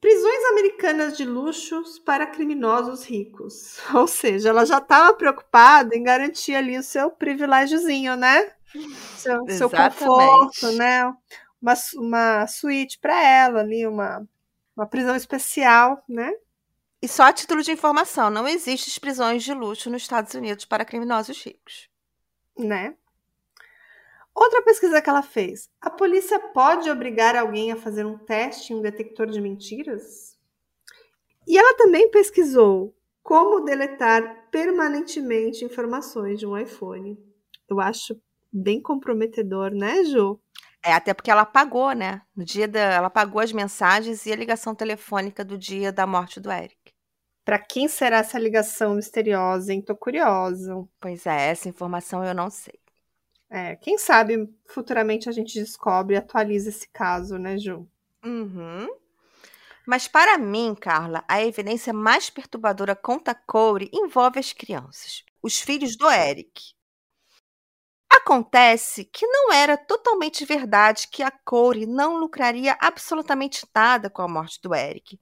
Prisões 0.00 0.44
americanas 0.52 1.16
de 1.16 1.24
luxos 1.26 1.98
para 1.98 2.26
criminosos 2.26 3.04
ricos. 3.04 3.78
Ou 3.94 4.06
seja, 4.06 4.48
ela 4.48 4.64
já 4.64 4.78
estava 4.78 5.12
preocupada 5.12 5.94
em 5.94 6.02
garantir 6.02 6.54
ali 6.54 6.78
o 6.78 6.82
seu 6.82 7.10
privilégiozinho, 7.10 8.16
né? 8.16 8.52
Seu, 9.16 9.46
seu 9.48 9.68
conforto, 9.68 10.72
né? 10.72 11.04
Uma, 11.60 11.74
uma 11.96 12.46
suíte 12.46 12.98
para 12.98 13.22
ela 13.22 13.60
ali, 13.60 13.86
uma, 13.86 14.26
uma 14.74 14.86
prisão 14.86 15.14
especial, 15.14 16.02
né? 16.08 16.32
E 17.02 17.08
só 17.08 17.24
a 17.24 17.32
título 17.32 17.62
de 17.62 17.72
informação, 17.72 18.30
não 18.30 18.46
existem 18.46 18.92
prisões 19.00 19.42
de 19.42 19.52
luxo 19.52 19.90
nos 19.90 20.02
Estados 20.02 20.32
Unidos 20.34 20.64
para 20.64 20.84
criminosos 20.84 21.42
ricos. 21.44 21.88
Né? 22.58 22.94
Outra 24.34 24.62
pesquisa 24.62 25.02
que 25.02 25.10
ela 25.10 25.22
fez: 25.22 25.68
a 25.80 25.90
polícia 25.90 26.38
pode 26.38 26.90
obrigar 26.90 27.36
alguém 27.36 27.72
a 27.72 27.76
fazer 27.76 28.06
um 28.06 28.18
teste 28.18 28.72
em 28.72 28.76
um 28.76 28.82
detector 28.82 29.26
de 29.26 29.40
mentiras? 29.40 30.38
E 31.46 31.58
ela 31.58 31.76
também 31.76 32.10
pesquisou 32.10 32.94
como 33.22 33.64
deletar 33.64 34.48
permanentemente 34.50 35.64
informações 35.64 36.38
de 36.38 36.46
um 36.46 36.56
iPhone. 36.56 37.18
Eu 37.68 37.80
acho 37.80 38.20
bem 38.52 38.80
comprometedor, 38.80 39.70
né, 39.72 40.04
Ju? 40.04 40.40
É, 40.82 40.92
até 40.92 41.12
porque 41.12 41.30
ela 41.30 41.42
apagou, 41.42 41.92
né? 41.92 42.22
No 42.34 42.44
dia 42.44 42.66
da. 42.66 42.80
Ela 42.80 43.06
apagou 43.08 43.40
as 43.40 43.52
mensagens 43.52 44.24
e 44.26 44.32
a 44.32 44.36
ligação 44.36 44.74
telefônica 44.74 45.44
do 45.44 45.58
dia 45.58 45.92
da 45.92 46.06
morte 46.06 46.40
do 46.40 46.50
Eric. 46.50 46.76
Para 47.44 47.58
quem 47.58 47.88
será 47.88 48.18
essa 48.18 48.38
ligação 48.38 48.94
misteriosa, 48.94 49.72
hein? 49.72 49.82
Tô 49.82 49.94
curiosa. 49.94 50.86
Pois 51.00 51.26
é, 51.26 51.48
essa 51.50 51.68
informação 51.68 52.24
eu 52.24 52.34
não 52.34 52.48
sei. 52.48 52.78
É, 53.50 53.74
quem 53.74 53.98
sabe 53.98 54.48
futuramente 54.64 55.28
a 55.28 55.32
gente 55.32 55.58
descobre 55.58 56.14
e 56.14 56.18
atualiza 56.18 56.68
esse 56.68 56.88
caso, 56.88 57.36
né, 57.36 57.58
Ju? 57.58 57.84
Uhum. 58.24 58.88
Mas 59.84 60.06
para 60.06 60.38
mim, 60.38 60.76
Carla, 60.80 61.24
a 61.26 61.42
evidência 61.42 61.92
mais 61.92 62.30
perturbadora 62.30 62.94
contra 62.94 63.34
Corey 63.34 63.90
envolve 63.92 64.38
as 64.38 64.52
crianças, 64.52 65.24
os 65.42 65.58
filhos 65.58 65.96
do 65.96 66.08
Eric. 66.08 66.74
Acontece 68.08 69.04
que 69.04 69.26
não 69.26 69.52
era 69.52 69.76
totalmente 69.76 70.44
verdade 70.44 71.08
que 71.08 71.22
a 71.22 71.30
Corey 71.30 71.86
não 71.86 72.18
lucraria 72.18 72.76
absolutamente 72.80 73.66
nada 73.74 74.08
com 74.08 74.22
a 74.22 74.28
morte 74.28 74.60
do 74.62 74.72
Eric, 74.72 75.18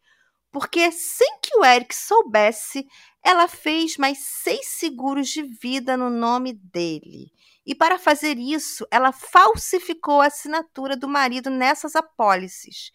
porque 0.50 0.90
sem 0.92 1.38
que 1.40 1.56
o 1.56 1.64
Eric 1.64 1.94
soubesse, 1.94 2.86
ela 3.24 3.48
fez 3.48 3.96
mais 3.96 4.18
seis 4.18 4.66
seguros 4.78 5.28
de 5.28 5.42
vida 5.42 5.96
no 5.96 6.10
nome 6.10 6.52
dele. 6.52 7.30
E 7.68 7.74
para 7.74 7.98
fazer 7.98 8.38
isso, 8.38 8.86
ela 8.90 9.12
falsificou 9.12 10.22
a 10.22 10.28
assinatura 10.28 10.96
do 10.96 11.06
marido 11.06 11.50
nessas 11.50 11.94
apólices. 11.94 12.90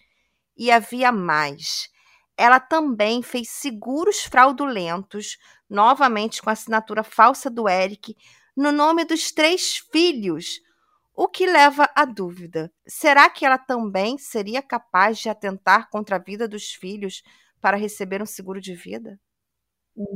E 0.57 0.71
havia 0.71 1.11
mais. 1.11 1.91
Ela 2.35 2.59
também 2.59 3.21
fez 3.21 3.49
seguros 3.49 4.23
fraudulentos, 4.23 5.37
novamente 5.69 6.41
com 6.41 6.49
a 6.49 6.53
assinatura 6.53 7.03
falsa 7.03 7.51
do 7.51 7.69
Eric, 7.69 8.17
no 8.57 8.71
nome 8.71 9.05
dos 9.05 9.31
três 9.31 9.77
filhos, 9.91 10.59
o 11.15 11.27
que 11.27 11.45
leva 11.45 11.87
à 11.95 12.03
dúvida: 12.03 12.73
será 12.87 13.29
que 13.29 13.45
ela 13.45 13.59
também 13.59 14.17
seria 14.17 14.63
capaz 14.63 15.19
de 15.19 15.29
atentar 15.29 15.87
contra 15.91 16.15
a 16.15 16.19
vida 16.19 16.47
dos 16.47 16.73
filhos 16.73 17.21
para 17.61 17.77
receber 17.77 18.23
um 18.23 18.25
seguro 18.25 18.59
de 18.59 18.73
vida? 18.73 19.19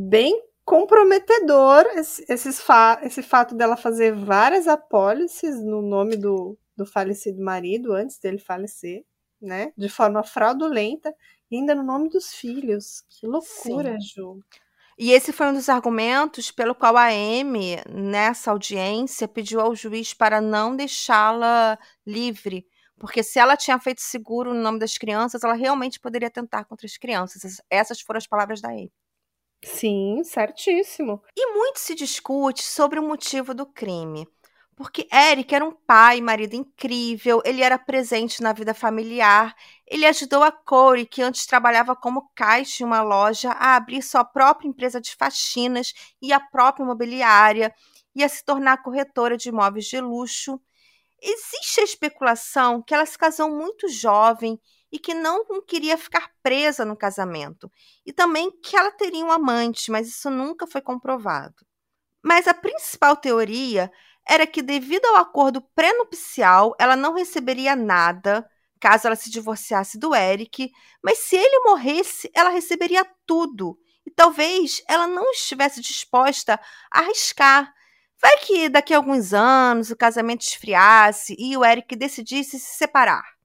Bem 0.10 0.36
comprometedor 0.68 1.86
esse, 1.96 2.52
fa 2.52 3.00
esse 3.02 3.24
fato 3.24 3.56
dela 3.56 3.78
fazer 3.78 4.14
várias 4.14 4.68
apólices 4.68 5.64
no 5.64 5.82
nome 5.82 6.18
do, 6.18 6.58
do 6.76 6.86
falecido 6.86 7.42
marido 7.42 7.94
antes 7.94 8.20
dele 8.20 8.38
falecer, 8.38 9.06
né? 9.42 9.72
De 9.78 9.88
forma 9.88 10.22
fraudulenta, 10.24 11.16
e 11.50 11.56
ainda 11.56 11.74
no 11.74 11.84
nome 11.84 12.10
dos 12.10 12.34
filhos. 12.34 13.02
Que 13.10 13.26
loucura, 13.26 13.94
Sim. 13.94 14.08
Ju. 14.14 14.40
E 15.00 15.14
esse 15.14 15.32
foi 15.32 15.48
um 15.48 15.54
dos 15.54 15.70
argumentos 15.70 16.52
pelo 16.52 16.76
qual 16.76 16.98
a 16.98 17.08
Amy, 17.08 17.78
nessa 17.90 18.52
audiência, 18.52 19.26
pediu 19.26 19.62
ao 19.62 19.74
juiz 19.74 20.14
para 20.14 20.42
não 20.42 20.76
deixá-la 20.76 21.80
livre, 22.06 22.68
porque 23.00 23.24
se 23.24 23.40
ela 23.40 23.56
tinha 23.56 23.80
feito 23.80 24.02
seguro 24.02 24.54
no 24.54 24.62
nome 24.62 24.80
das 24.80 24.98
crianças, 24.98 25.46
ela 25.46 25.54
realmente 25.54 25.98
poderia 25.98 26.30
tentar 26.30 26.66
contra 26.66 26.86
as 26.86 26.98
crianças. 26.98 27.62
Essas 27.70 28.02
foram 28.02 28.18
as 28.18 28.28
palavras 28.28 28.60
da 28.60 28.70
Amy. 28.70 28.92
Sim, 29.64 30.24
certíssimo. 30.24 31.22
E 31.36 31.54
muito 31.54 31.80
se 31.80 31.96
discute 31.96 32.64
sobre 32.64 33.00
o 33.00 33.04
motivo 33.04 33.54
do 33.54 33.66
crime. 33.66 34.28
Porque 34.76 35.08
Eric 35.12 35.54
era 35.56 35.66
um 35.66 35.72
pai 35.72 36.22
marido 36.22 36.54
incrível, 36.56 37.42
ele 37.44 37.64
era 37.64 37.80
presente 37.80 38.44
na 38.44 38.54
vida 38.54 38.76
familiar, 38.76 39.56
ele 39.88 40.06
ajudou 40.06 40.44
a 40.44 40.52
Corey, 40.52 41.04
que 41.06 41.24
antes 41.24 41.48
trabalhava 41.48 41.96
como 41.96 42.32
caixa 42.36 42.84
em 42.84 42.86
uma 42.86 43.02
loja, 43.02 43.50
a 43.54 43.76
abrir 43.76 44.04
sua 44.04 44.24
própria 44.24 44.68
empresa 44.68 45.02
de 45.02 45.16
faxinas 45.16 45.94
e 46.22 46.32
a 46.32 46.40
própria 46.40 46.84
imobiliária, 46.84 47.74
e 48.16 48.24
a 48.24 48.30
se 48.30 48.46
tornar 48.46 48.84
corretora 48.84 49.36
de 49.36 49.50
imóveis 49.50 49.86
de 49.86 50.00
luxo. 50.00 50.62
Existe 51.22 51.82
a 51.82 51.84
especulação 51.84 52.82
que 52.82 52.94
ela 52.94 53.06
se 53.06 53.18
casou 53.18 53.50
muito 53.50 53.90
jovem 53.90 54.60
e 54.98 55.00
que 55.00 55.14
não 55.14 55.46
queria 55.62 55.96
ficar 55.96 56.32
presa 56.42 56.84
no 56.84 56.98
casamento, 56.98 57.72
e 58.04 58.12
também 58.12 58.50
que 58.50 58.76
ela 58.76 58.90
teria 58.90 59.24
um 59.24 59.32
amante, 59.32 59.92
mas 59.92 60.08
isso 60.08 60.28
nunca 60.32 60.66
foi 60.66 60.82
comprovado. 60.82 61.54
Mas 62.24 62.48
a 62.48 62.54
principal 62.54 63.16
teoria 63.16 63.92
era 64.28 64.48
que, 64.48 64.60
devido 64.60 65.06
ao 65.06 65.18
acordo 65.18 65.62
pré-nupcial, 65.76 66.76
ela 66.80 66.96
não 66.96 67.14
receberia 67.14 67.76
nada 67.76 68.44
caso 68.80 69.08
ela 69.08 69.16
se 69.16 69.30
divorciasse 69.30 70.00
do 70.00 70.16
Eric, 70.16 70.72
mas 71.04 71.20
se 71.20 71.36
ele 71.36 71.60
morresse, 71.66 72.30
ela 72.34 72.50
receberia 72.50 73.06
tudo. 73.26 73.78
E 74.06 74.12
talvez 74.12 74.84
ela 74.88 75.08
não 75.08 75.32
estivesse 75.32 75.82
disposta 75.82 76.60
a 76.92 77.00
arriscar. 77.00 77.72
Vai 78.20 78.38
que 78.40 78.70
daqui 78.70 78.94
a 78.94 78.98
alguns 78.98 79.34
anos 79.34 79.90
o 79.90 79.96
casamento 79.96 80.42
esfriasse 80.42 81.36
e 81.38 81.58
o 81.58 81.66
Eric 81.66 81.96
decidisse 81.96 82.60
se 82.60 82.78
separar. 82.78 83.37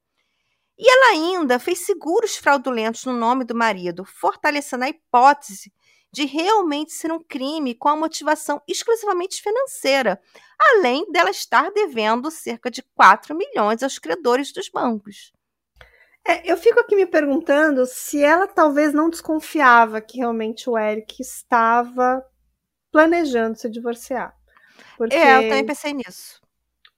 E 0.83 0.91
ela 0.91 1.13
ainda 1.13 1.61
fez 1.61 1.87
seguros 1.87 2.37
fraudulentos 2.37 3.05
no 3.05 3.13
nome 3.13 3.45
do 3.45 3.55
marido, 3.55 4.05
fortalecendo 4.05 4.83
a 4.83 4.89
hipótese 4.89 5.73
de 6.13 6.25
realmente 6.25 6.93
ser 6.93 7.13
um 7.13 7.23
crime 7.23 7.73
com 7.73 7.89
a 7.89 7.95
motivação 7.95 8.61
exclusivamente 8.67 9.41
financeira, 9.41 10.21
além 10.61 11.09
dela 11.13 11.31
estar 11.31 11.71
devendo 11.71 12.33
cerca 12.33 12.69
de 12.69 12.83
4 12.97 13.33
milhões 13.33 13.81
aos 13.85 14.01
credores 14.01 14.53
dos 14.53 14.69
bancos. 14.69 15.33
É, 16.27 16.51
eu 16.51 16.57
fico 16.57 16.81
aqui 16.81 16.97
me 16.97 17.07
perguntando 17.07 17.87
se 17.87 18.21
ela 18.21 18.49
talvez 18.49 18.93
não 18.93 19.09
desconfiava 19.09 20.01
que 20.01 20.19
realmente 20.19 20.69
o 20.69 20.77
Eric 20.77 21.23
estava 21.23 22.25
planejando 22.91 23.57
se 23.57 23.71
divorciar. 23.71 24.37
Porque, 24.99 25.15
é, 25.15 25.37
eu 25.37 25.43
também 25.43 25.67
pensei 25.67 25.93
nisso. 25.93 26.41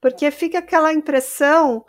Porque 0.01 0.30
fica 0.30 0.59
aquela 0.59 0.91
impressão 0.91 1.85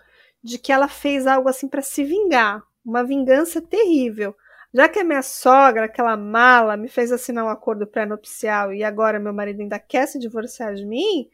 de 0.46 0.60
que 0.60 0.72
ela 0.72 0.88
fez 0.88 1.26
algo 1.26 1.50
assim 1.50 1.68
para 1.68 1.82
se 1.82 2.04
vingar, 2.04 2.64
uma 2.86 3.04
vingança 3.04 3.60
terrível. 3.60 4.36
Já 4.72 4.88
que 4.88 5.00
a 5.00 5.04
minha 5.04 5.24
sogra, 5.24 5.86
aquela 5.86 6.16
mala, 6.16 6.78
me 6.78 6.88
fez 6.88 7.12
assinar 7.12 7.44
um 7.44 7.50
acordo 7.50 7.88
pré-nupcial 7.88 8.72
e 8.72 8.84
agora 8.84 9.20
meu 9.20 9.34
marido 9.34 9.62
ainda 9.62 9.80
quer 9.80 10.08
se 10.08 10.20
divorciar 10.20 10.76
de 10.76 10.86
mim, 10.86 11.28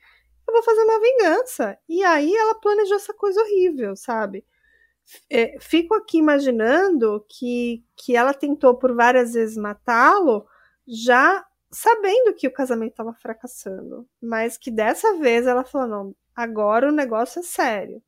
eu 0.48 0.54
vou 0.54 0.64
fazer 0.64 0.82
uma 0.84 1.00
vingança. 1.02 1.78
E 1.90 2.02
aí 2.04 2.34
ela 2.34 2.56
planejou 2.56 2.96
essa 2.96 3.14
coisa 3.14 3.42
horrível, 3.42 3.98
sabe? 3.98 4.46
É, 5.30 5.58
fico 5.60 5.94
aqui 5.94 6.18
imaginando 6.18 7.26
que, 7.28 7.84
que 7.98 8.16
ela 8.16 8.34
tentou 8.34 8.78
por 8.78 8.96
várias 8.96 9.34
vezes 9.34 9.58
matá-lo, 9.58 10.48
já 10.88 11.46
sabendo 11.70 12.34
que 12.34 12.48
o 12.48 12.54
casamento 12.54 12.92
estava 12.92 13.14
fracassando, 13.14 14.08
mas 14.22 14.58
que 14.58 14.72
dessa 14.72 15.18
vez 15.18 15.48
ela 15.48 15.66
falou: 15.66 15.88
não, 15.88 16.16
agora 16.34 16.88
o 16.88 16.94
negócio 16.94 17.40
é 17.40 17.44
sério. 17.44 18.02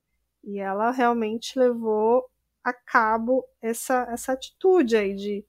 E 0.43 0.59
ela 0.59 0.91
realmente 0.91 1.57
levou 1.57 2.25
a 2.63 2.73
cabo 2.73 3.45
essa, 3.61 4.07
essa 4.11 4.33
atitude 4.33 4.95
aí 4.95 5.15
de, 5.15 5.45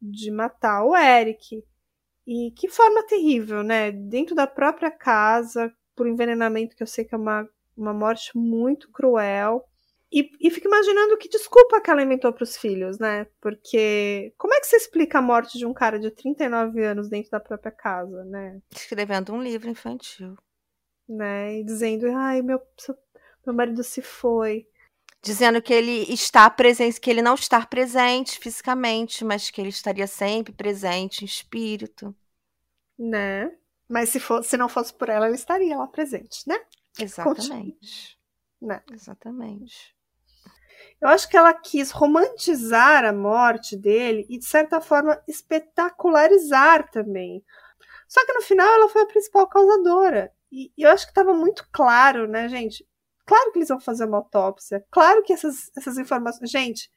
de 0.00 0.30
matar 0.30 0.84
o 0.84 0.96
Eric. 0.96 1.62
E 2.26 2.50
que 2.56 2.68
forma 2.68 3.06
terrível, 3.06 3.62
né? 3.62 3.92
Dentro 3.92 4.34
da 4.34 4.46
própria 4.46 4.90
casa, 4.90 5.72
por 5.94 6.08
envenenamento, 6.08 6.74
que 6.74 6.82
eu 6.82 6.86
sei 6.86 7.04
que 7.04 7.14
é 7.14 7.18
uma, 7.18 7.48
uma 7.76 7.94
morte 7.94 8.36
muito 8.36 8.90
cruel. 8.90 9.64
E, 10.12 10.30
e 10.40 10.50
fico 10.50 10.68
imaginando 10.68 11.16
que 11.18 11.28
desculpa 11.28 11.80
que 11.80 11.90
ela 11.90 12.02
inventou 12.02 12.32
para 12.32 12.44
os 12.44 12.56
filhos, 12.56 12.98
né? 12.98 13.26
Porque 13.40 14.32
como 14.38 14.54
é 14.54 14.60
que 14.60 14.66
você 14.66 14.76
explica 14.76 15.18
a 15.18 15.22
morte 15.22 15.58
de 15.58 15.66
um 15.66 15.74
cara 15.74 15.98
de 15.98 16.10
39 16.10 16.84
anos 16.84 17.08
dentro 17.08 17.30
da 17.30 17.40
própria 17.40 17.72
casa, 17.72 18.24
né? 18.24 18.60
Escrevendo 18.70 19.32
um 19.32 19.42
livro 19.42 19.68
infantil. 19.68 20.36
Né? 21.08 21.60
E 21.60 21.64
dizendo, 21.64 22.10
ai, 22.10 22.42
meu, 22.42 22.60
meu 23.46 23.54
marido 23.54 23.82
se 23.82 24.02
foi. 24.02 24.66
Dizendo 25.22 25.62
que 25.62 25.72
ele 25.72 26.12
está 26.12 26.48
presente, 26.50 27.00
que 27.00 27.10
ele 27.10 27.22
não 27.22 27.34
está 27.34 27.64
presente 27.64 28.38
fisicamente, 28.38 29.24
mas 29.24 29.50
que 29.50 29.60
ele 29.60 29.70
estaria 29.70 30.06
sempre 30.06 30.52
presente 30.52 31.22
em 31.22 31.24
espírito. 31.24 32.14
Né? 32.98 33.50
Mas 33.88 34.08
se, 34.08 34.20
for, 34.20 34.44
se 34.44 34.56
não 34.56 34.68
fosse 34.68 34.92
por 34.92 35.08
ela, 35.08 35.26
ele 35.26 35.36
estaria 35.36 35.76
lá 35.76 35.86
presente, 35.86 36.42
né? 36.46 36.58
Exatamente. 36.98 38.18
Né? 38.60 38.82
Exatamente. 38.92 39.96
Eu 41.00 41.08
acho 41.08 41.28
que 41.28 41.36
ela 41.36 41.52
quis 41.52 41.90
romantizar 41.90 43.04
a 43.04 43.12
morte 43.12 43.76
dele 43.76 44.26
e, 44.28 44.38
de 44.38 44.46
certa 44.46 44.80
forma, 44.80 45.20
espetacularizar 45.28 46.90
também. 46.90 47.44
Só 48.08 48.24
que 48.24 48.32
no 48.32 48.42
final 48.42 48.66
ela 48.66 48.88
foi 48.88 49.02
a 49.02 49.06
principal 49.06 49.46
causadora. 49.48 50.32
E, 50.50 50.72
e 50.76 50.82
eu 50.82 50.90
acho 50.90 51.04
que 51.04 51.10
estava 51.10 51.34
muito 51.34 51.68
claro, 51.70 52.26
né, 52.26 52.48
gente? 52.48 52.86
Claro 53.26 53.52
que 53.52 53.58
eles 53.58 53.68
vão 53.68 53.80
fazer 53.80 54.04
uma 54.06 54.18
autópsia. 54.18 54.84
Claro 54.90 55.22
que 55.22 55.32
essas, 55.32 55.70
essas 55.76 55.98
informações. 55.98 56.48
Gente, 56.48 56.88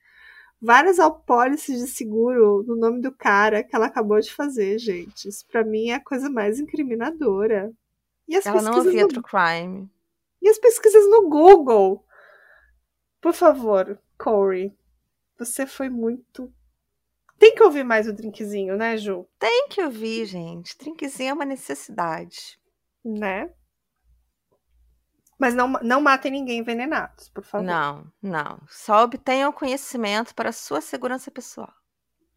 várias 0.62 1.00
apólices 1.00 1.80
de 1.80 1.88
seguro 1.88 2.64
no 2.68 2.76
nome 2.76 3.02
do 3.02 3.12
cara 3.12 3.64
que 3.64 3.76
ela 3.76 3.88
acabou 3.88 4.20
de 4.20 4.32
fazer, 4.32 4.78
gente. 4.78 5.28
Isso 5.28 5.46
pra 5.48 5.64
mim 5.64 5.90
é 5.90 5.96
a 5.96 6.04
coisa 6.04 6.30
mais 6.30 6.60
incriminadora. 6.60 7.74
E 8.28 8.36
as 8.36 8.46
ela 8.46 8.62
não 8.62 8.78
ouvia 8.78 9.02
no... 9.02 9.08
true 9.08 9.24
crime. 9.24 9.90
E 10.42 10.48
as 10.48 10.60
pesquisas 10.60 11.10
no 11.10 11.28
Google. 11.28 12.06
Por 13.20 13.34
favor, 13.34 14.00
Corey, 14.18 14.74
você 15.38 15.66
foi 15.66 15.90
muito 15.90 16.54
Tem 17.38 17.56
que 17.56 17.64
ouvir 17.64 17.84
mais 17.84 18.08
o 18.08 18.14
drinkzinho, 18.14 18.78
né, 18.78 18.98
Ju? 18.98 19.28
Tem 19.40 19.68
que 19.70 19.82
ouvir, 19.82 20.26
gente. 20.26 20.78
Drinkzinho 20.78 21.32
é 21.32 21.34
uma 21.34 21.46
necessidade. 21.46 22.60
Né? 23.04 23.50
Mas 25.40 25.56
não, 25.56 25.72
não 25.82 26.02
matem 26.02 26.32
ninguém 26.32 26.60
envenenados, 26.60 27.30
por 27.30 27.46
favor. 27.46 27.66
Não, 27.66 28.06
não. 28.22 28.60
Só 28.68 29.04
obtenham 29.04 29.54
conhecimento 29.54 30.36
para 30.36 30.50
a 30.50 30.54
sua 30.54 30.82
segurança 30.82 31.32
pessoal. 31.32 31.74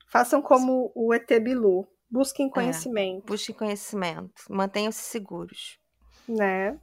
Façam 0.07 0.41
como 0.41 0.93
o 0.95 1.13
ET 1.13 1.29
Bilu. 1.43 1.89
Busquem 2.09 2.49
conhecimento. 2.49 3.25
É, 3.25 3.27
busquem 3.27 3.55
conhecimento. 3.55 4.43
Mantenham-se 4.49 5.03
seguros. 5.03 5.79
Né? 6.29 6.79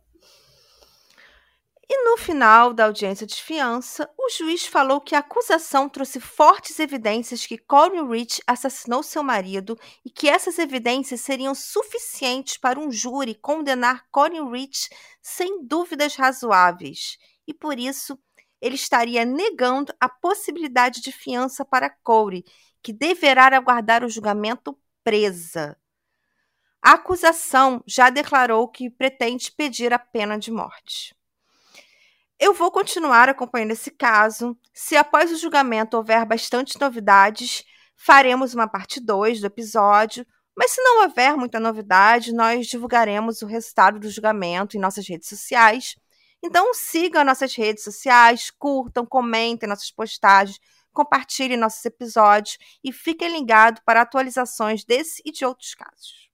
E 1.92 2.04
no 2.04 2.18
final 2.18 2.72
da 2.72 2.86
audiência 2.86 3.26
de 3.26 3.34
fiança, 3.42 4.08
o 4.16 4.30
juiz 4.30 4.64
falou 4.68 5.02
que 5.02 5.16
a 5.16 5.20
acusação 5.20 5.90
trouxe 5.90 6.20
fortes 6.20 6.80
evidências 6.80 7.48
que 7.48 7.58
Corinne 7.58 8.08
Rich 8.08 8.44
assassinou 8.46 9.02
seu 9.02 9.24
marido 9.24 9.76
e 10.06 10.10
que 10.12 10.30
essas 10.30 10.60
evidências 10.60 11.22
seriam 11.22 11.56
suficientes 11.56 12.58
para 12.58 12.80
um 12.80 12.92
júri 12.92 13.34
condenar 13.34 14.06
Corinne 14.12 14.52
Rich 14.52 14.88
sem 15.20 15.66
dúvidas 15.66 16.16
razoáveis. 16.16 17.18
E 17.48 17.56
por 17.56 17.80
isso, 17.80 18.20
ele 18.62 18.76
estaria 18.76 19.26
negando 19.26 19.92
a 20.00 20.08
possibilidade 20.08 21.02
de 21.02 21.12
fiança 21.12 21.66
para 21.66 21.90
Corey, 21.90 22.44
que 22.84 22.94
deverá 22.94 23.48
aguardar 23.58 24.04
o 24.04 24.10
julgamento 24.10 24.78
presa. 25.04 25.76
A 26.84 26.92
acusação 26.92 27.84
já 27.88 28.12
declarou 28.12 28.68
que 28.68 28.92
pretende 28.92 29.52
pedir 29.52 29.92
a 29.92 29.98
pena 29.98 30.38
de 30.38 30.52
morte. 30.52 31.19
Eu 32.40 32.54
vou 32.54 32.72
continuar 32.72 33.28
acompanhando 33.28 33.72
esse 33.72 33.92
caso. 33.92 34.58
Se 34.74 34.96
após 34.96 35.30
o 35.30 35.36
julgamento 35.36 35.98
houver 35.98 36.26
bastante 36.26 36.80
novidades, 36.80 37.66
faremos 37.98 38.54
uma 38.54 38.66
parte 38.66 39.02
2 39.02 39.42
do 39.42 39.48
episódio. 39.48 40.26
Mas 40.56 40.72
se 40.72 40.82
não 40.82 41.04
houver 41.04 41.36
muita 41.36 41.60
novidade, 41.60 42.34
nós 42.34 42.68
divulgaremos 42.68 43.42
o 43.42 43.46
resultado 43.46 44.00
do 44.00 44.10
julgamento 44.10 44.78
em 44.78 44.80
nossas 44.80 45.06
redes 45.06 45.28
sociais. 45.28 45.96
Então 46.42 46.74
sigam 46.74 47.26
nossas 47.26 47.54
redes 47.54 47.84
sociais, 47.84 48.50
curtam, 48.50 49.06
comentem 49.06 49.68
nossas 49.68 49.92
postagens, 49.92 50.60
compartilhem 50.94 51.58
nossos 51.58 51.84
episódios 51.84 52.58
e 52.82 52.94
fiquem 52.94 53.34
ligados 53.38 53.82
para 53.86 54.02
atualizações 54.02 54.86
desse 54.86 55.22
e 55.26 55.32
de 55.34 55.44
outros 55.44 55.76
casos. 55.76 56.30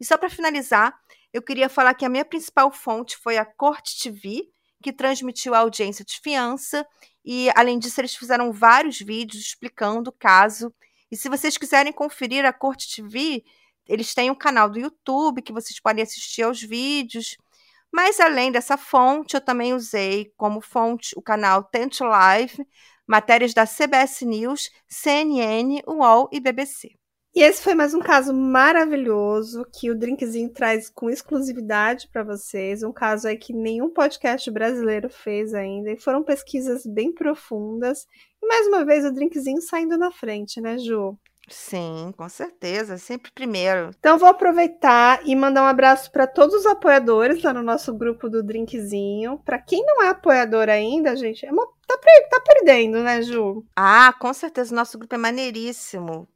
E 0.00 0.04
só 0.04 0.18
para 0.18 0.28
finalizar, 0.28 0.98
eu 1.32 1.40
queria 1.40 1.68
falar 1.68 1.94
que 1.94 2.04
a 2.04 2.08
minha 2.08 2.24
principal 2.24 2.72
fonte 2.72 3.16
foi 3.16 3.38
a 3.38 3.44
Corte 3.44 4.02
TV, 4.02 4.52
que 4.82 4.92
transmitiu 4.92 5.54
a 5.54 5.60
audiência 5.60 6.04
de 6.04 6.20
fiança. 6.20 6.86
E, 7.24 7.48
além 7.54 7.78
disso, 7.78 8.00
eles 8.00 8.14
fizeram 8.14 8.52
vários 8.52 8.98
vídeos 8.98 9.42
explicando 9.42 10.10
o 10.10 10.12
caso. 10.12 10.74
E 11.10 11.16
se 11.16 11.28
vocês 11.28 11.56
quiserem 11.56 11.92
conferir 11.92 12.44
a 12.44 12.52
Corte 12.52 12.94
TV, 12.94 13.44
eles 13.88 14.14
têm 14.14 14.30
um 14.30 14.34
canal 14.34 14.68
do 14.68 14.78
YouTube 14.78 15.42
que 15.42 15.52
vocês 15.52 15.78
podem 15.80 16.02
assistir 16.02 16.42
aos 16.42 16.60
vídeos. 16.60 17.36
Mas, 17.92 18.18
além 18.20 18.50
dessa 18.50 18.76
fonte, 18.76 19.34
eu 19.34 19.40
também 19.40 19.74
usei 19.74 20.32
como 20.36 20.60
fonte 20.60 21.14
o 21.16 21.22
canal 21.22 21.62
Tent 21.64 22.00
Live, 22.00 22.66
matérias 23.06 23.52
da 23.52 23.66
CBS 23.66 24.22
News, 24.22 24.70
CNN, 24.88 25.82
UOL 25.86 26.28
e 26.32 26.40
BBC. 26.40 27.01
E 27.34 27.40
esse 27.40 27.62
foi 27.62 27.74
mais 27.74 27.94
um 27.94 28.00
caso 28.00 28.34
maravilhoso 28.34 29.64
que 29.72 29.90
o 29.90 29.98
Drinkzinho 29.98 30.50
traz 30.50 30.90
com 30.90 31.08
exclusividade 31.08 32.06
para 32.12 32.22
vocês. 32.22 32.82
Um 32.82 32.92
caso 32.92 33.26
aí 33.26 33.38
que 33.38 33.54
nenhum 33.54 33.88
podcast 33.88 34.50
brasileiro 34.50 35.08
fez 35.08 35.54
ainda. 35.54 35.90
E 35.90 35.96
foram 35.96 36.22
pesquisas 36.22 36.84
bem 36.84 37.10
profundas. 37.10 38.06
E 38.42 38.46
mais 38.46 38.66
uma 38.66 38.84
vez 38.84 39.06
o 39.06 39.10
Drinkzinho 39.10 39.62
saindo 39.62 39.96
na 39.96 40.12
frente, 40.12 40.60
né, 40.60 40.76
Ju? 40.76 41.16
Sim, 41.48 42.12
com 42.16 42.28
certeza, 42.28 42.98
sempre 42.98 43.32
primeiro. 43.32 43.90
Então 43.98 44.18
vou 44.18 44.28
aproveitar 44.28 45.26
e 45.26 45.34
mandar 45.34 45.62
um 45.62 45.66
abraço 45.66 46.12
para 46.12 46.26
todos 46.26 46.54
os 46.54 46.66
apoiadores 46.66 47.42
lá 47.42 47.54
no 47.54 47.62
nosso 47.62 47.94
grupo 47.94 48.28
do 48.28 48.42
Drinkzinho. 48.42 49.38
Para 49.38 49.58
quem 49.58 49.82
não 49.84 50.02
é 50.02 50.08
apoiador 50.10 50.68
ainda, 50.68 51.16
gente, 51.16 51.46
é 51.46 51.50
uma... 51.50 51.66
tá, 51.86 51.98
tá 52.30 52.40
perdendo, 52.40 53.02
né, 53.02 53.22
Ju? 53.22 53.64
Ah, 53.74 54.12
com 54.20 54.32
certeza, 54.34 54.72
o 54.72 54.76
nosso 54.76 54.98
grupo 54.98 55.14
é 55.14 55.18
maneiríssimo. 55.18 56.28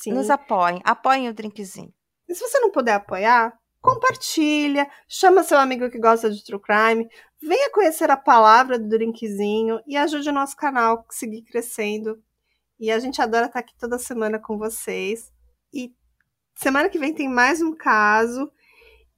Sim. 0.00 0.12
Nos 0.12 0.30
apoiem, 0.30 0.80
apoiem 0.84 1.28
o 1.28 1.34
drinkzinho. 1.34 1.92
E 2.28 2.34
se 2.34 2.40
você 2.40 2.60
não 2.60 2.70
puder 2.70 2.94
apoiar, 2.94 3.58
compartilha, 3.80 4.88
chama 5.08 5.42
seu 5.42 5.58
amigo 5.58 5.90
que 5.90 5.98
gosta 5.98 6.30
de 6.30 6.44
true 6.44 6.60
crime, 6.60 7.08
venha 7.42 7.68
conhecer 7.72 8.08
a 8.08 8.16
palavra 8.16 8.78
do 8.78 8.88
drinkzinho 8.88 9.80
e 9.88 9.96
ajude 9.96 10.28
o 10.28 10.32
nosso 10.32 10.54
canal 10.56 10.98
a 10.98 11.12
seguir 11.12 11.42
crescendo. 11.42 12.22
E 12.78 12.92
a 12.92 13.00
gente 13.00 13.20
adora 13.20 13.46
estar 13.46 13.58
aqui 13.58 13.74
toda 13.76 13.98
semana 13.98 14.38
com 14.38 14.56
vocês. 14.56 15.32
E 15.74 15.92
semana 16.54 16.88
que 16.88 16.98
vem 16.98 17.12
tem 17.12 17.28
mais 17.28 17.60
um 17.60 17.74
caso. 17.74 18.48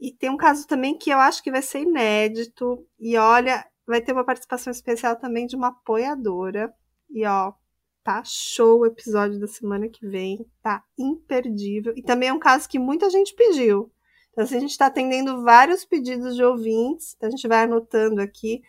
E 0.01 0.11
tem 0.11 0.31
um 0.31 0.37
caso 0.39 0.67
também 0.67 0.97
que 0.97 1.11
eu 1.11 1.19
acho 1.19 1.43
que 1.43 1.51
vai 1.51 1.61
ser 1.61 1.81
inédito. 1.81 2.87
E 2.99 3.19
olha, 3.19 3.67
vai 3.87 4.01
ter 4.01 4.13
uma 4.13 4.25
participação 4.25 4.71
especial 4.71 5.15
também 5.17 5.47
de 5.47 5.57
uma 5.57 5.69
apoiadora. 5.69 6.73
E 7.11 7.27
ó, 7.27 7.53
Tá 8.03 8.23
show 8.25 8.81
o 8.81 8.87
episódio 8.87 9.39
da 9.39 9.47
semana 9.47 9.89
que 9.89 10.07
vem. 10.07 10.47
Tá 10.63 10.83
imperdível. 10.99 11.93
E 11.97 12.03
também 12.03 12.29
é 12.29 12.33
um 12.33 12.39
caso 12.39 12.69
que 12.69 12.79
muita 12.79 13.11
gente 13.11 13.35
pediu. 13.35 13.91
Então, 14.31 14.45
assim, 14.45 14.57
a 14.57 14.61
gente 14.61 14.71
está 14.71 14.87
atendendo 14.87 15.43
vários 15.43 15.85
pedidos 15.85 16.35
de 16.35 16.43
ouvintes. 16.43 17.17
A 17.21 17.29
gente 17.29 17.47
vai 17.47 17.65
anotando 17.65 18.21
aqui. 18.21 18.63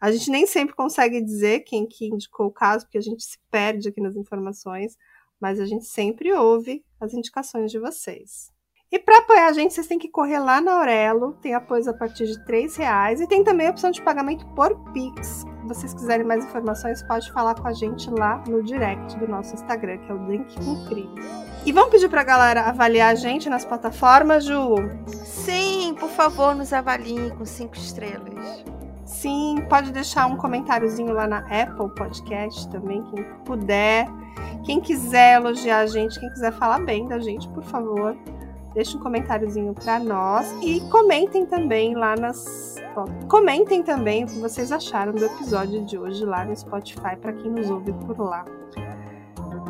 A 0.00 0.12
gente 0.12 0.30
nem 0.30 0.46
sempre 0.46 0.74
consegue 0.74 1.20
dizer 1.20 1.60
quem 1.60 1.86
que 1.86 2.06
indicou 2.06 2.46
o 2.46 2.52
caso, 2.52 2.84
porque 2.84 2.98
a 2.98 3.02
gente 3.02 3.24
se 3.24 3.38
perde 3.50 3.88
aqui 3.88 4.00
nas 4.00 4.14
informações. 4.14 4.96
Mas 5.40 5.58
a 5.58 5.66
gente 5.66 5.84
sempre 5.84 6.32
ouve 6.32 6.84
as 7.00 7.12
indicações 7.12 7.70
de 7.70 7.78
vocês. 7.78 8.55
E 8.90 9.00
para 9.00 9.18
apoiar 9.18 9.48
a 9.48 9.52
gente, 9.52 9.74
vocês 9.74 9.88
têm 9.88 9.98
que 9.98 10.08
correr 10.08 10.38
lá 10.38 10.60
na 10.60 10.74
Aurelo, 10.74 11.32
tem 11.42 11.54
apoio 11.54 11.90
a 11.90 11.92
partir 11.92 12.24
de 12.24 12.38
R$ 12.44 12.68
reais 12.78 13.20
e 13.20 13.26
tem 13.26 13.42
também 13.42 13.66
a 13.66 13.70
opção 13.70 13.90
de 13.90 14.00
pagamento 14.00 14.46
por 14.54 14.76
Pix. 14.92 15.26
Se 15.38 15.66
vocês 15.66 15.92
quiserem 15.92 16.24
mais 16.24 16.44
informações, 16.44 17.02
pode 17.02 17.32
falar 17.32 17.56
com 17.56 17.66
a 17.66 17.72
gente 17.72 18.08
lá 18.08 18.44
no 18.46 18.62
direct 18.62 19.18
do 19.18 19.26
nosso 19.26 19.54
Instagram, 19.54 19.98
que 19.98 20.12
é 20.12 20.14
o 20.14 20.18
Drink 20.18 20.64
com 20.64 20.86
Crime. 20.86 21.20
E 21.64 21.72
vamos 21.72 21.90
pedir 21.90 22.08
para 22.08 22.20
a 22.20 22.24
galera 22.24 22.60
avaliar 22.62 23.10
a 23.10 23.14
gente 23.16 23.50
nas 23.50 23.64
plataformas, 23.64 24.44
Ju? 24.44 24.76
Sim, 25.24 25.96
por 25.98 26.10
favor, 26.10 26.54
nos 26.54 26.72
avaliem 26.72 27.30
com 27.30 27.44
cinco 27.44 27.74
estrelas. 27.74 28.64
Sim, 29.04 29.64
pode 29.68 29.90
deixar 29.90 30.26
um 30.26 30.36
comentáriozinho 30.36 31.12
lá 31.12 31.26
na 31.26 31.38
Apple 31.38 31.92
Podcast 31.96 32.68
também, 32.68 33.02
quem 33.06 33.24
puder. 33.44 34.06
Quem 34.64 34.80
quiser 34.80 35.40
elogiar 35.40 35.78
a 35.78 35.86
gente, 35.86 36.20
quem 36.20 36.30
quiser 36.30 36.52
falar 36.52 36.78
bem 36.80 37.08
da 37.08 37.18
gente, 37.18 37.48
por 37.48 37.64
favor, 37.64 38.16
Deixe 38.76 38.94
um 38.94 39.00
comentáriozinho 39.00 39.72
para 39.72 39.98
nós 39.98 40.54
e 40.62 40.82
comentem 40.90 41.46
também 41.46 41.94
lá 41.94 42.14
nas. 42.14 42.76
Comentem 43.26 43.82
também 43.82 44.24
o 44.24 44.26
que 44.26 44.38
vocês 44.38 44.70
acharam 44.70 45.14
do 45.14 45.24
episódio 45.24 45.82
de 45.86 45.96
hoje 45.96 46.26
lá 46.26 46.44
no 46.44 46.54
Spotify 46.54 47.16
para 47.18 47.32
quem 47.32 47.50
nos 47.50 47.70
ouve 47.70 47.94
por 47.94 48.18
lá. 48.20 48.44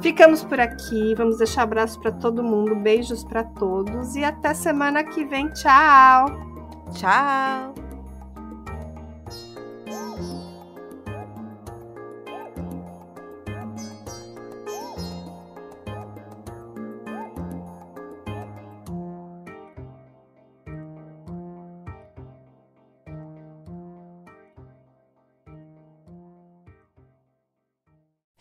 Ficamos 0.03 0.43
por 0.43 0.59
aqui, 0.59 1.15
vamos 1.15 1.39
deixar 1.39 1.63
abraço 1.63 2.01
para 2.01 2.11
todo 2.11 2.43
mundo, 2.43 2.75
beijos 2.75 3.23
para 3.23 3.45
todos 3.45 4.17
e 4.17 4.25
até 4.25 4.53
semana 4.53 5.05
que 5.05 5.25
vem. 5.25 5.49
Tchau. 5.51 6.27
Tchau. 6.93 7.86